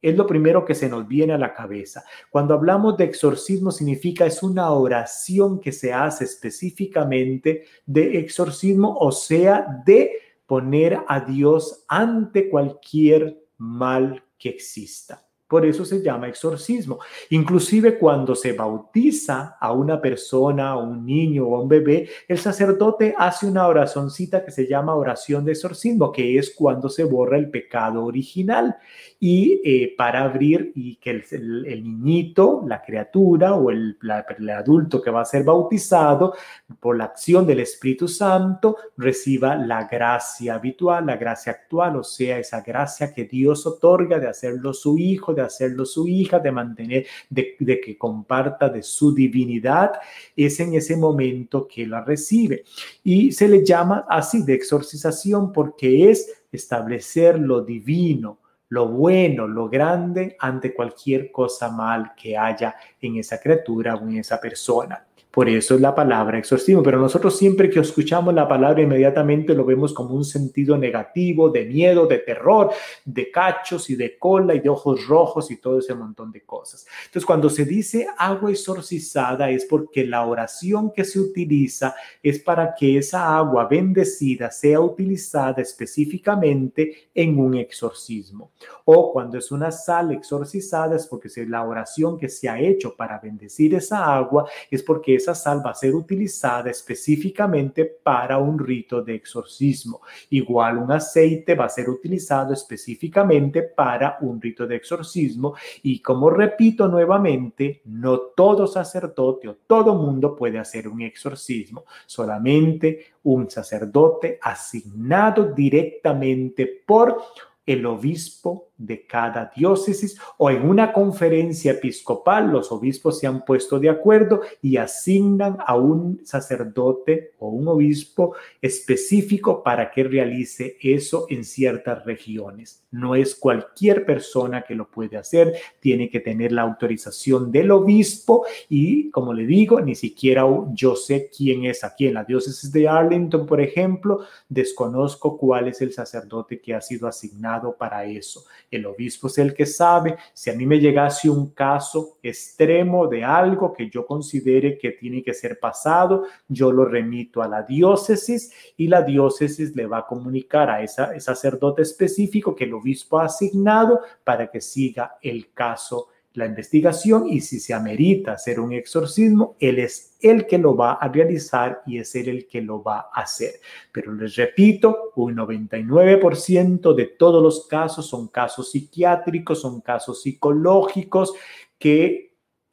Es 0.00 0.16
lo 0.16 0.26
primero 0.26 0.64
que 0.64 0.74
se 0.74 0.88
nos 0.88 1.06
viene 1.06 1.32
a 1.32 1.38
la 1.38 1.52
cabeza. 1.52 2.04
Cuando 2.30 2.54
hablamos 2.54 2.96
de 2.96 3.04
exorcismo 3.04 3.70
significa 3.70 4.26
es 4.26 4.42
una 4.42 4.70
oración 4.70 5.60
que 5.60 5.72
se 5.72 5.92
hace 5.92 6.24
específicamente 6.24 7.64
de 7.84 8.18
exorcismo, 8.18 8.96
o 8.98 9.10
sea, 9.10 9.82
de 9.84 10.12
poner 10.46 11.00
a 11.08 11.20
Dios 11.20 11.84
ante 11.88 12.48
cualquier 12.48 13.38
mal 13.58 14.24
que 14.38 14.48
exista. 14.48 15.27
Por 15.48 15.64
eso 15.64 15.84
se 15.84 16.02
llama 16.02 16.28
exorcismo. 16.28 16.98
Inclusive 17.30 17.98
cuando 17.98 18.34
se 18.34 18.52
bautiza 18.52 19.56
a 19.58 19.72
una 19.72 19.98
persona, 19.98 20.70
a 20.70 20.76
un 20.76 21.06
niño 21.06 21.46
o 21.46 21.56
a 21.56 21.62
un 21.62 21.68
bebé, 21.68 22.08
el 22.28 22.38
sacerdote 22.38 23.14
hace 23.16 23.46
una 23.46 23.66
oracioncita 23.66 24.44
que 24.44 24.50
se 24.50 24.66
llama 24.66 24.94
oración 24.94 25.46
de 25.46 25.52
exorcismo, 25.52 26.12
que 26.12 26.38
es 26.38 26.54
cuando 26.54 26.90
se 26.90 27.04
borra 27.04 27.38
el 27.38 27.48
pecado 27.50 28.04
original 28.04 28.76
y 29.20 29.60
eh, 29.64 29.94
para 29.96 30.22
abrir 30.24 30.72
y 30.74 30.96
que 30.96 31.22
el, 31.30 31.82
niñito, 31.82 32.62
la 32.66 32.82
criatura 32.82 33.54
o 33.54 33.70
el, 33.70 33.96
el 34.38 34.50
adulto 34.50 35.00
que 35.00 35.10
va 35.10 35.22
a 35.22 35.24
ser 35.24 35.44
bautizado 35.44 36.34
por 36.78 36.96
la 36.96 37.04
acción 37.04 37.46
del 37.46 37.60
Espíritu 37.60 38.06
Santo 38.06 38.76
reciba 38.96 39.56
la 39.56 39.84
gracia 39.84 40.54
habitual, 40.54 41.06
la 41.06 41.16
gracia 41.16 41.52
actual, 41.52 41.96
o 41.96 42.04
sea, 42.04 42.38
esa 42.38 42.60
gracia 42.60 43.12
que 43.12 43.24
Dios 43.24 43.66
otorga 43.66 44.18
de 44.20 44.28
hacerlo 44.28 44.72
su 44.72 44.98
hijo, 44.98 45.34
de 45.40 45.46
hacerlo 45.46 45.84
su 45.84 46.06
hija, 46.06 46.38
de 46.38 46.52
mantener, 46.52 47.06
de, 47.28 47.56
de 47.58 47.80
que 47.80 47.96
comparta 47.96 48.68
de 48.68 48.82
su 48.82 49.14
divinidad, 49.14 49.92
es 50.36 50.60
en 50.60 50.74
ese 50.74 50.96
momento 50.96 51.66
que 51.66 51.86
la 51.86 52.02
recibe. 52.02 52.64
Y 53.02 53.32
se 53.32 53.48
le 53.48 53.64
llama 53.64 54.06
así 54.08 54.42
de 54.42 54.54
exorcización 54.54 55.52
porque 55.52 56.10
es 56.10 56.42
establecer 56.52 57.38
lo 57.38 57.62
divino, 57.62 58.38
lo 58.70 58.88
bueno, 58.88 59.46
lo 59.46 59.68
grande 59.68 60.36
ante 60.38 60.74
cualquier 60.74 61.30
cosa 61.30 61.70
mal 61.70 62.12
que 62.14 62.36
haya 62.36 62.74
en 63.00 63.16
esa 63.16 63.40
criatura 63.40 63.94
o 63.94 64.02
en 64.02 64.18
esa 64.18 64.40
persona. 64.40 65.06
Por 65.30 65.48
eso 65.48 65.74
es 65.74 65.80
la 65.80 65.94
palabra 65.94 66.38
exorcismo. 66.38 66.82
Pero 66.82 66.98
nosotros 66.98 67.36
siempre 67.36 67.68
que 67.68 67.80
escuchamos 67.80 68.32
la 68.34 68.48
palabra 68.48 68.82
inmediatamente 68.82 69.54
lo 69.54 69.64
vemos 69.64 69.92
como 69.92 70.14
un 70.14 70.24
sentido 70.24 70.78
negativo, 70.78 71.50
de 71.50 71.66
miedo, 71.66 72.06
de 72.06 72.18
terror, 72.18 72.70
de 73.04 73.30
cachos 73.30 73.90
y 73.90 73.96
de 73.96 74.18
cola 74.18 74.54
y 74.54 74.60
de 74.60 74.68
ojos 74.68 75.06
rojos 75.06 75.50
y 75.50 75.56
todo 75.56 75.78
ese 75.78 75.94
montón 75.94 76.32
de 76.32 76.40
cosas. 76.42 76.86
Entonces, 77.06 77.26
cuando 77.26 77.50
se 77.50 77.64
dice 77.64 78.06
agua 78.16 78.50
exorcizada 78.50 79.50
es 79.50 79.66
porque 79.66 80.04
la 80.06 80.24
oración 80.24 80.92
que 80.92 81.04
se 81.04 81.20
utiliza 81.20 81.94
es 82.22 82.38
para 82.38 82.74
que 82.74 82.98
esa 82.98 83.36
agua 83.36 83.66
bendecida 83.66 84.50
sea 84.50 84.80
utilizada 84.80 85.60
específicamente 85.60 87.10
en 87.14 87.38
un 87.38 87.54
exorcismo. 87.54 88.52
O 88.86 89.12
cuando 89.12 89.36
es 89.36 89.52
una 89.52 89.70
sal 89.70 90.12
exorcizada 90.12 90.96
es 90.96 91.06
porque 91.06 91.28
la 91.46 91.62
oración 91.64 92.18
que 92.18 92.28
se 92.28 92.48
ha 92.48 92.58
hecho 92.58 92.96
para 92.96 93.18
bendecir 93.18 93.74
esa 93.74 94.16
agua 94.16 94.48
es 94.70 94.82
porque 94.82 95.17
esa 95.18 95.34
sal 95.34 95.62
va 95.64 95.70
a 95.70 95.74
ser 95.74 95.94
utilizada 95.94 96.70
específicamente 96.70 97.84
para 97.84 98.38
un 98.38 98.58
rito 98.58 99.02
de 99.02 99.14
exorcismo. 99.14 100.00
Igual 100.30 100.78
un 100.78 100.90
aceite 100.90 101.54
va 101.54 101.66
a 101.66 101.68
ser 101.68 101.88
utilizado 101.88 102.54
específicamente 102.54 103.62
para 103.62 104.18
un 104.22 104.40
rito 104.40 104.66
de 104.66 104.76
exorcismo 104.76 105.54
y 105.82 106.00
como 106.00 106.30
repito 106.30 106.88
nuevamente, 106.88 107.82
no 107.84 108.18
todo 108.18 108.66
sacerdote 108.66 109.48
o 109.48 109.56
todo 109.66 109.94
mundo 109.94 110.34
puede 110.34 110.58
hacer 110.58 110.88
un 110.88 111.02
exorcismo, 111.02 111.84
solamente 112.06 113.12
un 113.24 113.50
sacerdote 113.50 114.38
asignado 114.40 115.52
directamente 115.52 116.82
por 116.86 117.18
el 117.66 117.84
obispo 117.84 118.67
de 118.78 119.04
cada 119.04 119.50
diócesis 119.54 120.16
o 120.36 120.50
en 120.50 120.68
una 120.68 120.92
conferencia 120.92 121.72
episcopal 121.72 122.50
los 122.50 122.70
obispos 122.70 123.18
se 123.18 123.26
han 123.26 123.44
puesto 123.44 123.80
de 123.80 123.90
acuerdo 123.90 124.40
y 124.62 124.76
asignan 124.76 125.58
a 125.66 125.76
un 125.76 126.20
sacerdote 126.24 127.32
o 127.40 127.48
un 127.48 127.66
obispo 127.66 128.36
específico 128.62 129.62
para 129.64 129.90
que 129.90 130.04
realice 130.04 130.76
eso 130.80 131.26
en 131.28 131.44
ciertas 131.44 132.04
regiones. 132.04 132.84
No 132.90 133.16
es 133.16 133.34
cualquier 133.34 134.06
persona 134.06 134.62
que 134.62 134.74
lo 134.74 134.88
puede 134.88 135.16
hacer, 135.16 135.54
tiene 135.80 136.08
que 136.08 136.20
tener 136.20 136.52
la 136.52 136.62
autorización 136.62 137.50
del 137.50 137.72
obispo 137.72 138.46
y 138.68 139.10
como 139.10 139.34
le 139.34 139.44
digo, 139.44 139.80
ni 139.80 139.96
siquiera 139.96 140.44
yo 140.72 140.94
sé 140.94 141.30
quién 141.36 141.64
es 141.64 141.82
aquí 141.82 142.06
en 142.06 142.14
la 142.14 142.24
diócesis 142.24 142.70
de 142.70 142.88
Arlington, 142.88 143.44
por 143.44 143.60
ejemplo, 143.60 144.20
desconozco 144.48 145.36
cuál 145.36 145.68
es 145.68 145.80
el 145.80 145.92
sacerdote 145.92 146.60
que 146.60 146.74
ha 146.74 146.80
sido 146.80 147.08
asignado 147.08 147.76
para 147.76 148.04
eso 148.04 148.44
el 148.70 148.86
obispo 148.86 149.28
es 149.28 149.38
el 149.38 149.54
que 149.54 149.66
sabe. 149.66 150.16
Si 150.32 150.50
a 150.50 150.54
mí 150.54 150.66
me 150.66 150.78
llegase 150.78 151.30
un 151.30 151.50
caso 151.50 152.18
extremo 152.22 153.06
de 153.06 153.24
algo 153.24 153.72
que 153.72 153.88
yo 153.88 154.06
considere 154.06 154.78
que 154.78 154.92
tiene 154.92 155.22
que 155.22 155.34
ser 155.34 155.58
pasado, 155.58 156.24
yo 156.48 156.72
lo 156.72 156.84
remito 156.84 157.42
a 157.42 157.48
la 157.48 157.62
diócesis 157.62 158.52
y 158.76 158.88
la 158.88 159.02
diócesis 159.02 159.74
le 159.74 159.86
va 159.86 159.98
a 159.98 160.06
comunicar 160.06 160.70
a 160.70 160.82
ese 160.82 161.20
sacerdote 161.20 161.82
específico 161.82 162.54
que 162.54 162.64
el 162.64 162.74
obispo 162.74 163.18
ha 163.18 163.26
asignado 163.26 164.00
para 164.24 164.50
que 164.50 164.60
siga 164.60 165.18
el 165.22 165.52
caso 165.52 166.08
la 166.38 166.46
investigación 166.46 167.26
y 167.28 167.40
si 167.40 167.60
se 167.60 167.74
amerita 167.74 168.32
hacer 168.32 168.60
un 168.60 168.72
exorcismo, 168.72 169.56
él 169.58 169.78
es 169.80 170.16
el 170.20 170.46
que 170.46 170.56
lo 170.56 170.76
va 170.76 170.92
a 170.92 171.08
realizar 171.08 171.82
y 171.86 171.98
es 171.98 172.14
él 172.14 172.28
el 172.28 172.46
que 172.46 172.62
lo 172.62 172.82
va 172.82 173.10
a 173.12 173.22
hacer. 173.22 173.54
Pero 173.92 174.14
les 174.14 174.36
repito, 174.36 175.12
un 175.16 175.36
99% 175.36 176.94
de 176.94 177.06
todos 177.06 177.42
los 177.42 177.66
casos 177.66 178.06
son 178.06 178.28
casos 178.28 178.70
psiquiátricos, 178.70 179.60
son 179.60 179.80
casos 179.80 180.22
psicológicos 180.22 181.34
que 181.78 182.28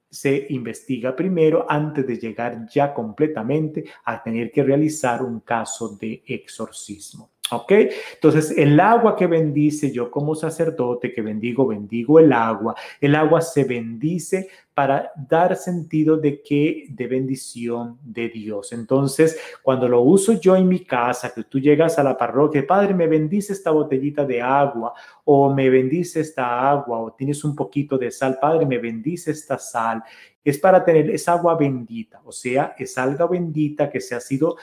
se 0.09 0.47
investiga 0.49 1.15
primero 1.15 1.65
antes 1.67 2.07
de 2.07 2.17
llegar 2.17 2.67
ya 2.69 2.93
completamente 2.93 3.83
a 4.05 4.23
tener 4.23 4.51
que 4.51 4.63
realizar 4.63 5.21
un 5.21 5.41
caso 5.41 5.97
de 5.97 6.23
exorcismo. 6.25 7.31
¿Ok? 7.51 7.71
Entonces, 8.15 8.57
el 8.57 8.79
agua 8.79 9.15
que 9.15 9.27
bendice 9.27 9.91
yo 9.91 10.09
como 10.09 10.33
sacerdote, 10.33 11.13
que 11.13 11.21
bendigo, 11.21 11.67
bendigo 11.67 12.19
el 12.19 12.33
agua. 12.33 12.73
El 12.99 13.13
agua 13.15 13.41
se 13.41 13.63
bendice 13.65 14.49
para 14.75 15.11
dar 15.15 15.55
sentido 15.55 16.17
de 16.17 16.41
que 16.41 16.87
de 16.89 17.07
bendición 17.07 17.97
de 18.03 18.29
Dios. 18.29 18.73
Entonces, 18.73 19.39
cuando 19.63 19.87
lo 19.87 20.01
uso 20.01 20.33
yo 20.33 20.55
en 20.55 20.67
mi 20.67 20.79
casa, 20.79 21.33
que 21.33 21.43
tú 21.43 21.59
llegas 21.59 21.97
a 21.97 22.03
la 22.03 22.17
parroquia, 22.17 22.65
Padre, 22.67 22.93
me 22.93 23.07
bendice 23.07 23.53
esta 23.53 23.71
botellita 23.71 24.25
de 24.25 24.41
agua 24.41 24.93
o 25.23 25.53
me 25.53 25.69
bendice 25.69 26.19
esta 26.19 26.69
agua 26.69 26.99
o 26.99 27.13
tienes 27.13 27.43
un 27.45 27.55
poquito 27.55 27.97
de 27.97 28.11
sal, 28.11 28.37
Padre, 28.41 28.65
me 28.65 28.77
bendice 28.77 29.31
esta 29.31 29.57
sal. 29.57 30.03
Es 30.43 30.57
para 30.57 30.83
tener 30.83 31.09
esa 31.09 31.33
agua 31.33 31.55
bendita, 31.55 32.21
o 32.25 32.31
sea, 32.31 32.75
es 32.77 32.97
alga 32.97 33.25
bendita 33.27 33.89
que 33.89 34.01
se 34.01 34.13
ha 34.13 34.19
sido 34.19 34.57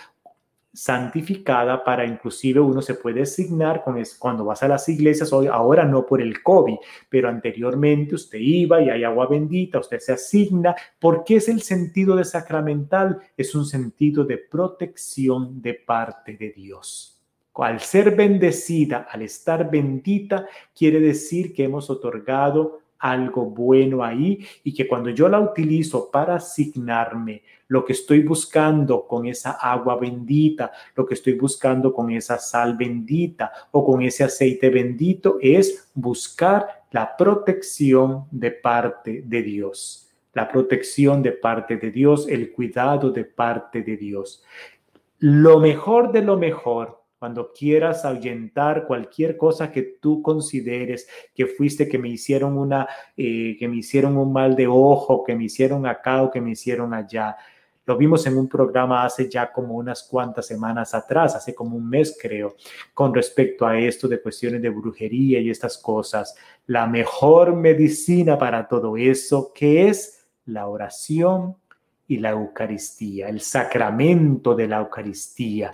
santificada 0.74 1.84
para 1.84 2.06
inclusive 2.06 2.58
uno 2.58 2.80
se 2.80 2.94
puede 2.94 3.22
asignar 3.22 3.84
con 3.84 4.02
cuando 4.18 4.44
vas 4.44 4.62
a 4.62 4.68
las 4.68 4.88
iglesias 4.88 5.30
hoy 5.32 5.46
ahora 5.46 5.84
no 5.84 6.06
por 6.06 6.22
el 6.22 6.42
COVID 6.42 6.76
pero 7.10 7.28
anteriormente 7.28 8.14
usted 8.14 8.38
iba 8.38 8.80
y 8.80 8.88
hay 8.88 9.04
agua 9.04 9.26
bendita 9.26 9.78
usted 9.78 9.98
se 9.98 10.12
asigna. 10.12 10.74
Porque 10.98 11.36
es 11.36 11.48
el 11.48 11.62
sentido 11.62 12.16
de 12.16 12.24
sacramental 12.24 13.20
es 13.36 13.54
un 13.54 13.66
sentido 13.66 14.24
de 14.24 14.38
protección 14.38 15.60
de 15.60 15.74
parte 15.74 16.36
de 16.36 16.50
Dios. 16.50 17.20
Al 17.54 17.80
ser 17.80 18.16
bendecida 18.16 19.06
al 19.10 19.22
estar 19.22 19.70
bendita 19.70 20.46
quiere 20.74 21.00
decir 21.00 21.52
que 21.52 21.64
hemos 21.64 21.90
otorgado 21.90 22.81
algo 23.02 23.46
bueno 23.46 24.04
ahí 24.04 24.46
y 24.62 24.72
que 24.72 24.86
cuando 24.86 25.10
yo 25.10 25.28
la 25.28 25.40
utilizo 25.40 26.08
para 26.10 26.36
asignarme 26.36 27.42
lo 27.66 27.84
que 27.84 27.94
estoy 27.94 28.22
buscando 28.22 29.06
con 29.08 29.26
esa 29.26 29.52
agua 29.52 29.96
bendita, 29.96 30.70
lo 30.94 31.04
que 31.04 31.14
estoy 31.14 31.34
buscando 31.34 31.92
con 31.92 32.12
esa 32.12 32.38
sal 32.38 32.76
bendita 32.76 33.50
o 33.72 33.84
con 33.84 34.02
ese 34.02 34.22
aceite 34.22 34.70
bendito 34.70 35.38
es 35.40 35.90
buscar 35.94 36.84
la 36.92 37.16
protección 37.16 38.26
de 38.30 38.52
parte 38.52 39.22
de 39.26 39.42
Dios. 39.42 40.08
La 40.34 40.48
protección 40.48 41.22
de 41.22 41.32
parte 41.32 41.76
de 41.76 41.90
Dios, 41.90 42.28
el 42.28 42.52
cuidado 42.52 43.10
de 43.10 43.24
parte 43.24 43.82
de 43.82 43.96
Dios. 43.96 44.44
Lo 45.18 45.58
mejor 45.58 46.12
de 46.12 46.22
lo 46.22 46.36
mejor 46.36 47.01
cuando 47.22 47.52
quieras 47.52 48.04
ahuyentar 48.04 48.84
cualquier 48.84 49.36
cosa 49.36 49.70
que 49.70 49.96
tú 50.00 50.20
consideres 50.22 51.06
que 51.32 51.46
fuiste, 51.46 51.88
que 51.88 51.96
me 51.96 52.08
hicieron 52.08 52.58
una, 52.58 52.88
eh, 53.16 53.54
que 53.60 53.68
me 53.68 53.76
hicieron 53.76 54.16
un 54.16 54.32
mal 54.32 54.56
de 54.56 54.66
ojo, 54.66 55.22
que 55.22 55.36
me 55.36 55.44
hicieron 55.44 55.86
acá 55.86 56.20
o 56.24 56.32
que 56.32 56.40
me 56.40 56.50
hicieron 56.50 56.92
allá. 56.92 57.36
Lo 57.86 57.96
vimos 57.96 58.26
en 58.26 58.36
un 58.36 58.48
programa 58.48 59.04
hace 59.04 59.30
ya 59.30 59.52
como 59.52 59.76
unas 59.76 60.02
cuantas 60.02 60.48
semanas 60.48 60.94
atrás, 60.94 61.36
hace 61.36 61.54
como 61.54 61.76
un 61.76 61.88
mes 61.88 62.18
creo, 62.20 62.56
con 62.92 63.14
respecto 63.14 63.68
a 63.68 63.78
esto 63.78 64.08
de 64.08 64.20
cuestiones 64.20 64.60
de 64.60 64.70
brujería 64.70 65.38
y 65.38 65.48
estas 65.48 65.78
cosas. 65.78 66.34
La 66.66 66.88
mejor 66.88 67.54
medicina 67.54 68.36
para 68.36 68.66
todo 68.66 68.96
eso, 68.96 69.52
que 69.54 69.86
es 69.86 70.26
la 70.46 70.66
oración 70.66 71.54
y 72.08 72.16
la 72.16 72.30
Eucaristía, 72.30 73.28
el 73.28 73.40
sacramento 73.40 74.56
de 74.56 74.66
la 74.66 74.78
Eucaristía 74.78 75.72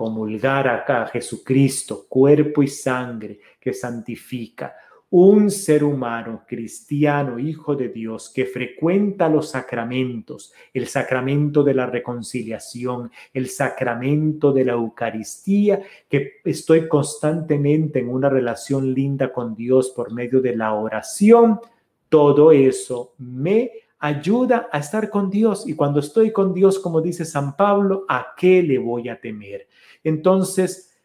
comulgar 0.00 0.66
acá 0.66 1.02
a 1.02 1.06
Jesucristo, 1.08 2.06
cuerpo 2.08 2.62
y 2.62 2.68
sangre 2.68 3.38
que 3.60 3.74
santifica, 3.74 4.74
un 5.10 5.50
ser 5.50 5.84
humano 5.84 6.44
cristiano, 6.48 7.38
hijo 7.38 7.76
de 7.76 7.90
Dios, 7.90 8.32
que 8.34 8.46
frecuenta 8.46 9.28
los 9.28 9.50
sacramentos, 9.50 10.54
el 10.72 10.86
sacramento 10.86 11.62
de 11.62 11.74
la 11.74 11.84
reconciliación, 11.84 13.10
el 13.34 13.50
sacramento 13.50 14.54
de 14.54 14.64
la 14.64 14.72
Eucaristía, 14.72 15.82
que 16.08 16.40
estoy 16.46 16.88
constantemente 16.88 17.98
en 17.98 18.08
una 18.08 18.30
relación 18.30 18.94
linda 18.94 19.30
con 19.30 19.54
Dios 19.54 19.90
por 19.90 20.14
medio 20.14 20.40
de 20.40 20.56
la 20.56 20.72
oración, 20.72 21.60
todo 22.08 22.52
eso 22.52 23.12
me 23.18 23.70
ayuda 24.00 24.68
a 24.72 24.78
estar 24.78 25.10
con 25.10 25.30
Dios. 25.30 25.68
Y 25.68 25.74
cuando 25.74 26.00
estoy 26.00 26.32
con 26.32 26.52
Dios, 26.52 26.78
como 26.78 27.00
dice 27.00 27.24
San 27.24 27.56
Pablo, 27.56 28.04
¿a 28.08 28.28
qué 28.36 28.62
le 28.62 28.78
voy 28.78 29.08
a 29.08 29.20
temer? 29.20 29.68
Entonces, 30.02 30.98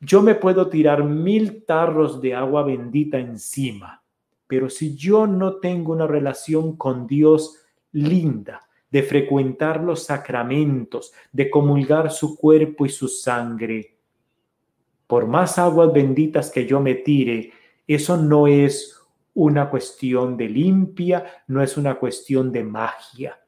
yo 0.00 0.20
me 0.20 0.34
puedo 0.34 0.68
tirar 0.68 1.04
mil 1.04 1.64
tarros 1.64 2.20
de 2.20 2.34
agua 2.34 2.64
bendita 2.64 3.18
encima, 3.18 4.02
pero 4.48 4.68
si 4.68 4.96
yo 4.96 5.26
no 5.26 5.56
tengo 5.56 5.92
una 5.92 6.06
relación 6.06 6.76
con 6.76 7.06
Dios 7.06 7.56
linda, 7.92 8.68
de 8.90 9.02
frecuentar 9.02 9.82
los 9.82 10.02
sacramentos, 10.02 11.14
de 11.32 11.48
comulgar 11.48 12.10
su 12.10 12.36
cuerpo 12.36 12.84
y 12.84 12.90
su 12.90 13.08
sangre, 13.08 13.96
por 15.06 15.26
más 15.26 15.58
aguas 15.58 15.92
benditas 15.94 16.50
que 16.50 16.66
yo 16.66 16.78
me 16.78 16.96
tire, 16.96 17.52
eso 17.86 18.18
no 18.18 18.46
es 18.46 19.01
una 19.34 19.70
cuestión 19.70 20.36
de 20.36 20.48
limpia, 20.48 21.24
no 21.46 21.62
es 21.62 21.76
una 21.76 21.98
cuestión 21.98 22.52
de 22.52 22.64
magia 22.64 23.38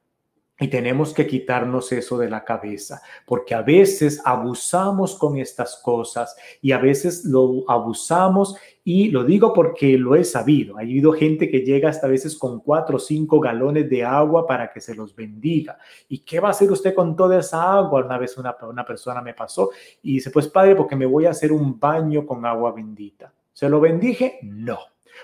Y 0.59 0.69
tenemos 0.69 1.13
que 1.13 1.27
quitarnos 1.27 1.91
eso 1.91 2.17
de 2.17 2.31
la 2.31 2.45
cabeza, 2.45 3.03
porque 3.27 3.57
a 3.57 3.63
veces 3.63 4.23
abusamos 4.25 5.19
con 5.19 5.37
estas 5.37 5.81
cosas 5.83 6.37
y 6.63 6.71
a 6.71 6.79
veces 6.79 7.25
lo 7.25 7.65
abusamos 7.69 8.57
y 8.85 9.11
lo 9.11 9.25
digo 9.25 9.53
porque 9.53 9.99
lo 9.99 10.15
he 10.15 10.23
sabido. 10.23 10.79
Ha 10.79 10.83
habido 10.83 11.13
gente 11.13 11.51
que 11.51 11.61
llega 11.61 11.91
hasta 11.91 12.07
veces 12.07 12.39
con 12.39 12.61
cuatro 12.61 12.97
o 12.97 13.01
cinco 13.01 13.41
galones 13.41 13.91
de 13.91 14.05
agua 14.05 14.47
para 14.47 14.71
que 14.71 14.81
se 14.81 14.95
los 14.95 15.15
bendiga. 15.15 15.77
¿Y 16.09 16.19
qué 16.19 16.39
va 16.39 16.49
a 16.49 16.53
hacer 16.53 16.71
usted 16.71 16.95
con 16.95 17.17
toda 17.17 17.41
esa 17.41 17.73
agua? 17.77 18.05
Una 18.05 18.17
vez 18.17 18.39
una, 18.39 18.57
una 18.63 18.87
persona 18.87 19.21
me 19.21 19.35
pasó 19.35 19.71
y 20.03 20.15
dice, 20.15 20.31
pues 20.31 20.47
padre, 20.47 20.77
porque 20.77 20.95
me 20.95 21.07
voy 21.07 21.27
a 21.27 21.31
hacer 21.31 21.51
un 21.51 21.81
baño 21.81 22.25
con 22.25 22.47
agua 22.47 22.71
bendita. 22.73 23.35
¿Se 23.53 23.69
lo 23.69 23.81
bendije? 23.81 24.39
No, 24.43 24.79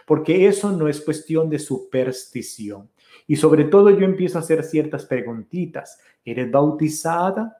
porque 0.06 0.46
eso 0.46 0.72
no 0.72 0.88
es 0.88 1.00
cuestión 1.00 1.48
de 1.50 1.58
superstición. 1.58 2.88
Y 3.26 3.36
sobre 3.36 3.64
todo 3.64 3.90
yo 3.90 4.04
empiezo 4.04 4.38
a 4.38 4.40
hacer 4.40 4.64
ciertas 4.64 5.06
preguntitas. 5.06 6.00
¿Eres 6.24 6.50
bautizada? 6.50 7.58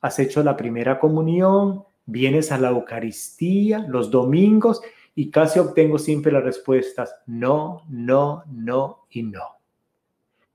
¿Has 0.00 0.18
hecho 0.18 0.42
la 0.42 0.56
primera 0.56 0.98
comunión? 0.98 1.84
¿Vienes 2.06 2.52
a 2.52 2.58
la 2.58 2.70
Eucaristía 2.70 3.86
los 3.88 4.10
domingos? 4.10 4.80
Y 5.14 5.30
casi 5.30 5.58
obtengo 5.58 5.98
siempre 5.98 6.32
las 6.32 6.44
respuestas 6.44 7.14
no, 7.26 7.82
no, 7.88 8.44
no 8.50 9.06
y 9.10 9.22
no. 9.22 9.42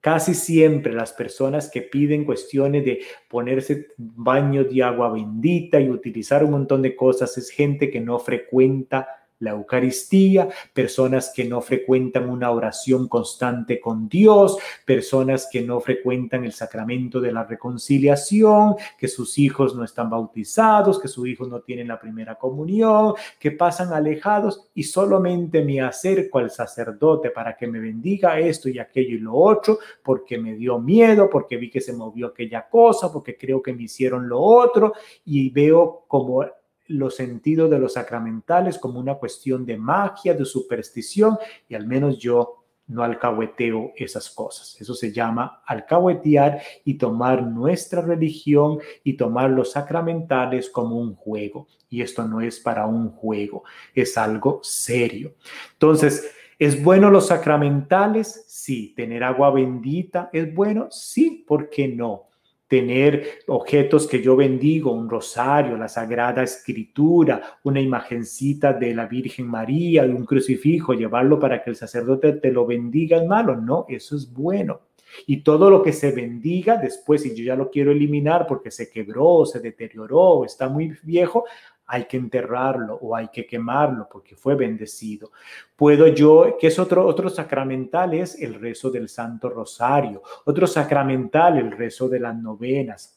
Casi 0.01 0.33
siempre 0.33 0.93
las 0.93 1.11
personas 1.11 1.69
que 1.69 1.81
piden 1.81 2.23
cuestiones 2.23 2.85
de 2.85 3.01
ponerse 3.29 3.89
baño 3.97 4.63
de 4.63 4.81
agua 4.81 5.11
bendita 5.11 5.79
y 5.79 5.89
utilizar 5.89 6.43
un 6.43 6.51
montón 6.51 6.81
de 6.81 6.95
cosas 6.95 7.37
es 7.37 7.49
gente 7.49 7.91
que 7.91 7.99
no 7.99 8.17
frecuenta 8.17 9.07
la 9.39 9.51
Eucaristía, 9.51 10.49
personas 10.73 11.31
que 11.33 11.45
no 11.45 11.61
frecuentan 11.61 12.29
una 12.29 12.51
oración 12.51 13.07
constante 13.07 13.79
con 13.79 14.09
Dios, 14.09 14.57
personas 14.85 15.47
que 15.51 15.61
no 15.61 15.79
frecuentan 15.79 16.45
el 16.45 16.51
sacramento 16.51 17.19
de 17.19 17.31
la 17.31 17.43
reconciliación, 17.43 18.75
que 18.97 19.07
sus 19.07 19.37
hijos 19.37 19.75
no 19.75 19.83
están 19.83 20.09
bautizados, 20.09 20.99
que 20.99 21.07
sus 21.07 21.27
hijos 21.27 21.47
no 21.47 21.61
tienen 21.61 21.87
la 21.87 21.99
primera 21.99 22.35
comunión, 22.35 23.13
que 23.39 23.51
pasan 23.51 23.93
alejados 23.93 24.69
y 24.73 24.83
solamente 24.83 25.63
me 25.63 25.81
acerco 25.81 26.39
al 26.39 26.51
sacerdote 26.51 27.29
para 27.29 27.55
que 27.55 27.67
me 27.67 27.79
bendiga 27.79 28.39
esto 28.39 28.69
y 28.69 28.79
aquello 28.79 29.15
y 29.15 29.19
lo 29.19 29.35
otro, 29.35 29.79
porque 30.03 30.37
me 30.37 30.55
dio 30.55 30.79
miedo, 30.79 31.29
porque 31.29 31.57
vi 31.57 31.69
que 31.69 31.81
se 31.81 31.93
movió 31.93 32.27
aquella 32.27 32.67
cosa, 32.67 33.11
porque 33.11 33.37
creo 33.37 33.61
que 33.61 33.73
me 33.73 33.83
hicieron 33.83 34.27
lo 34.27 34.39
otro 34.41 34.93
y 35.25 35.49
veo 35.49 36.03
como 36.07 36.43
los 36.89 37.15
sentidos 37.15 37.69
de 37.69 37.79
los 37.79 37.93
sacramentales 37.93 38.77
como 38.77 38.99
una 38.99 39.15
cuestión 39.15 39.65
de 39.65 39.77
magia, 39.77 40.33
de 40.33 40.45
superstición, 40.45 41.37
y 41.67 41.75
al 41.75 41.87
menos 41.87 42.17
yo 42.19 42.65
no 42.87 43.03
alcahueteo 43.03 43.93
esas 43.95 44.29
cosas. 44.29 44.75
Eso 44.81 44.93
se 44.93 45.11
llama 45.11 45.61
alcahuetear 45.65 46.61
y 46.83 46.95
tomar 46.95 47.43
nuestra 47.43 48.01
religión 48.01 48.79
y 49.03 49.13
tomar 49.13 49.51
los 49.51 49.71
sacramentales 49.71 50.69
como 50.69 50.97
un 50.97 51.15
juego. 51.15 51.67
Y 51.89 52.01
esto 52.01 52.27
no 52.27 52.41
es 52.41 52.59
para 52.59 52.85
un 52.85 53.11
juego, 53.11 53.63
es 53.93 54.17
algo 54.17 54.59
serio. 54.63 55.35
Entonces, 55.73 56.31
¿es 56.57 56.83
bueno 56.83 57.09
los 57.09 57.27
sacramentales? 57.27 58.45
Sí. 58.47 58.93
¿Tener 58.95 59.23
agua 59.23 59.51
bendita 59.51 60.29
es 60.33 60.53
bueno? 60.53 60.87
Sí, 60.91 61.43
¿por 61.47 61.69
qué 61.69 61.87
no? 61.87 62.28
Tener 62.69 63.41
objetos 63.47 64.07
que 64.07 64.21
yo 64.21 64.35
bendigo, 64.35 64.91
un 64.91 65.09
rosario, 65.09 65.75
la 65.75 65.89
Sagrada 65.89 66.43
Escritura, 66.43 67.57
una 67.63 67.81
imagencita 67.81 68.73
de 68.73 68.93
la 68.93 69.07
Virgen 69.07 69.47
María, 69.47 70.05
de 70.05 70.13
un 70.13 70.23
crucifijo, 70.23 70.93
llevarlo 70.93 71.39
para 71.39 71.63
que 71.63 71.71
el 71.71 71.75
sacerdote 71.75 72.33
te 72.33 72.51
lo 72.51 72.67
bendiga 72.67 73.17
es 73.17 73.25
malo. 73.25 73.55
No, 73.55 73.85
eso 73.89 74.15
es 74.15 74.31
bueno. 74.31 74.81
Y 75.25 75.41
todo 75.41 75.71
lo 75.71 75.81
que 75.81 75.91
se 75.91 76.11
bendiga 76.11 76.77
después, 76.77 77.23
si 77.23 77.35
yo 77.35 77.43
ya 77.43 77.55
lo 77.55 77.71
quiero 77.71 77.91
eliminar 77.91 78.45
porque 78.45 78.69
se 78.69 78.91
quebró, 78.91 79.47
se 79.47 79.59
deterioró, 79.59 80.45
está 80.45 80.69
muy 80.69 80.95
viejo, 81.01 81.45
hay 81.91 82.05
que 82.05 82.17
enterrarlo 82.17 82.99
o 83.01 83.15
hay 83.15 83.29
que 83.29 83.47
quemarlo 83.47 84.07
porque 84.09 84.35
fue 84.35 84.53
bendecido. 84.53 85.31
Puedo 85.75 86.07
yo, 86.07 86.55
que 86.59 86.67
es 86.67 86.77
otro, 86.77 87.05
otro 87.05 87.29
sacramental, 87.29 88.13
es 88.13 88.39
el 88.39 88.53
rezo 88.53 88.91
del 88.91 89.09
Santo 89.09 89.49
Rosario, 89.49 90.21
otro 90.45 90.67
sacramental, 90.67 91.57
el 91.57 91.71
rezo 91.71 92.07
de 92.07 92.19
las 92.19 92.35
novenas. 92.35 93.15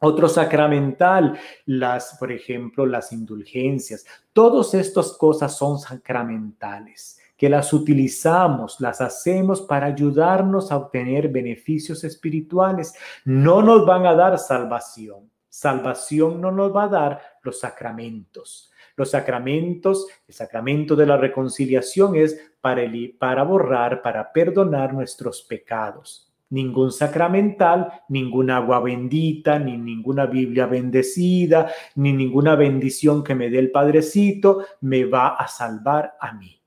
Otro 0.00 0.28
sacramental, 0.28 1.38
las, 1.66 2.16
por 2.18 2.32
ejemplo, 2.32 2.86
las 2.86 3.12
indulgencias. 3.12 4.06
Todas 4.32 4.72
estas 4.72 5.12
cosas 5.12 5.58
son 5.58 5.78
sacramentales, 5.78 7.18
que 7.36 7.50
las 7.50 7.72
utilizamos, 7.72 8.80
las 8.80 9.00
hacemos 9.02 9.60
para 9.60 9.86
ayudarnos 9.86 10.72
a 10.72 10.76
obtener 10.76 11.28
beneficios 11.28 12.04
espirituales. 12.04 12.94
No 13.24 13.60
nos 13.60 13.84
van 13.84 14.06
a 14.06 14.14
dar 14.14 14.38
salvación, 14.38 15.28
Salvación 15.48 16.40
no 16.40 16.50
nos 16.50 16.74
va 16.74 16.84
a 16.84 16.88
dar 16.88 17.22
los 17.42 17.60
sacramentos. 17.60 18.70
Los 18.96 19.10
sacramentos, 19.10 20.06
el 20.26 20.34
sacramento 20.34 20.96
de 20.96 21.06
la 21.06 21.16
reconciliación 21.16 22.16
es 22.16 22.52
para, 22.60 22.82
para 23.18 23.42
borrar, 23.44 24.02
para 24.02 24.32
perdonar 24.32 24.92
nuestros 24.92 25.42
pecados. 25.42 26.32
Ningún 26.50 26.90
sacramental, 26.92 28.02
ninguna 28.08 28.56
agua 28.56 28.80
bendita, 28.80 29.58
ni 29.58 29.76
ninguna 29.76 30.26
Biblia 30.26 30.66
bendecida, 30.66 31.70
ni 31.96 32.12
ninguna 32.12 32.56
bendición 32.56 33.22
que 33.22 33.34
me 33.34 33.50
dé 33.50 33.58
el 33.58 33.70
Padrecito 33.70 34.64
me 34.80 35.04
va 35.04 35.36
a 35.36 35.46
salvar 35.46 36.16
a 36.18 36.32
mí. 36.32 36.60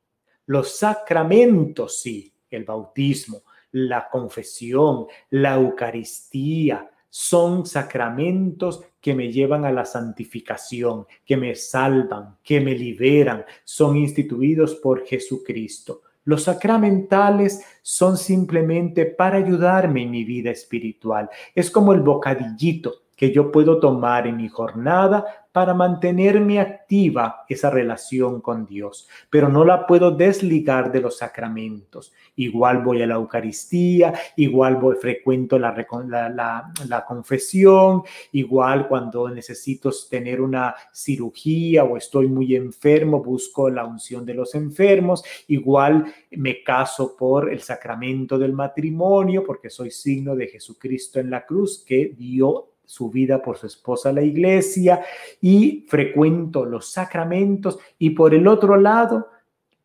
Los 0.45 0.77
sacramentos, 0.77 1.99
sí, 2.01 2.31
el 2.51 2.63
bautismo, 2.63 3.41
la 3.71 4.07
confesión, 4.09 5.07
la 5.31 5.55
Eucaristía, 5.55 6.90
son 7.11 7.65
sacramentos 7.65 8.81
que 9.01 9.13
me 9.13 9.31
llevan 9.31 9.65
a 9.65 9.71
la 9.71 9.83
santificación, 9.83 11.05
que 11.25 11.35
me 11.35 11.55
salvan, 11.55 12.37
que 12.41 12.61
me 12.61 12.73
liberan, 12.73 13.43
son 13.65 13.97
instituidos 13.97 14.75
por 14.75 15.05
Jesucristo. 15.05 16.03
Los 16.23 16.43
sacramentales 16.43 17.65
son 17.81 18.17
simplemente 18.17 19.05
para 19.05 19.37
ayudarme 19.37 20.03
en 20.03 20.11
mi 20.11 20.23
vida 20.23 20.51
espiritual. 20.51 21.29
Es 21.53 21.69
como 21.69 21.93
el 21.93 21.99
bocadillito 21.99 23.00
que 23.21 23.31
yo 23.31 23.51
puedo 23.51 23.79
tomar 23.79 24.25
en 24.25 24.37
mi 24.37 24.49
jornada 24.49 25.45
para 25.51 25.75
mantenerme 25.75 26.59
activa 26.59 27.45
esa 27.47 27.69
relación 27.69 28.41
con 28.41 28.65
Dios, 28.65 29.07
pero 29.29 29.47
no 29.47 29.63
la 29.63 29.85
puedo 29.85 30.09
desligar 30.09 30.91
de 30.91 31.01
los 31.01 31.19
sacramentos. 31.19 32.13
Igual 32.37 32.81
voy 32.81 33.03
a 33.03 33.05
la 33.05 33.13
Eucaristía, 33.13 34.11
igual 34.37 34.77
voy, 34.77 34.95
frecuento 34.95 35.59
la, 35.59 35.75
la, 36.07 36.73
la, 36.87 37.05
confesión, 37.05 38.01
igual 38.31 38.87
cuando 38.87 39.29
necesito 39.29 39.91
tener 40.09 40.41
una 40.41 40.73
cirugía 40.91 41.83
o 41.83 41.97
estoy 41.97 42.27
muy 42.27 42.55
enfermo, 42.55 43.21
busco 43.21 43.69
la 43.69 43.85
unción 43.85 44.25
de 44.25 44.33
los 44.33 44.55
enfermos, 44.55 45.23
igual 45.47 46.11
me 46.31 46.63
caso 46.63 47.15
por 47.15 47.51
el 47.53 47.61
sacramento 47.61 48.39
del 48.39 48.53
matrimonio, 48.53 49.43
porque 49.45 49.69
soy 49.69 49.91
signo 49.91 50.35
de 50.35 50.47
Jesucristo 50.47 51.19
en 51.19 51.29
la 51.29 51.45
cruz 51.45 51.83
que 51.85 52.15
dio 52.17 52.70
su 52.91 53.09
vida 53.09 53.41
por 53.41 53.57
su 53.57 53.67
esposa 53.67 54.11
la 54.11 54.21
iglesia 54.21 55.01
y 55.39 55.85
frecuento 55.87 56.65
los 56.65 56.91
sacramentos 56.91 57.79
y 57.97 58.09
por 58.09 58.33
el 58.33 58.49
otro 58.49 58.75
lado 58.75 59.29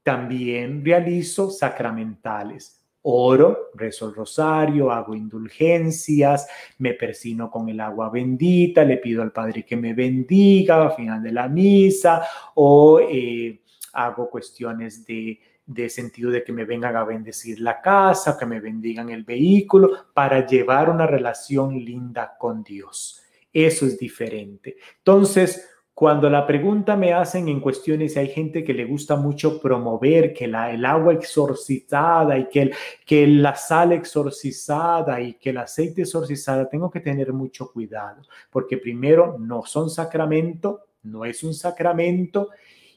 también 0.03 0.85
realizo 0.85 1.51
sacramentales. 1.51 2.83
Oro, 3.03 3.71
rezo 3.75 4.09
el 4.09 4.15
rosario, 4.17 4.91
hago 4.91 5.15
indulgencias, 5.15 6.49
me 6.79 6.95
persino 6.95 7.49
con 7.49 7.69
el 7.69 7.79
agua 7.79 8.11
bendita, 8.11 8.83
le 8.85 8.97
pido 8.97 9.23
al 9.23 9.31
Padre 9.31 9.65
que 9.65 9.77
me 9.77 9.95
bendiga 9.95 10.83
al 10.83 10.97
final 10.97 11.23
de 11.23 11.31
la 11.31 11.49
misa 11.49 12.27
o 12.57 12.99
eh, 12.99 13.63
hago 13.93 14.29
cuestiones 14.29 15.07
de 15.07 15.39
de 15.67 15.89
sentido 15.89 16.31
de 16.31 16.45
que 16.45 16.53
me 16.53 16.65
vengan 16.65 16.97
a 16.97 17.05
bendecir 17.05 17.61
la 17.61 17.81
casa, 17.81 18.39
que 18.39 18.47
me 18.47 18.61
bendigan 18.61 19.11
el 19.11 19.25
vehículo, 19.25 20.07
para 20.15 20.47
llevar 20.47 20.89
una 20.89 21.07
relación 21.07 21.77
linda 21.77 22.37
con 22.39 22.63
Dios. 22.63 23.23
Eso 23.53 23.85
es 23.87 23.99
diferente. 23.99 24.77
Entonces, 24.99 25.69
cuando 25.93 26.29
la 26.29 26.47
pregunta 26.47 26.95
me 26.95 27.15
hacen 27.15 27.49
en 27.49 27.59
cuestiones, 27.59 28.19
hay 28.19 28.29
gente 28.29 28.63
que 28.63 28.75
le 28.75 28.85
gusta 28.85 29.17
mucho 29.17 29.59
promover 29.59 30.35
que 30.35 30.47
la, 30.47 30.71
el 30.71 30.85
agua 30.85 31.15
exorcizada 31.15 32.39
y 32.39 32.49
que, 32.49 32.63
el, 32.63 32.75
que 33.07 33.27
la 33.27 33.55
sal 33.55 33.93
exorcizada 33.93 35.21
y 35.23 35.35
que 35.35 35.51
el 35.51 35.57
aceite 35.57 36.03
exorcizada, 36.03 36.69
tengo 36.69 36.91
que 36.91 37.01
tener 37.01 37.33
mucho 37.33 37.73
cuidado, 37.73 38.21
porque 38.51 38.77
primero 38.77 39.39
no 39.41 39.65
son 39.65 39.89
sacramento, 39.89 40.83
no 41.05 41.25
es 41.25 41.43
un 41.43 41.55
sacramento 41.55 42.51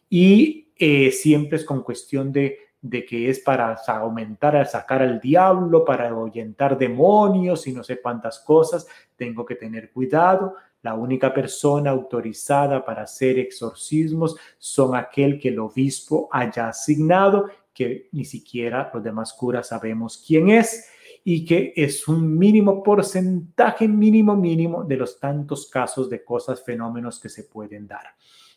y 0.09 0.68
eh, 0.80 1.11
siempre 1.11 1.57
es 1.57 1.65
con 1.65 1.84
cuestión 1.84 2.32
de, 2.32 2.57
de 2.82 3.05
que 3.05 3.30
es 3.30 3.39
para 3.39 3.73
aumentar, 3.88 4.55
a 4.55 4.65
sacar 4.65 5.01
al 5.01 5.19
diablo, 5.19 5.84
para 5.84 6.09
ahuyentar 6.09 6.77
demonios 6.77 7.67
y 7.67 7.73
no 7.73 7.84
sé 7.84 8.01
cuántas 8.01 8.39
cosas. 8.39 8.88
Tengo 9.15 9.45
que 9.45 9.55
tener 9.55 9.91
cuidado. 9.91 10.55
La 10.82 10.93
única 10.93 11.34
persona 11.34 11.89
autorizada 11.89 12.86
para 12.86 13.03
hacer 13.03 13.38
exorcismos 13.38 14.38
son 14.57 14.95
aquel 14.95 15.38
que 15.38 15.49
el 15.49 15.59
obispo 15.59 16.30
haya 16.32 16.69
asignado, 16.69 17.49
que 17.73 18.07
ni 18.13 18.23
siquiera 18.23 18.89
los 18.93 19.03
demás 19.03 19.34
curas 19.34 19.67
sabemos 19.67 20.23
quién 20.25 20.49
es. 20.49 20.89
y 21.21 21.43
que 21.45 21.73
es 21.75 22.07
un 22.07 22.38
mínimo 22.38 22.82
porcentaje, 22.82 23.89
mínimo, 23.89 24.38
mínimo 24.38 24.86
de 24.86 24.95
los 24.95 25.19
tantos 25.19 25.69
casos 25.69 26.09
de 26.09 26.23
cosas, 26.23 26.63
fenómenos 26.63 27.19
que 27.19 27.27
se 27.27 27.43
pueden 27.43 27.86
dar. 27.88 28.15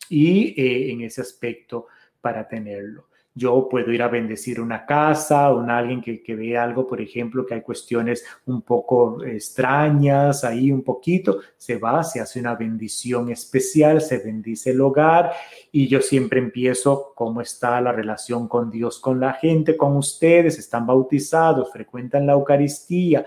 Y 0.08 0.54
eh, 0.56 0.92
en 0.92 1.00
ese 1.00 1.22
aspecto, 1.22 1.88
para 2.22 2.48
tenerlo. 2.48 3.08
Yo 3.34 3.66
puedo 3.70 3.90
ir 3.92 4.02
a 4.02 4.08
bendecir 4.08 4.60
una 4.60 4.84
casa, 4.84 5.50
o 5.50 5.60
alguien 5.62 6.02
que, 6.02 6.22
que 6.22 6.36
ve 6.36 6.58
algo, 6.58 6.86
por 6.86 7.00
ejemplo, 7.00 7.46
que 7.46 7.54
hay 7.54 7.62
cuestiones 7.62 8.24
un 8.44 8.60
poco 8.60 9.24
extrañas 9.24 10.44
ahí 10.44 10.70
un 10.70 10.82
poquito, 10.82 11.38
se 11.56 11.78
va, 11.78 12.04
se 12.04 12.20
hace 12.20 12.40
una 12.40 12.54
bendición 12.54 13.30
especial, 13.30 14.02
se 14.02 14.18
bendice 14.18 14.72
el 14.72 14.82
hogar 14.82 15.32
y 15.70 15.88
yo 15.88 16.02
siempre 16.02 16.40
empiezo 16.40 17.12
cómo 17.14 17.40
está 17.40 17.80
la 17.80 17.92
relación 17.92 18.48
con 18.48 18.70
Dios, 18.70 18.98
con 18.98 19.18
la 19.18 19.32
gente, 19.32 19.78
con 19.78 19.96
ustedes, 19.96 20.58
están 20.58 20.86
bautizados, 20.86 21.72
frecuentan 21.72 22.26
la 22.26 22.34
Eucaristía, 22.34 23.24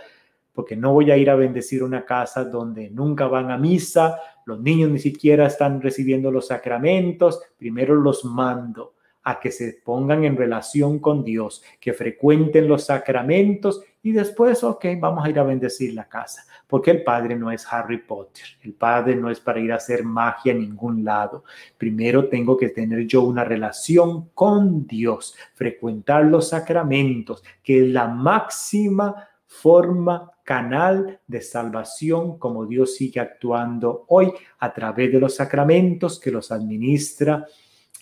porque 0.55 0.77
no 0.77 0.93
voy 0.93 1.11
a 1.11 1.17
ir 1.17 1.29
a 1.29 1.35
bendecir 1.35 1.83
una 1.83 2.05
casa 2.05 2.45
donde 2.45 2.89
nunca 2.89 3.27
van 3.27 3.51
a 3.51 3.57
misa, 3.57 4.17
los 4.45 4.61
niños 4.61 4.89
ni 4.89 4.99
siquiera 4.99 5.47
están 5.47 5.81
recibiendo 5.81 6.31
los 6.31 6.47
sacramentos, 6.47 7.41
primero 7.57 7.93
los 7.93 8.23
mando 8.23 8.95
a 9.25 9.39
que 9.39 9.51
se 9.51 9.81
pongan 9.83 10.23
en 10.23 10.37
relación 10.37 10.99
con 10.99 11.23
Dios, 11.23 11.63
que 11.79 11.93
frecuenten 11.93 12.67
los 12.67 12.85
sacramentos 12.85 13.81
y 14.03 14.11
después, 14.11 14.63
ok, 14.63 14.85
vamos 14.99 15.25
a 15.25 15.29
ir 15.31 15.39
a 15.39 15.43
bendecir 15.43 15.95
la 15.95 16.07
casa, 16.07 16.45
porque 16.67 16.91
el 16.91 17.03
Padre 17.03 17.35
no 17.35 17.51
es 17.51 17.65
Harry 17.73 17.97
Potter, 17.97 18.45
el 18.61 18.73
Padre 18.73 19.15
no 19.15 19.31
es 19.31 19.39
para 19.39 19.59
ir 19.59 19.71
a 19.71 19.77
hacer 19.77 20.03
magia 20.03 20.53
a 20.53 20.55
ningún 20.55 21.03
lado. 21.03 21.43
Primero 21.75 22.29
tengo 22.29 22.55
que 22.55 22.69
tener 22.69 23.07
yo 23.07 23.23
una 23.23 23.43
relación 23.43 24.29
con 24.35 24.85
Dios, 24.85 25.35
frecuentar 25.55 26.25
los 26.25 26.49
sacramentos, 26.49 27.43
que 27.63 27.79
es 27.83 27.91
la 27.91 28.07
máxima 28.07 29.27
forma, 29.61 30.31
canal 30.43 31.19
de 31.27 31.41
salvación, 31.41 32.37
como 32.37 32.65
Dios 32.65 32.95
sigue 32.95 33.19
actuando 33.19 34.05
hoy 34.09 34.31
a 34.59 34.73
través 34.73 35.11
de 35.11 35.19
los 35.19 35.35
sacramentos 35.35 36.19
que 36.19 36.31
los 36.31 36.51
administra 36.51 37.45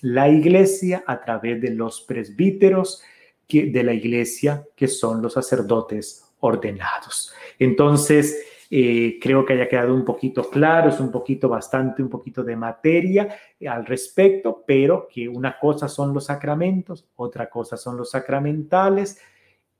la 0.01 0.28
iglesia 0.28 1.04
a 1.08 1.22
través 1.22 1.62
de 1.62 1.72
los 1.72 2.01
presbíteros 2.01 3.01
de 3.49 3.84
la 3.84 3.93
iglesia, 3.93 4.66
que 4.76 4.88
son 4.88 5.22
los 5.22 5.34
sacerdotes 5.34 6.34
ordenados. 6.41 7.34
Entonces, 7.58 8.45
eh, 8.70 9.20
creo 9.22 9.45
que 9.45 9.54
haya 9.54 9.70
quedado 9.70 9.93
un 9.93 10.04
poquito 10.04 10.49
claro, 10.49 10.89
es 10.89 10.99
un 10.99 11.12
poquito 11.12 11.47
bastante, 11.47 12.01
un 12.01 12.10
poquito 12.10 12.43
de 12.43 12.56
materia 12.56 13.30
al 13.68 13.86
respecto, 13.86 14.64
pero 14.66 15.08
que 15.08 15.30
una 15.30 15.58
cosa 15.60 15.88
son 15.88 16.14
los 16.14 16.26
sacramentos, 16.26 17.08
otra 17.16 17.49
cosa 17.49 17.78
son 17.78 17.95
los 17.95 18.12
sacramentales, 18.12 19.22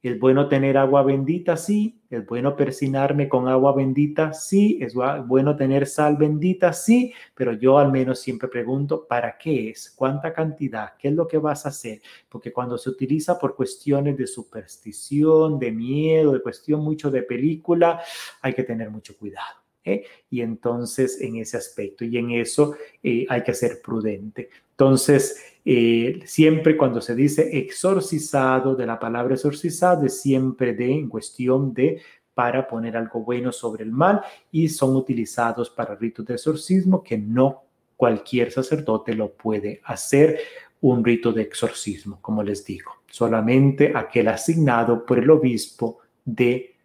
es 0.04 0.20
bueno 0.20 0.50
tener 0.50 0.78
agua 0.78 1.02
bendita, 1.02 1.56
sí. 1.56 2.02
Es 2.10 2.26
bueno 2.26 2.58
persinarme 2.58 3.30
con 3.30 3.48
agua 3.48 3.74
bendita, 3.74 4.34
sí. 4.34 4.78
Es 4.82 4.94
bueno 4.94 5.56
tener 5.56 5.88
sal 5.88 6.18
bendita, 6.18 6.74
sí. 6.74 7.14
Pero 7.34 7.54
yo 7.54 7.80
al 7.80 7.90
menos 7.90 8.20
siempre 8.20 8.50
pregunto, 8.50 9.08
¿para 9.08 9.38
qué 9.38 9.70
es? 9.70 9.90
¿Cuánta 9.96 10.34
cantidad? 10.34 10.96
¿Qué 11.00 11.08
es 11.08 11.14
lo 11.14 11.26
que 11.26 11.38
vas 11.38 11.66
a 11.66 11.70
hacer? 11.70 12.02
Porque 12.28 12.52
cuando 12.52 12.78
se 12.78 12.90
utiliza 12.90 13.40
por 13.40 13.56
cuestiones 13.56 14.18
de 14.18 14.28
superstición, 14.28 15.58
de 15.58 15.72
miedo, 15.72 16.34
de 16.34 16.42
cuestión 16.42 16.82
mucho 16.82 17.10
de 17.10 17.24
película, 17.24 18.02
hay 18.42 18.54
que 18.54 18.64
tener 18.64 18.90
mucho 18.90 19.16
cuidado. 19.16 19.64
¿eh? 19.86 20.06
Y 20.30 20.42
entonces 20.42 21.22
en 21.22 21.38
ese 21.38 21.58
aspecto 21.58 22.04
y 22.06 22.18
en 22.18 22.32
eso 22.32 22.76
eh, 23.02 23.26
hay 23.30 23.44
que 23.44 23.54
ser 23.54 23.82
prudente. 23.82 24.50
Entonces, 24.74 25.38
eh, 25.66 26.20
siempre 26.26 26.76
cuando 26.76 27.00
se 27.00 27.16
dice 27.16 27.58
exorcizado, 27.58 28.76
de 28.76 28.86
la 28.86 29.00
palabra 29.00 29.36
exorcizado, 29.36 30.06
es 30.06 30.20
siempre 30.22 30.74
de 30.74 30.92
en 30.92 31.08
cuestión 31.08 31.74
de 31.74 32.02
para 32.34 32.68
poner 32.68 32.98
algo 32.98 33.22
bueno 33.22 33.52
sobre 33.52 33.84
el 33.84 33.92
mal 33.92 34.22
y 34.52 34.68
son 34.68 34.96
utilizados 34.96 35.70
para 35.70 35.96
ritos 35.96 36.26
de 36.26 36.34
exorcismo 36.34 37.04
que 37.04 37.18
no 37.18 37.64
cualquier 37.96 38.52
sacerdote 38.52 39.14
lo 39.14 39.34
puede 39.34 39.82
hacer 39.86 40.40
un 40.82 41.06
rito 41.06 41.32
de 41.32 41.44
exorcismo, 41.44 42.20
como 42.22 42.44
les 42.44 42.66
digo, 42.66 42.92
solamente 43.10 43.94
aquel 43.96 44.28
asignado 44.28 45.06
por 45.06 45.20
el 45.20 45.30
obispo 45.30 46.00
de 46.26 46.76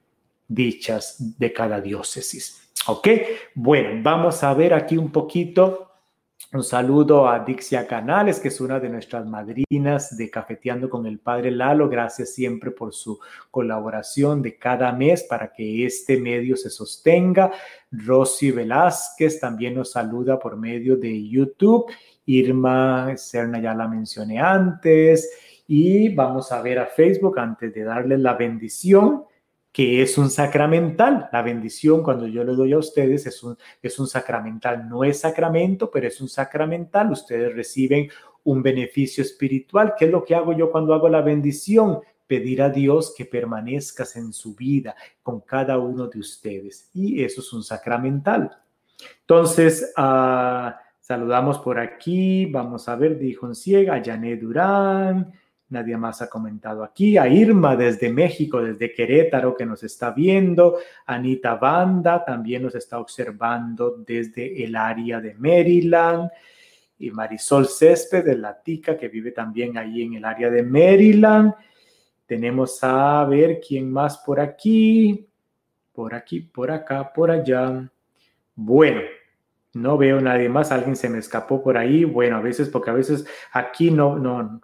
dichas 0.47 1.39
de 1.39 1.53
cada 1.53 1.80
diócesis. 1.80 2.70
¿Ok? 2.86 3.09
Bueno, 3.55 4.01
vamos 4.03 4.45
a 4.45 4.55
ver 4.55 4.72
aquí 4.72 4.97
un 4.97 5.11
poquito 5.11 5.88
un 6.51 6.64
saludo 6.64 7.28
a 7.28 7.40
Dixia 7.40 7.86
Canales, 7.86 8.40
que 8.40 8.49
es 8.49 8.59
una 8.61 8.80
de 8.80 8.88
nuestras 8.88 9.26
madrinas 9.26 10.16
de 10.16 10.30
Cafeteando 10.30 10.88
con 10.88 11.05
el 11.05 11.18
Padre 11.18 11.51
Lalo. 11.51 11.90
Gracias 11.90 12.32
siempre 12.32 12.70
por 12.70 12.94
su 12.94 13.20
colaboración 13.51 14.40
de 14.40 14.57
cada 14.57 14.90
mes 14.92 15.24
para 15.24 15.53
que 15.53 15.84
este 15.84 16.18
medio 16.18 16.57
se 16.57 16.70
sostenga. 16.70 17.53
Rosy 17.90 18.51
Velázquez 18.51 19.38
también 19.38 19.74
nos 19.74 19.92
saluda 19.92 20.38
por 20.38 20.57
medio 20.57 20.96
de 20.96 21.28
YouTube. 21.28 21.92
Irma 22.24 23.14
Serna 23.18 23.61
ya 23.61 23.74
la 23.74 23.86
mencioné 23.86 24.40
antes. 24.40 25.30
Y 25.66 26.14
vamos 26.14 26.51
a 26.51 26.62
ver 26.62 26.78
a 26.78 26.86
Facebook 26.86 27.38
antes 27.38 27.74
de 27.74 27.84
darle 27.84 28.16
la 28.16 28.32
bendición 28.32 29.24
que 29.78 30.02
es 30.02 30.18
un 30.18 30.28
sacramental. 30.28 31.28
La 31.32 31.40
bendición, 31.40 32.02
cuando 32.02 32.26
yo 32.26 32.42
le 32.42 32.56
doy 32.56 32.72
a 32.72 32.78
ustedes, 32.78 33.26
es 33.26 33.44
un, 33.44 33.56
es 33.80 33.96
un 34.00 34.08
sacramental. 34.08 34.88
No 34.88 35.04
es 35.04 35.20
sacramento, 35.20 35.88
pero 35.88 36.08
es 36.08 36.20
un 36.20 36.28
sacramental. 36.28 37.12
Ustedes 37.12 37.54
reciben 37.54 38.08
un 38.42 38.60
beneficio 38.60 39.22
espiritual. 39.22 39.94
¿Qué 39.96 40.06
es 40.06 40.10
lo 40.10 40.24
que 40.24 40.34
hago 40.34 40.52
yo 40.52 40.72
cuando 40.72 40.94
hago 40.94 41.08
la 41.08 41.20
bendición? 41.20 42.00
Pedir 42.26 42.60
a 42.60 42.70
Dios 42.70 43.14
que 43.16 43.24
permanezcas 43.24 44.16
en 44.16 44.32
su 44.32 44.56
vida 44.56 44.96
con 45.22 45.42
cada 45.42 45.78
uno 45.78 46.08
de 46.08 46.18
ustedes. 46.18 46.90
Y 46.92 47.22
eso 47.22 47.40
es 47.40 47.52
un 47.52 47.62
sacramental. 47.62 48.50
Entonces, 49.20 49.92
ah, 49.96 50.76
saludamos 50.98 51.60
por 51.60 51.78
aquí. 51.78 52.46
Vamos 52.46 52.88
a 52.88 52.96
ver, 52.96 53.16
dijo 53.16 53.54
Ciega, 53.54 53.94
a 53.94 54.36
Durán. 54.40 55.32
Nadie 55.70 55.98
más 55.98 56.22
ha 56.22 56.30
comentado 56.30 56.82
aquí. 56.82 57.18
A 57.18 57.28
Irma 57.28 57.76
desde 57.76 58.10
México, 58.10 58.62
desde 58.62 58.92
Querétaro, 58.92 59.54
que 59.54 59.66
nos 59.66 59.82
está 59.82 60.12
viendo. 60.12 60.78
Anita 61.04 61.56
Banda 61.56 62.24
también 62.24 62.62
nos 62.62 62.74
está 62.74 62.98
observando 62.98 63.96
desde 64.06 64.64
el 64.64 64.74
área 64.74 65.20
de 65.20 65.34
Maryland. 65.34 66.30
Y 67.00 67.10
Marisol 67.10 67.68
Césped 67.68 68.24
de 68.24 68.36
La 68.36 68.60
Tica, 68.60 68.96
que 68.96 69.08
vive 69.08 69.32
también 69.32 69.76
ahí 69.76 70.02
en 70.02 70.14
el 70.14 70.24
área 70.24 70.48
de 70.48 70.62
Maryland. 70.62 71.52
Tenemos 72.26 72.78
a 72.82 73.24
ver 73.26 73.60
quién 73.60 73.90
más 73.92 74.18
por 74.18 74.40
aquí. 74.40 75.28
Por 75.92 76.14
aquí, 76.14 76.40
por 76.40 76.70
acá, 76.70 77.12
por 77.12 77.30
allá. 77.30 77.90
Bueno, 78.54 79.02
no 79.74 79.98
veo 79.98 80.18
nadie 80.18 80.48
más. 80.48 80.72
Alguien 80.72 80.96
se 80.96 81.10
me 81.10 81.18
escapó 81.18 81.62
por 81.62 81.76
ahí. 81.76 82.04
Bueno, 82.04 82.36
a 82.36 82.40
veces, 82.40 82.70
porque 82.70 82.90
a 82.90 82.94
veces 82.94 83.26
aquí 83.52 83.90
no, 83.90 84.18
no, 84.18 84.62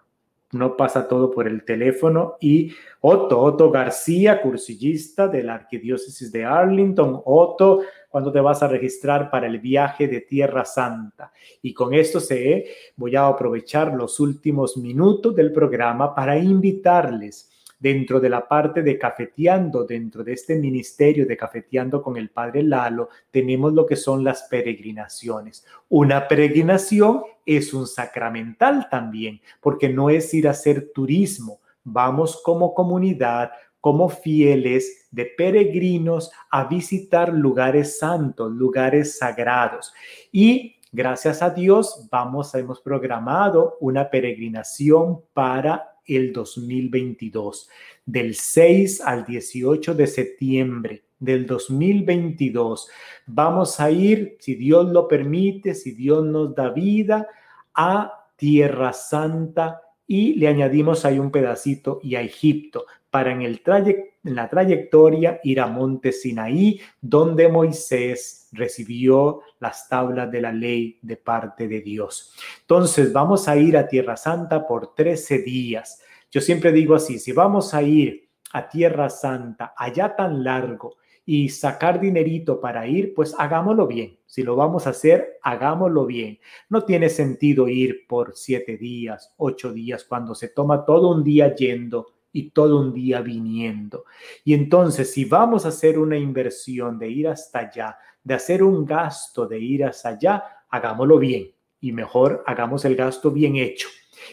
no 0.54 0.76
pasa 0.76 1.06
todo 1.08 1.30
por 1.30 1.46
el 1.46 1.64
teléfono. 1.64 2.36
Y 2.40 2.72
Otto, 3.00 3.40
Otto 3.40 3.70
García, 3.70 4.40
cursillista 4.40 5.28
de 5.28 5.42
la 5.42 5.54
Arquidiócesis 5.54 6.32
de 6.32 6.44
Arlington. 6.44 7.20
Otto, 7.24 7.82
cuando 8.08 8.32
te 8.32 8.40
vas 8.40 8.62
a 8.62 8.68
registrar 8.68 9.30
para 9.30 9.46
el 9.46 9.58
viaje 9.58 10.08
de 10.08 10.20
Tierra 10.20 10.64
Santa? 10.64 11.32
Y 11.60 11.74
con 11.74 11.92
esto 11.92 12.20
se 12.20 12.66
voy 12.96 13.16
a 13.16 13.26
aprovechar 13.26 13.92
los 13.92 14.20
últimos 14.20 14.76
minutos 14.76 15.34
del 15.34 15.52
programa 15.52 16.14
para 16.14 16.38
invitarles 16.38 17.50
dentro 17.84 18.18
de 18.18 18.30
la 18.30 18.48
parte 18.48 18.82
de 18.82 18.98
cafeteando, 18.98 19.84
dentro 19.84 20.24
de 20.24 20.32
este 20.32 20.56
ministerio 20.56 21.26
de 21.26 21.36
cafeteando 21.36 22.00
con 22.00 22.16
el 22.16 22.30
Padre 22.30 22.62
Lalo, 22.62 23.10
tenemos 23.30 23.74
lo 23.74 23.84
que 23.84 23.94
son 23.94 24.24
las 24.24 24.44
peregrinaciones. 24.44 25.66
Una 25.90 26.26
peregrinación 26.26 27.24
es 27.44 27.74
un 27.74 27.86
sacramental 27.86 28.88
también, 28.88 29.38
porque 29.60 29.90
no 29.90 30.08
es 30.08 30.32
ir 30.32 30.48
a 30.48 30.52
hacer 30.52 30.92
turismo. 30.94 31.60
Vamos 31.82 32.40
como 32.42 32.72
comunidad, 32.72 33.50
como 33.82 34.08
fieles 34.08 35.06
de 35.10 35.26
peregrinos 35.26 36.32
a 36.50 36.64
visitar 36.64 37.34
lugares 37.34 37.98
santos, 37.98 38.50
lugares 38.50 39.18
sagrados. 39.18 39.92
Y 40.32 40.76
gracias 40.90 41.42
a 41.42 41.50
Dios, 41.50 42.08
vamos, 42.10 42.54
hemos 42.54 42.80
programado 42.80 43.76
una 43.78 44.08
peregrinación 44.08 45.20
para 45.34 45.93
el 46.06 46.32
2022, 46.32 47.68
del 48.04 48.34
6 48.34 49.00
al 49.00 49.24
18 49.24 49.94
de 49.94 50.06
septiembre 50.06 51.04
del 51.18 51.46
2022. 51.46 52.88
Vamos 53.26 53.80
a 53.80 53.90
ir, 53.90 54.36
si 54.40 54.54
Dios 54.54 54.90
lo 54.90 55.08
permite, 55.08 55.74
si 55.74 55.92
Dios 55.92 56.24
nos 56.24 56.54
da 56.54 56.70
vida, 56.70 57.26
a 57.74 58.28
Tierra 58.36 58.92
Santa 58.92 59.80
y 60.06 60.34
le 60.34 60.48
añadimos 60.48 61.04
ahí 61.04 61.18
un 61.18 61.30
pedacito 61.30 62.00
y 62.02 62.14
a 62.14 62.20
Egipto 62.20 62.84
para 63.10 63.32
en, 63.32 63.42
el 63.42 63.62
en 63.66 64.34
la 64.34 64.48
trayectoria 64.48 65.40
ir 65.44 65.60
a 65.60 65.66
Monte 65.66 66.12
Sinaí, 66.12 66.80
donde 67.00 67.48
Moisés 67.48 68.43
recibió 68.54 69.40
las 69.60 69.88
tablas 69.88 70.30
de 70.30 70.40
la 70.40 70.52
ley 70.52 70.98
de 71.02 71.16
parte 71.16 71.68
de 71.68 71.80
Dios. 71.80 72.34
Entonces 72.60 73.12
vamos 73.12 73.48
a 73.48 73.56
ir 73.56 73.76
a 73.76 73.86
Tierra 73.86 74.16
Santa 74.16 74.66
por 74.66 74.94
13 74.94 75.38
días. 75.38 76.02
Yo 76.30 76.40
siempre 76.40 76.72
digo 76.72 76.94
así, 76.94 77.18
si 77.18 77.32
vamos 77.32 77.74
a 77.74 77.82
ir 77.82 78.28
a 78.52 78.68
Tierra 78.68 79.10
Santa, 79.10 79.74
allá 79.76 80.14
tan 80.16 80.44
largo, 80.44 80.96
y 81.26 81.48
sacar 81.48 82.00
dinerito 82.00 82.60
para 82.60 82.86
ir, 82.86 83.14
pues 83.14 83.34
hagámoslo 83.38 83.86
bien. 83.86 84.18
Si 84.26 84.42
lo 84.42 84.56
vamos 84.56 84.86
a 84.86 84.90
hacer, 84.90 85.38
hagámoslo 85.42 86.06
bien. 86.06 86.38
No 86.68 86.84
tiene 86.84 87.08
sentido 87.08 87.68
ir 87.68 88.06
por 88.06 88.36
siete 88.36 88.76
días, 88.76 89.32
ocho 89.38 89.72
días, 89.72 90.04
cuando 90.04 90.34
se 90.34 90.48
toma 90.48 90.84
todo 90.84 91.10
un 91.10 91.24
día 91.24 91.54
yendo 91.54 92.12
y 92.34 92.50
todo 92.50 92.80
un 92.80 92.92
día 92.92 93.22
viniendo. 93.22 94.04
Y 94.44 94.52
entonces, 94.52 95.10
si 95.10 95.24
vamos 95.24 95.64
a 95.64 95.68
hacer 95.68 95.98
una 95.98 96.18
inversión 96.18 96.98
de 96.98 97.08
ir 97.08 97.28
hasta 97.28 97.60
allá, 97.60 97.96
de 98.22 98.34
hacer 98.34 98.62
un 98.62 98.84
gasto 98.84 99.46
de 99.46 99.60
ir 99.60 99.84
hasta 99.84 100.10
allá, 100.10 100.44
hagámoslo 100.68 101.18
bien 101.18 101.52
y 101.80 101.92
mejor 101.92 102.42
hagamos 102.46 102.84
el 102.84 102.96
gasto 102.96 103.30
bien 103.30 103.56
hecho. 103.56 103.88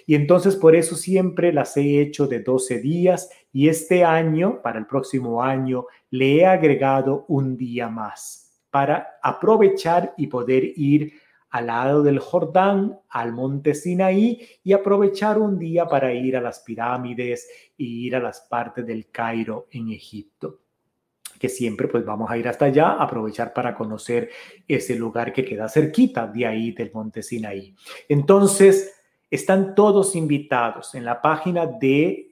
Y 0.08 0.16
entonces 0.16 0.56
por 0.56 0.76
eso 0.76 0.96
siempre 0.96 1.54
las 1.54 1.78
he 1.78 2.02
hecho 2.02 2.26
de 2.26 2.40
12 2.42 2.80
días 2.80 3.30
y 3.54 3.70
este 3.70 4.04
año, 4.04 4.62
para 4.64 4.80
el 4.80 4.88
próximo 4.88 5.44
año, 5.44 5.86
le 6.10 6.38
he 6.38 6.46
agregado 6.46 7.26
un 7.28 7.56
día 7.56 7.88
más 7.88 8.64
para 8.72 9.20
aprovechar 9.22 10.14
y 10.18 10.28
poder 10.28 10.64
ir 10.76 11.14
al 11.52 11.68
lado 11.68 12.02
del 12.02 12.20
Jordán, 12.20 13.00
al 13.10 13.34
monte 13.34 13.76
Sinaí 13.76 14.48
y 14.64 14.74
aprovechar 14.74 15.38
un 15.38 15.60
día 15.60 15.86
para 15.86 16.14
ir 16.14 16.36
a 16.36 16.42
las 16.42 16.62
pirámides 16.62 17.48
y 17.78 18.08
ir 18.08 18.16
a 18.16 18.20
las 18.20 18.42
partes 18.42 18.86
del 18.86 19.10
Cairo 19.12 19.68
en 19.72 19.92
Egipto 19.92 20.60
que 21.42 21.50
siempre 21.50 21.88
pues 21.88 22.06
vamos 22.06 22.30
a 22.30 22.38
ir 22.38 22.48
hasta 22.48 22.66
allá, 22.66 22.92
aprovechar 22.92 23.52
para 23.52 23.74
conocer 23.74 24.30
ese 24.68 24.96
lugar 24.96 25.34
que 25.34 25.44
queda 25.44 25.68
cerquita 25.68 26.28
de 26.28 26.46
ahí 26.46 26.72
del 26.72 26.92
monte 26.94 27.24
Sinaí. 27.24 27.74
Entonces, 28.08 28.94
están 29.28 29.74
todos 29.74 30.16
invitados 30.16 30.94
en 30.94 31.04
la 31.04 31.20
página 31.20 31.66
de 31.66 32.31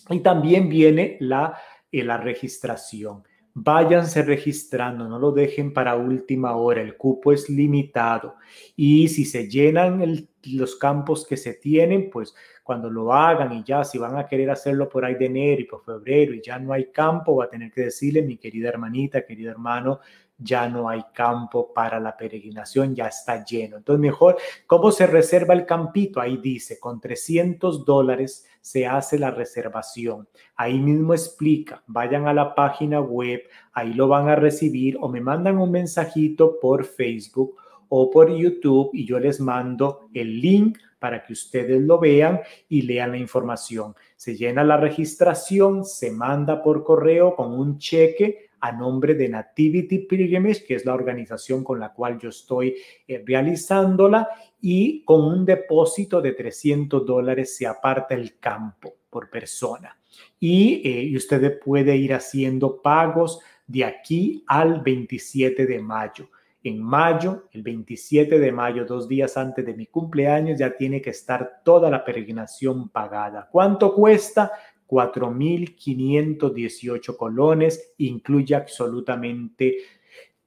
y 0.08 0.20
también 0.20 0.68
viene 0.68 1.16
la 1.18 1.58
y 1.90 2.02
la 2.02 2.16
registración. 2.16 3.24
Váyanse 3.52 4.22
registrando, 4.22 5.08
no 5.08 5.18
lo 5.18 5.32
dejen 5.32 5.72
para 5.72 5.96
última 5.96 6.54
hora, 6.54 6.82
el 6.82 6.96
cupo 6.96 7.32
es 7.32 7.50
limitado 7.50 8.36
y 8.76 9.08
si 9.08 9.24
se 9.24 9.48
llenan 9.48 10.28
los 10.44 10.76
campos 10.76 11.26
que 11.26 11.36
se 11.36 11.54
tienen, 11.54 12.10
pues 12.10 12.32
cuando 12.62 12.88
lo 12.88 13.12
hagan 13.12 13.52
y 13.52 13.64
ya 13.64 13.82
si 13.82 13.98
van 13.98 14.16
a 14.16 14.28
querer 14.28 14.50
hacerlo 14.50 14.88
por 14.88 15.04
ahí 15.04 15.16
de 15.16 15.26
enero 15.26 15.62
y 15.62 15.64
por 15.64 15.84
febrero 15.84 16.32
y 16.32 16.40
ya 16.40 16.60
no 16.60 16.72
hay 16.72 16.92
campo, 16.92 17.34
va 17.34 17.46
a 17.46 17.50
tener 17.50 17.72
que 17.72 17.82
decirle, 17.82 18.22
mi 18.22 18.36
querida 18.36 18.68
hermanita, 18.68 19.26
querido 19.26 19.50
hermano, 19.50 19.98
ya 20.42 20.68
no 20.68 20.88
hay 20.88 21.04
campo 21.12 21.72
para 21.72 22.00
la 22.00 22.16
peregrinación, 22.16 22.94
ya 22.94 23.06
está 23.06 23.44
lleno. 23.44 23.76
Entonces, 23.76 24.00
mejor, 24.00 24.36
¿cómo 24.66 24.90
se 24.90 25.06
reserva 25.06 25.54
el 25.54 25.66
campito? 25.66 26.20
Ahí 26.20 26.38
dice, 26.38 26.80
con 26.80 27.00
300 27.00 27.84
dólares 27.84 28.46
se 28.60 28.86
hace 28.86 29.18
la 29.18 29.30
reservación. 29.30 30.28
Ahí 30.56 30.78
mismo 30.78 31.14
explica, 31.14 31.82
vayan 31.86 32.26
a 32.26 32.34
la 32.34 32.54
página 32.54 33.00
web, 33.00 33.42
ahí 33.72 33.92
lo 33.92 34.08
van 34.08 34.28
a 34.28 34.36
recibir 34.36 34.96
o 35.00 35.08
me 35.08 35.20
mandan 35.20 35.58
un 35.58 35.70
mensajito 35.70 36.58
por 36.60 36.84
Facebook 36.84 37.56
o 37.88 38.10
por 38.10 38.34
YouTube 38.34 38.90
y 38.92 39.04
yo 39.04 39.18
les 39.18 39.40
mando 39.40 40.08
el 40.14 40.40
link 40.40 40.78
para 40.98 41.24
que 41.24 41.32
ustedes 41.32 41.80
lo 41.80 41.98
vean 41.98 42.40
y 42.68 42.82
lean 42.82 43.12
la 43.12 43.16
información. 43.16 43.94
Se 44.16 44.36
llena 44.36 44.62
la 44.62 44.76
registración, 44.76 45.84
se 45.84 46.12
manda 46.12 46.62
por 46.62 46.84
correo 46.84 47.34
con 47.34 47.58
un 47.58 47.78
cheque 47.78 48.49
a 48.60 48.72
nombre 48.72 49.14
de 49.14 49.28
Nativity 49.28 50.00
Pilgrimage, 50.00 50.64
que 50.64 50.74
es 50.74 50.84
la 50.84 50.94
organización 50.94 51.64
con 51.64 51.80
la 51.80 51.92
cual 51.92 52.18
yo 52.18 52.28
estoy 52.28 52.76
eh, 53.06 53.22
realizándola, 53.26 54.28
y 54.60 55.02
con 55.04 55.22
un 55.22 55.44
depósito 55.44 56.20
de 56.20 56.32
300 56.32 57.04
dólares 57.06 57.56
se 57.56 57.66
aparta 57.66 58.14
el 58.14 58.38
campo 58.38 58.94
por 59.08 59.30
persona. 59.30 59.96
Y, 60.38 60.82
eh, 60.84 61.04
y 61.04 61.16
usted 61.16 61.58
puede 61.60 61.96
ir 61.96 62.14
haciendo 62.14 62.82
pagos 62.82 63.40
de 63.66 63.84
aquí 63.84 64.44
al 64.46 64.80
27 64.80 65.66
de 65.66 65.80
mayo. 65.80 66.28
En 66.62 66.82
mayo, 66.82 67.48
el 67.52 67.62
27 67.62 68.38
de 68.38 68.52
mayo, 68.52 68.84
dos 68.84 69.08
días 69.08 69.36
antes 69.38 69.64
de 69.64 69.74
mi 69.74 69.86
cumpleaños, 69.86 70.58
ya 70.58 70.76
tiene 70.76 71.00
que 71.00 71.10
estar 71.10 71.62
toda 71.64 71.88
la 71.88 72.04
peregrinación 72.04 72.90
pagada. 72.90 73.48
¿Cuánto 73.50 73.94
cuesta? 73.94 74.52
4.518 74.90 77.16
colones, 77.16 77.92
incluye 77.98 78.56
absolutamente 78.56 79.76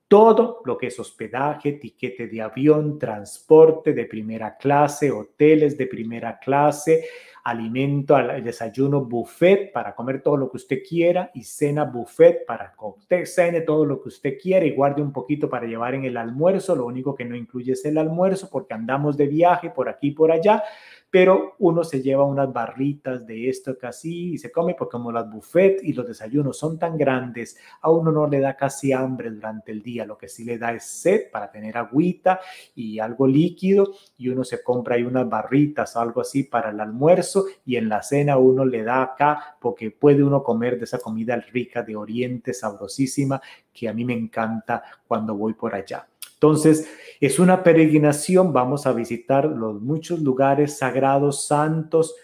todo 0.08 0.62
lo 0.66 0.78
que 0.78 0.88
es 0.88 1.00
hospedaje, 1.00 1.74
tiquete 1.74 2.28
de 2.28 2.42
avión, 2.42 3.00
transporte 3.00 3.94
de 3.94 4.06
primera 4.06 4.58
clase, 4.58 5.10
hoteles 5.10 5.78
de 5.78 5.88
primera 5.88 6.38
clase, 6.38 7.06
alimento, 7.44 8.16
desayuno 8.42 9.02
buffet 9.02 9.74
para 9.74 9.94
comer 9.94 10.22
todo 10.22 10.38
lo 10.38 10.50
que 10.50 10.58
usted 10.58 10.80
quiera 10.88 11.30
y 11.34 11.44
cena 11.44 11.84
buffet 11.84 12.46
para 12.46 12.72
que 12.72 12.86
usted 12.86 13.26
cene 13.26 13.62
todo 13.62 13.86
lo 13.86 14.02
que 14.02 14.08
usted 14.08 14.38
quiera 14.42 14.66
y 14.66 14.74
guarde 14.74 15.02
un 15.02 15.12
poquito 15.12 15.50
para 15.50 15.68
llevar 15.68 15.94
en 15.96 16.06
el 16.06 16.16
almuerzo. 16.16 16.76
Lo 16.76 16.86
único 16.86 17.14
que 17.14 17.26
no 17.26 17.36
incluye 17.36 17.74
es 17.74 17.84
el 17.86 17.98
almuerzo 17.98 18.50
porque 18.50 18.74
andamos 18.74 19.18
de 19.18 19.28
viaje 19.28 19.70
por 19.70 19.90
aquí 19.90 20.08
y 20.08 20.12
por 20.12 20.32
allá, 20.32 20.64
pero 21.10 21.56
uno 21.60 21.84
se 21.84 22.02
lleva 22.02 22.24
unas 22.24 22.52
barritas 22.52 23.26
de 23.28 23.50
esto 23.50 23.78
casi 23.78 24.34
y 24.34 24.38
se 24.38 24.52
come 24.52 24.74
porque 24.74 24.94
como 24.94 25.12
las 25.12 25.30
buffet 25.30 25.84
y 25.84 25.94
los 25.94 26.08
desayunos 26.08 26.58
son 26.58 26.80
tan 26.80 26.98
grandes, 26.98 27.58
a 27.82 27.92
uno 27.92 28.12
no 28.12 28.28
le 28.28 28.40
da 28.40 28.56
casi 28.56 28.94
hambre 28.94 29.30
durante 29.30 29.72
el 29.72 29.84
día, 29.84 30.06
lo 30.06 30.18
que 30.18 30.30
sí 30.30 30.46
le 30.46 30.58
da 30.58 30.72
es 30.72 30.86
sed 30.86 31.30
para 31.32 31.52
tener 31.52 31.78
agüita 31.78 32.40
y 32.74 33.00
algo 33.00 33.28
líquido 33.28 33.94
y 34.18 34.30
uno 34.30 34.44
se 34.44 34.64
compra 34.64 34.96
ahí 34.96 35.04
unas 35.04 35.28
barritas 35.30 35.96
o 35.96 36.00
algo 36.00 36.22
así 36.22 36.44
para 36.44 36.70
el 36.70 36.80
almuerzo 36.80 37.33
y 37.66 37.76
en 37.76 37.90
la 37.90 38.04
cena 38.04 38.38
uno 38.38 38.66
le 38.66 38.84
da 38.84 39.04
acá 39.04 39.58
porque 39.60 39.92
puede 39.92 40.24
uno 40.24 40.44
comer 40.44 40.78
de 40.78 40.86
esa 40.86 41.00
comida 41.00 41.36
rica 41.36 41.84
de 41.84 41.96
Oriente, 41.96 42.54
sabrosísima, 42.54 43.42
que 43.72 43.88
a 43.88 43.94
mí 43.94 44.06
me 44.06 44.14
encanta 44.14 44.84
cuando 45.08 45.36
voy 45.36 45.54
por 45.54 45.76
allá. 45.76 46.08
Entonces, 46.34 46.90
es 47.22 47.40
una 47.40 47.64
peregrinación, 47.64 48.52
vamos 48.52 48.86
a 48.86 48.92
visitar 48.92 49.46
los 49.46 49.82
muchos 49.82 50.20
lugares 50.20 50.78
sagrados, 50.78 51.48
santos, 51.48 52.16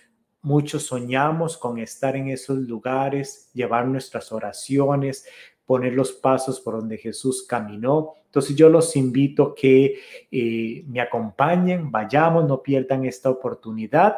muchos 0.42 0.84
soñamos 0.84 1.58
con 1.58 1.80
estar 1.80 2.16
en 2.16 2.30
esos 2.30 2.58
lugares, 2.58 3.50
llevar 3.54 3.88
nuestras 3.88 4.32
oraciones, 4.32 5.26
poner 5.66 5.94
los 5.94 6.12
pasos 6.12 6.60
por 6.60 6.76
donde 6.76 6.98
Jesús 6.98 7.46
caminó. 7.48 8.16
Entonces 8.26 8.56
yo 8.56 8.70
los 8.70 8.96
invito 8.96 9.54
que 9.54 10.00
eh, 10.32 10.84
me 10.88 11.00
acompañen, 11.00 11.92
vayamos, 11.92 12.48
no 12.48 12.62
pierdan 12.62 13.06
esta 13.06 13.30
oportunidad. 13.30 14.16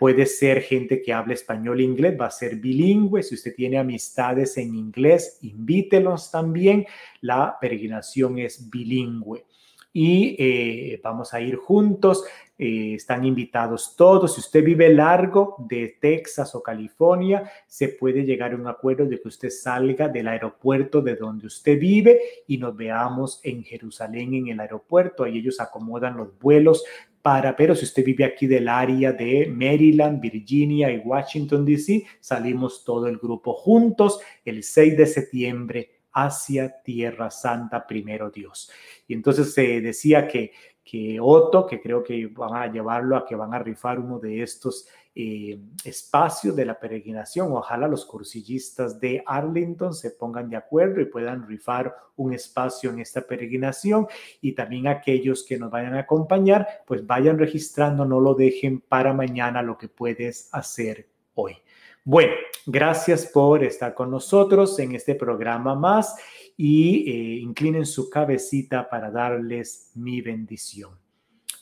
Puede 0.00 0.24
ser 0.24 0.62
gente 0.62 1.02
que 1.02 1.12
hable 1.12 1.34
español 1.34 1.78
e 1.78 1.82
inglés, 1.82 2.16
va 2.18 2.24
a 2.24 2.30
ser 2.30 2.56
bilingüe. 2.56 3.22
Si 3.22 3.34
usted 3.34 3.54
tiene 3.54 3.76
amistades 3.76 4.56
en 4.56 4.74
inglés, 4.74 5.38
invítelos 5.42 6.30
también. 6.30 6.86
La 7.20 7.58
peregrinación 7.60 8.38
es 8.38 8.70
bilingüe. 8.70 9.44
Y 9.92 10.36
eh, 10.38 11.00
vamos 11.04 11.34
a 11.34 11.42
ir 11.42 11.56
juntos. 11.56 12.24
Eh, 12.56 12.94
están 12.94 13.26
invitados 13.26 13.94
todos. 13.94 14.34
Si 14.34 14.40
usted 14.40 14.64
vive 14.64 14.88
largo 14.88 15.56
de 15.68 15.98
Texas 16.00 16.54
o 16.54 16.62
California, 16.62 17.50
se 17.66 17.88
puede 17.88 18.24
llegar 18.24 18.52
a 18.52 18.56
un 18.56 18.68
acuerdo 18.68 19.04
de 19.04 19.20
que 19.20 19.28
usted 19.28 19.50
salga 19.50 20.08
del 20.08 20.28
aeropuerto 20.28 21.02
de 21.02 21.16
donde 21.16 21.46
usted 21.46 21.78
vive 21.78 22.20
y 22.46 22.56
nos 22.56 22.74
veamos 22.74 23.40
en 23.42 23.64
Jerusalén 23.64 24.32
en 24.32 24.48
el 24.48 24.60
aeropuerto. 24.60 25.24
Ahí 25.24 25.38
ellos 25.38 25.60
acomodan 25.60 26.16
los 26.16 26.38
vuelos 26.38 26.84
para, 27.22 27.54
pero 27.54 27.74
si 27.74 27.84
usted 27.84 28.04
vive 28.04 28.24
aquí 28.24 28.46
del 28.46 28.68
área 28.68 29.12
de 29.12 29.46
Maryland, 29.46 30.20
Virginia 30.20 30.90
y 30.90 30.98
Washington, 30.98 31.64
D.C., 31.64 32.04
salimos 32.20 32.84
todo 32.84 33.06
el 33.06 33.18
grupo 33.18 33.54
juntos 33.54 34.20
el 34.44 34.62
6 34.62 34.96
de 34.96 35.06
septiembre 35.06 35.90
hacia 36.12 36.82
Tierra 36.82 37.30
Santa, 37.30 37.86
primero 37.86 38.30
Dios. 38.30 38.70
Y 39.06 39.14
entonces 39.14 39.52
se 39.52 39.80
decía 39.80 40.26
que, 40.26 40.52
que 40.82 41.18
Otto, 41.20 41.66
que 41.66 41.80
creo 41.80 42.02
que 42.02 42.26
van 42.26 42.54
a 42.54 42.72
llevarlo 42.72 43.16
a 43.16 43.26
que 43.26 43.36
van 43.36 43.54
a 43.54 43.58
rifar 43.58 43.98
uno 43.98 44.18
de 44.18 44.42
estos 44.42 44.88
eh, 45.12 45.58
espacios 45.84 46.54
de 46.54 46.64
la 46.64 46.78
peregrinación. 46.78 47.52
Ojalá 47.52 47.88
los 47.88 48.04
cursillistas 48.04 49.00
de 49.00 49.22
Arlington 49.26 49.92
se 49.92 50.12
pongan 50.12 50.48
de 50.48 50.56
acuerdo 50.56 51.00
y 51.00 51.06
puedan 51.06 51.48
rifar 51.48 51.94
un 52.16 52.32
espacio 52.32 52.90
en 52.90 53.00
esta 53.00 53.22
peregrinación 53.22 54.06
y 54.40 54.52
también 54.52 54.86
aquellos 54.86 55.44
que 55.44 55.58
nos 55.58 55.70
vayan 55.70 55.94
a 55.94 56.00
acompañar, 56.00 56.66
pues 56.86 57.04
vayan 57.06 57.38
registrando, 57.38 58.04
no 58.04 58.20
lo 58.20 58.34
dejen 58.34 58.80
para 58.80 59.12
mañana 59.12 59.62
lo 59.62 59.76
que 59.76 59.88
puedes 59.88 60.48
hacer 60.52 61.08
hoy. 61.34 61.56
Bueno, 62.04 62.32
gracias 62.64 63.26
por 63.26 63.64
estar 63.64 63.94
con 63.94 64.10
nosotros 64.10 64.78
en 64.78 64.94
este 64.94 65.14
programa 65.16 65.74
más 65.74 66.16
y 66.56 67.10
eh, 67.10 67.40
inclinen 67.40 67.84
su 67.84 68.08
cabecita 68.08 68.88
para 68.88 69.10
darles 69.10 69.90
mi 69.94 70.20
bendición. 70.20 70.98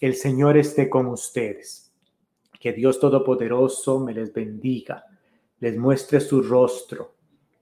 El 0.00 0.14
Señor 0.14 0.56
esté 0.56 0.88
con 0.88 1.06
ustedes. 1.06 1.87
Que 2.58 2.72
Dios 2.72 2.98
Todopoderoso 2.98 4.00
me 4.00 4.12
les 4.12 4.32
bendiga, 4.32 5.04
les 5.60 5.76
muestre 5.76 6.20
su 6.20 6.42
rostro 6.42 7.14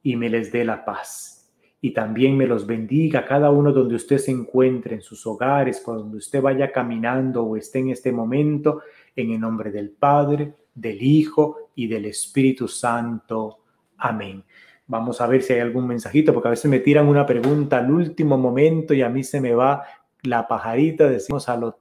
y 0.03 0.17
me 0.17 0.31
les 0.31 0.53
dé 0.53 0.65
la 0.65 0.85
paz. 0.85 1.53
Y 1.81 1.93
también 1.93 2.37
me 2.37 2.47
los 2.47 2.67
bendiga 2.67 3.25
cada 3.25 3.51
uno 3.51 3.73
donde 3.73 3.97
usted 3.97 4.19
se 4.19 4.31
encuentre, 4.31 4.95
en 4.95 5.03
sus 5.03 5.27
hogares, 5.27 5.81
por 5.81 5.99
donde 5.99 6.19
usted 6.19 6.41
vaya 6.41 6.73
caminando 6.73 7.45
o 7.45 7.57
esté 7.57 7.81
en 7.81 7.91
este 7.91 8.13
momento, 8.13 8.81
en 9.15 9.33
el 9.33 9.41
nombre 9.41 9.71
del 9.71 9.91
Padre, 9.91 10.55
del 10.75 11.03
Hijo 11.03 11.71
y 11.75 11.87
del 11.87 12.07
Espíritu 12.07 12.67
Santo. 12.67 13.59
Amén. 13.99 14.43
Vamos 14.87 15.21
a 15.21 15.27
ver 15.27 15.43
si 15.43 15.53
hay 15.53 15.61
algún 15.61 15.87
mensajito, 15.87 16.33
porque 16.33 16.49
a 16.49 16.53
veces 16.53 16.71
me 16.71 16.79
tiran 16.79 17.09
una 17.09 17.27
pregunta 17.27 17.79
al 17.79 17.91
último 17.91 18.39
momento 18.39 18.95
y 18.95 19.03
a 19.03 19.09
mí 19.09 19.25
se 19.25 19.41
me 19.41 19.55
va 19.55 19.83
la 20.23 20.47
pajarita, 20.47 21.09
decimos 21.09 21.49
a 21.49 21.57
lo. 21.57 21.79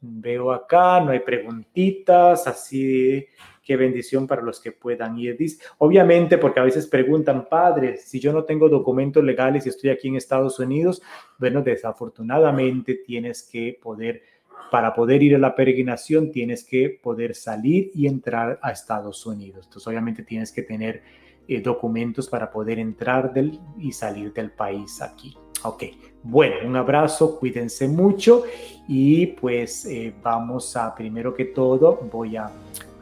Veo 0.00 0.52
acá, 0.52 1.00
no 1.00 1.10
hay 1.10 1.20
preguntitas, 1.20 2.46
así 2.46 3.26
qué 3.68 3.76
bendición 3.76 4.26
para 4.26 4.40
los 4.40 4.60
que 4.60 4.72
puedan 4.72 5.18
ir. 5.18 5.36
Obviamente, 5.76 6.38
porque 6.38 6.58
a 6.58 6.62
veces 6.62 6.86
preguntan, 6.86 7.48
padre, 7.50 7.98
si 7.98 8.18
yo 8.18 8.32
no 8.32 8.44
tengo 8.44 8.70
documentos 8.70 9.22
legales 9.22 9.66
y 9.66 9.68
estoy 9.68 9.90
aquí 9.90 10.08
en 10.08 10.16
Estados 10.16 10.58
Unidos, 10.58 11.02
bueno, 11.38 11.60
desafortunadamente 11.60 12.94
tienes 12.94 13.42
que 13.42 13.78
poder, 13.82 14.22
para 14.70 14.94
poder 14.94 15.22
ir 15.22 15.34
a 15.34 15.38
la 15.38 15.54
peregrinación, 15.54 16.32
tienes 16.32 16.64
que 16.64 16.98
poder 17.02 17.34
salir 17.34 17.90
y 17.92 18.06
entrar 18.06 18.58
a 18.62 18.70
Estados 18.70 19.26
Unidos. 19.26 19.66
Entonces, 19.66 19.86
obviamente 19.86 20.22
tienes 20.22 20.50
que 20.50 20.62
tener 20.62 21.02
eh, 21.46 21.60
documentos 21.60 22.26
para 22.26 22.50
poder 22.50 22.78
entrar 22.78 23.34
del, 23.34 23.60
y 23.78 23.92
salir 23.92 24.32
del 24.32 24.50
país 24.52 25.02
aquí. 25.02 25.36
Ok, 25.64 25.84
bueno, 26.22 26.56
un 26.66 26.76
abrazo, 26.76 27.38
cuídense 27.38 27.88
mucho 27.88 28.44
y 28.86 29.26
pues 29.26 29.84
eh, 29.86 30.14
vamos 30.22 30.76
a, 30.76 30.94
primero 30.94 31.34
que 31.34 31.46
todo, 31.46 31.98
voy 32.10 32.36
a, 32.36 32.50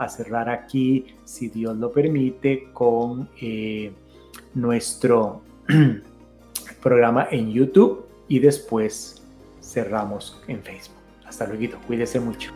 cerrar 0.09 0.51
aquí, 0.51 1.07
si 1.25 1.49
Dios 1.49 1.75
lo 1.77 1.91
permite, 1.91 2.69
con 2.73 3.31
eh, 3.41 3.91
nuestro 4.55 5.41
programa 6.83 7.29
en 7.31 7.51
YouTube 7.51 8.07
y 8.29 8.39
después 8.39 9.23
cerramos 9.63 10.41
en 10.49 10.63
Facebook. 10.63 10.97
Hasta 11.27 11.47
luego, 11.47 11.79
cuídense 11.87 12.21
mucho. 12.21 12.53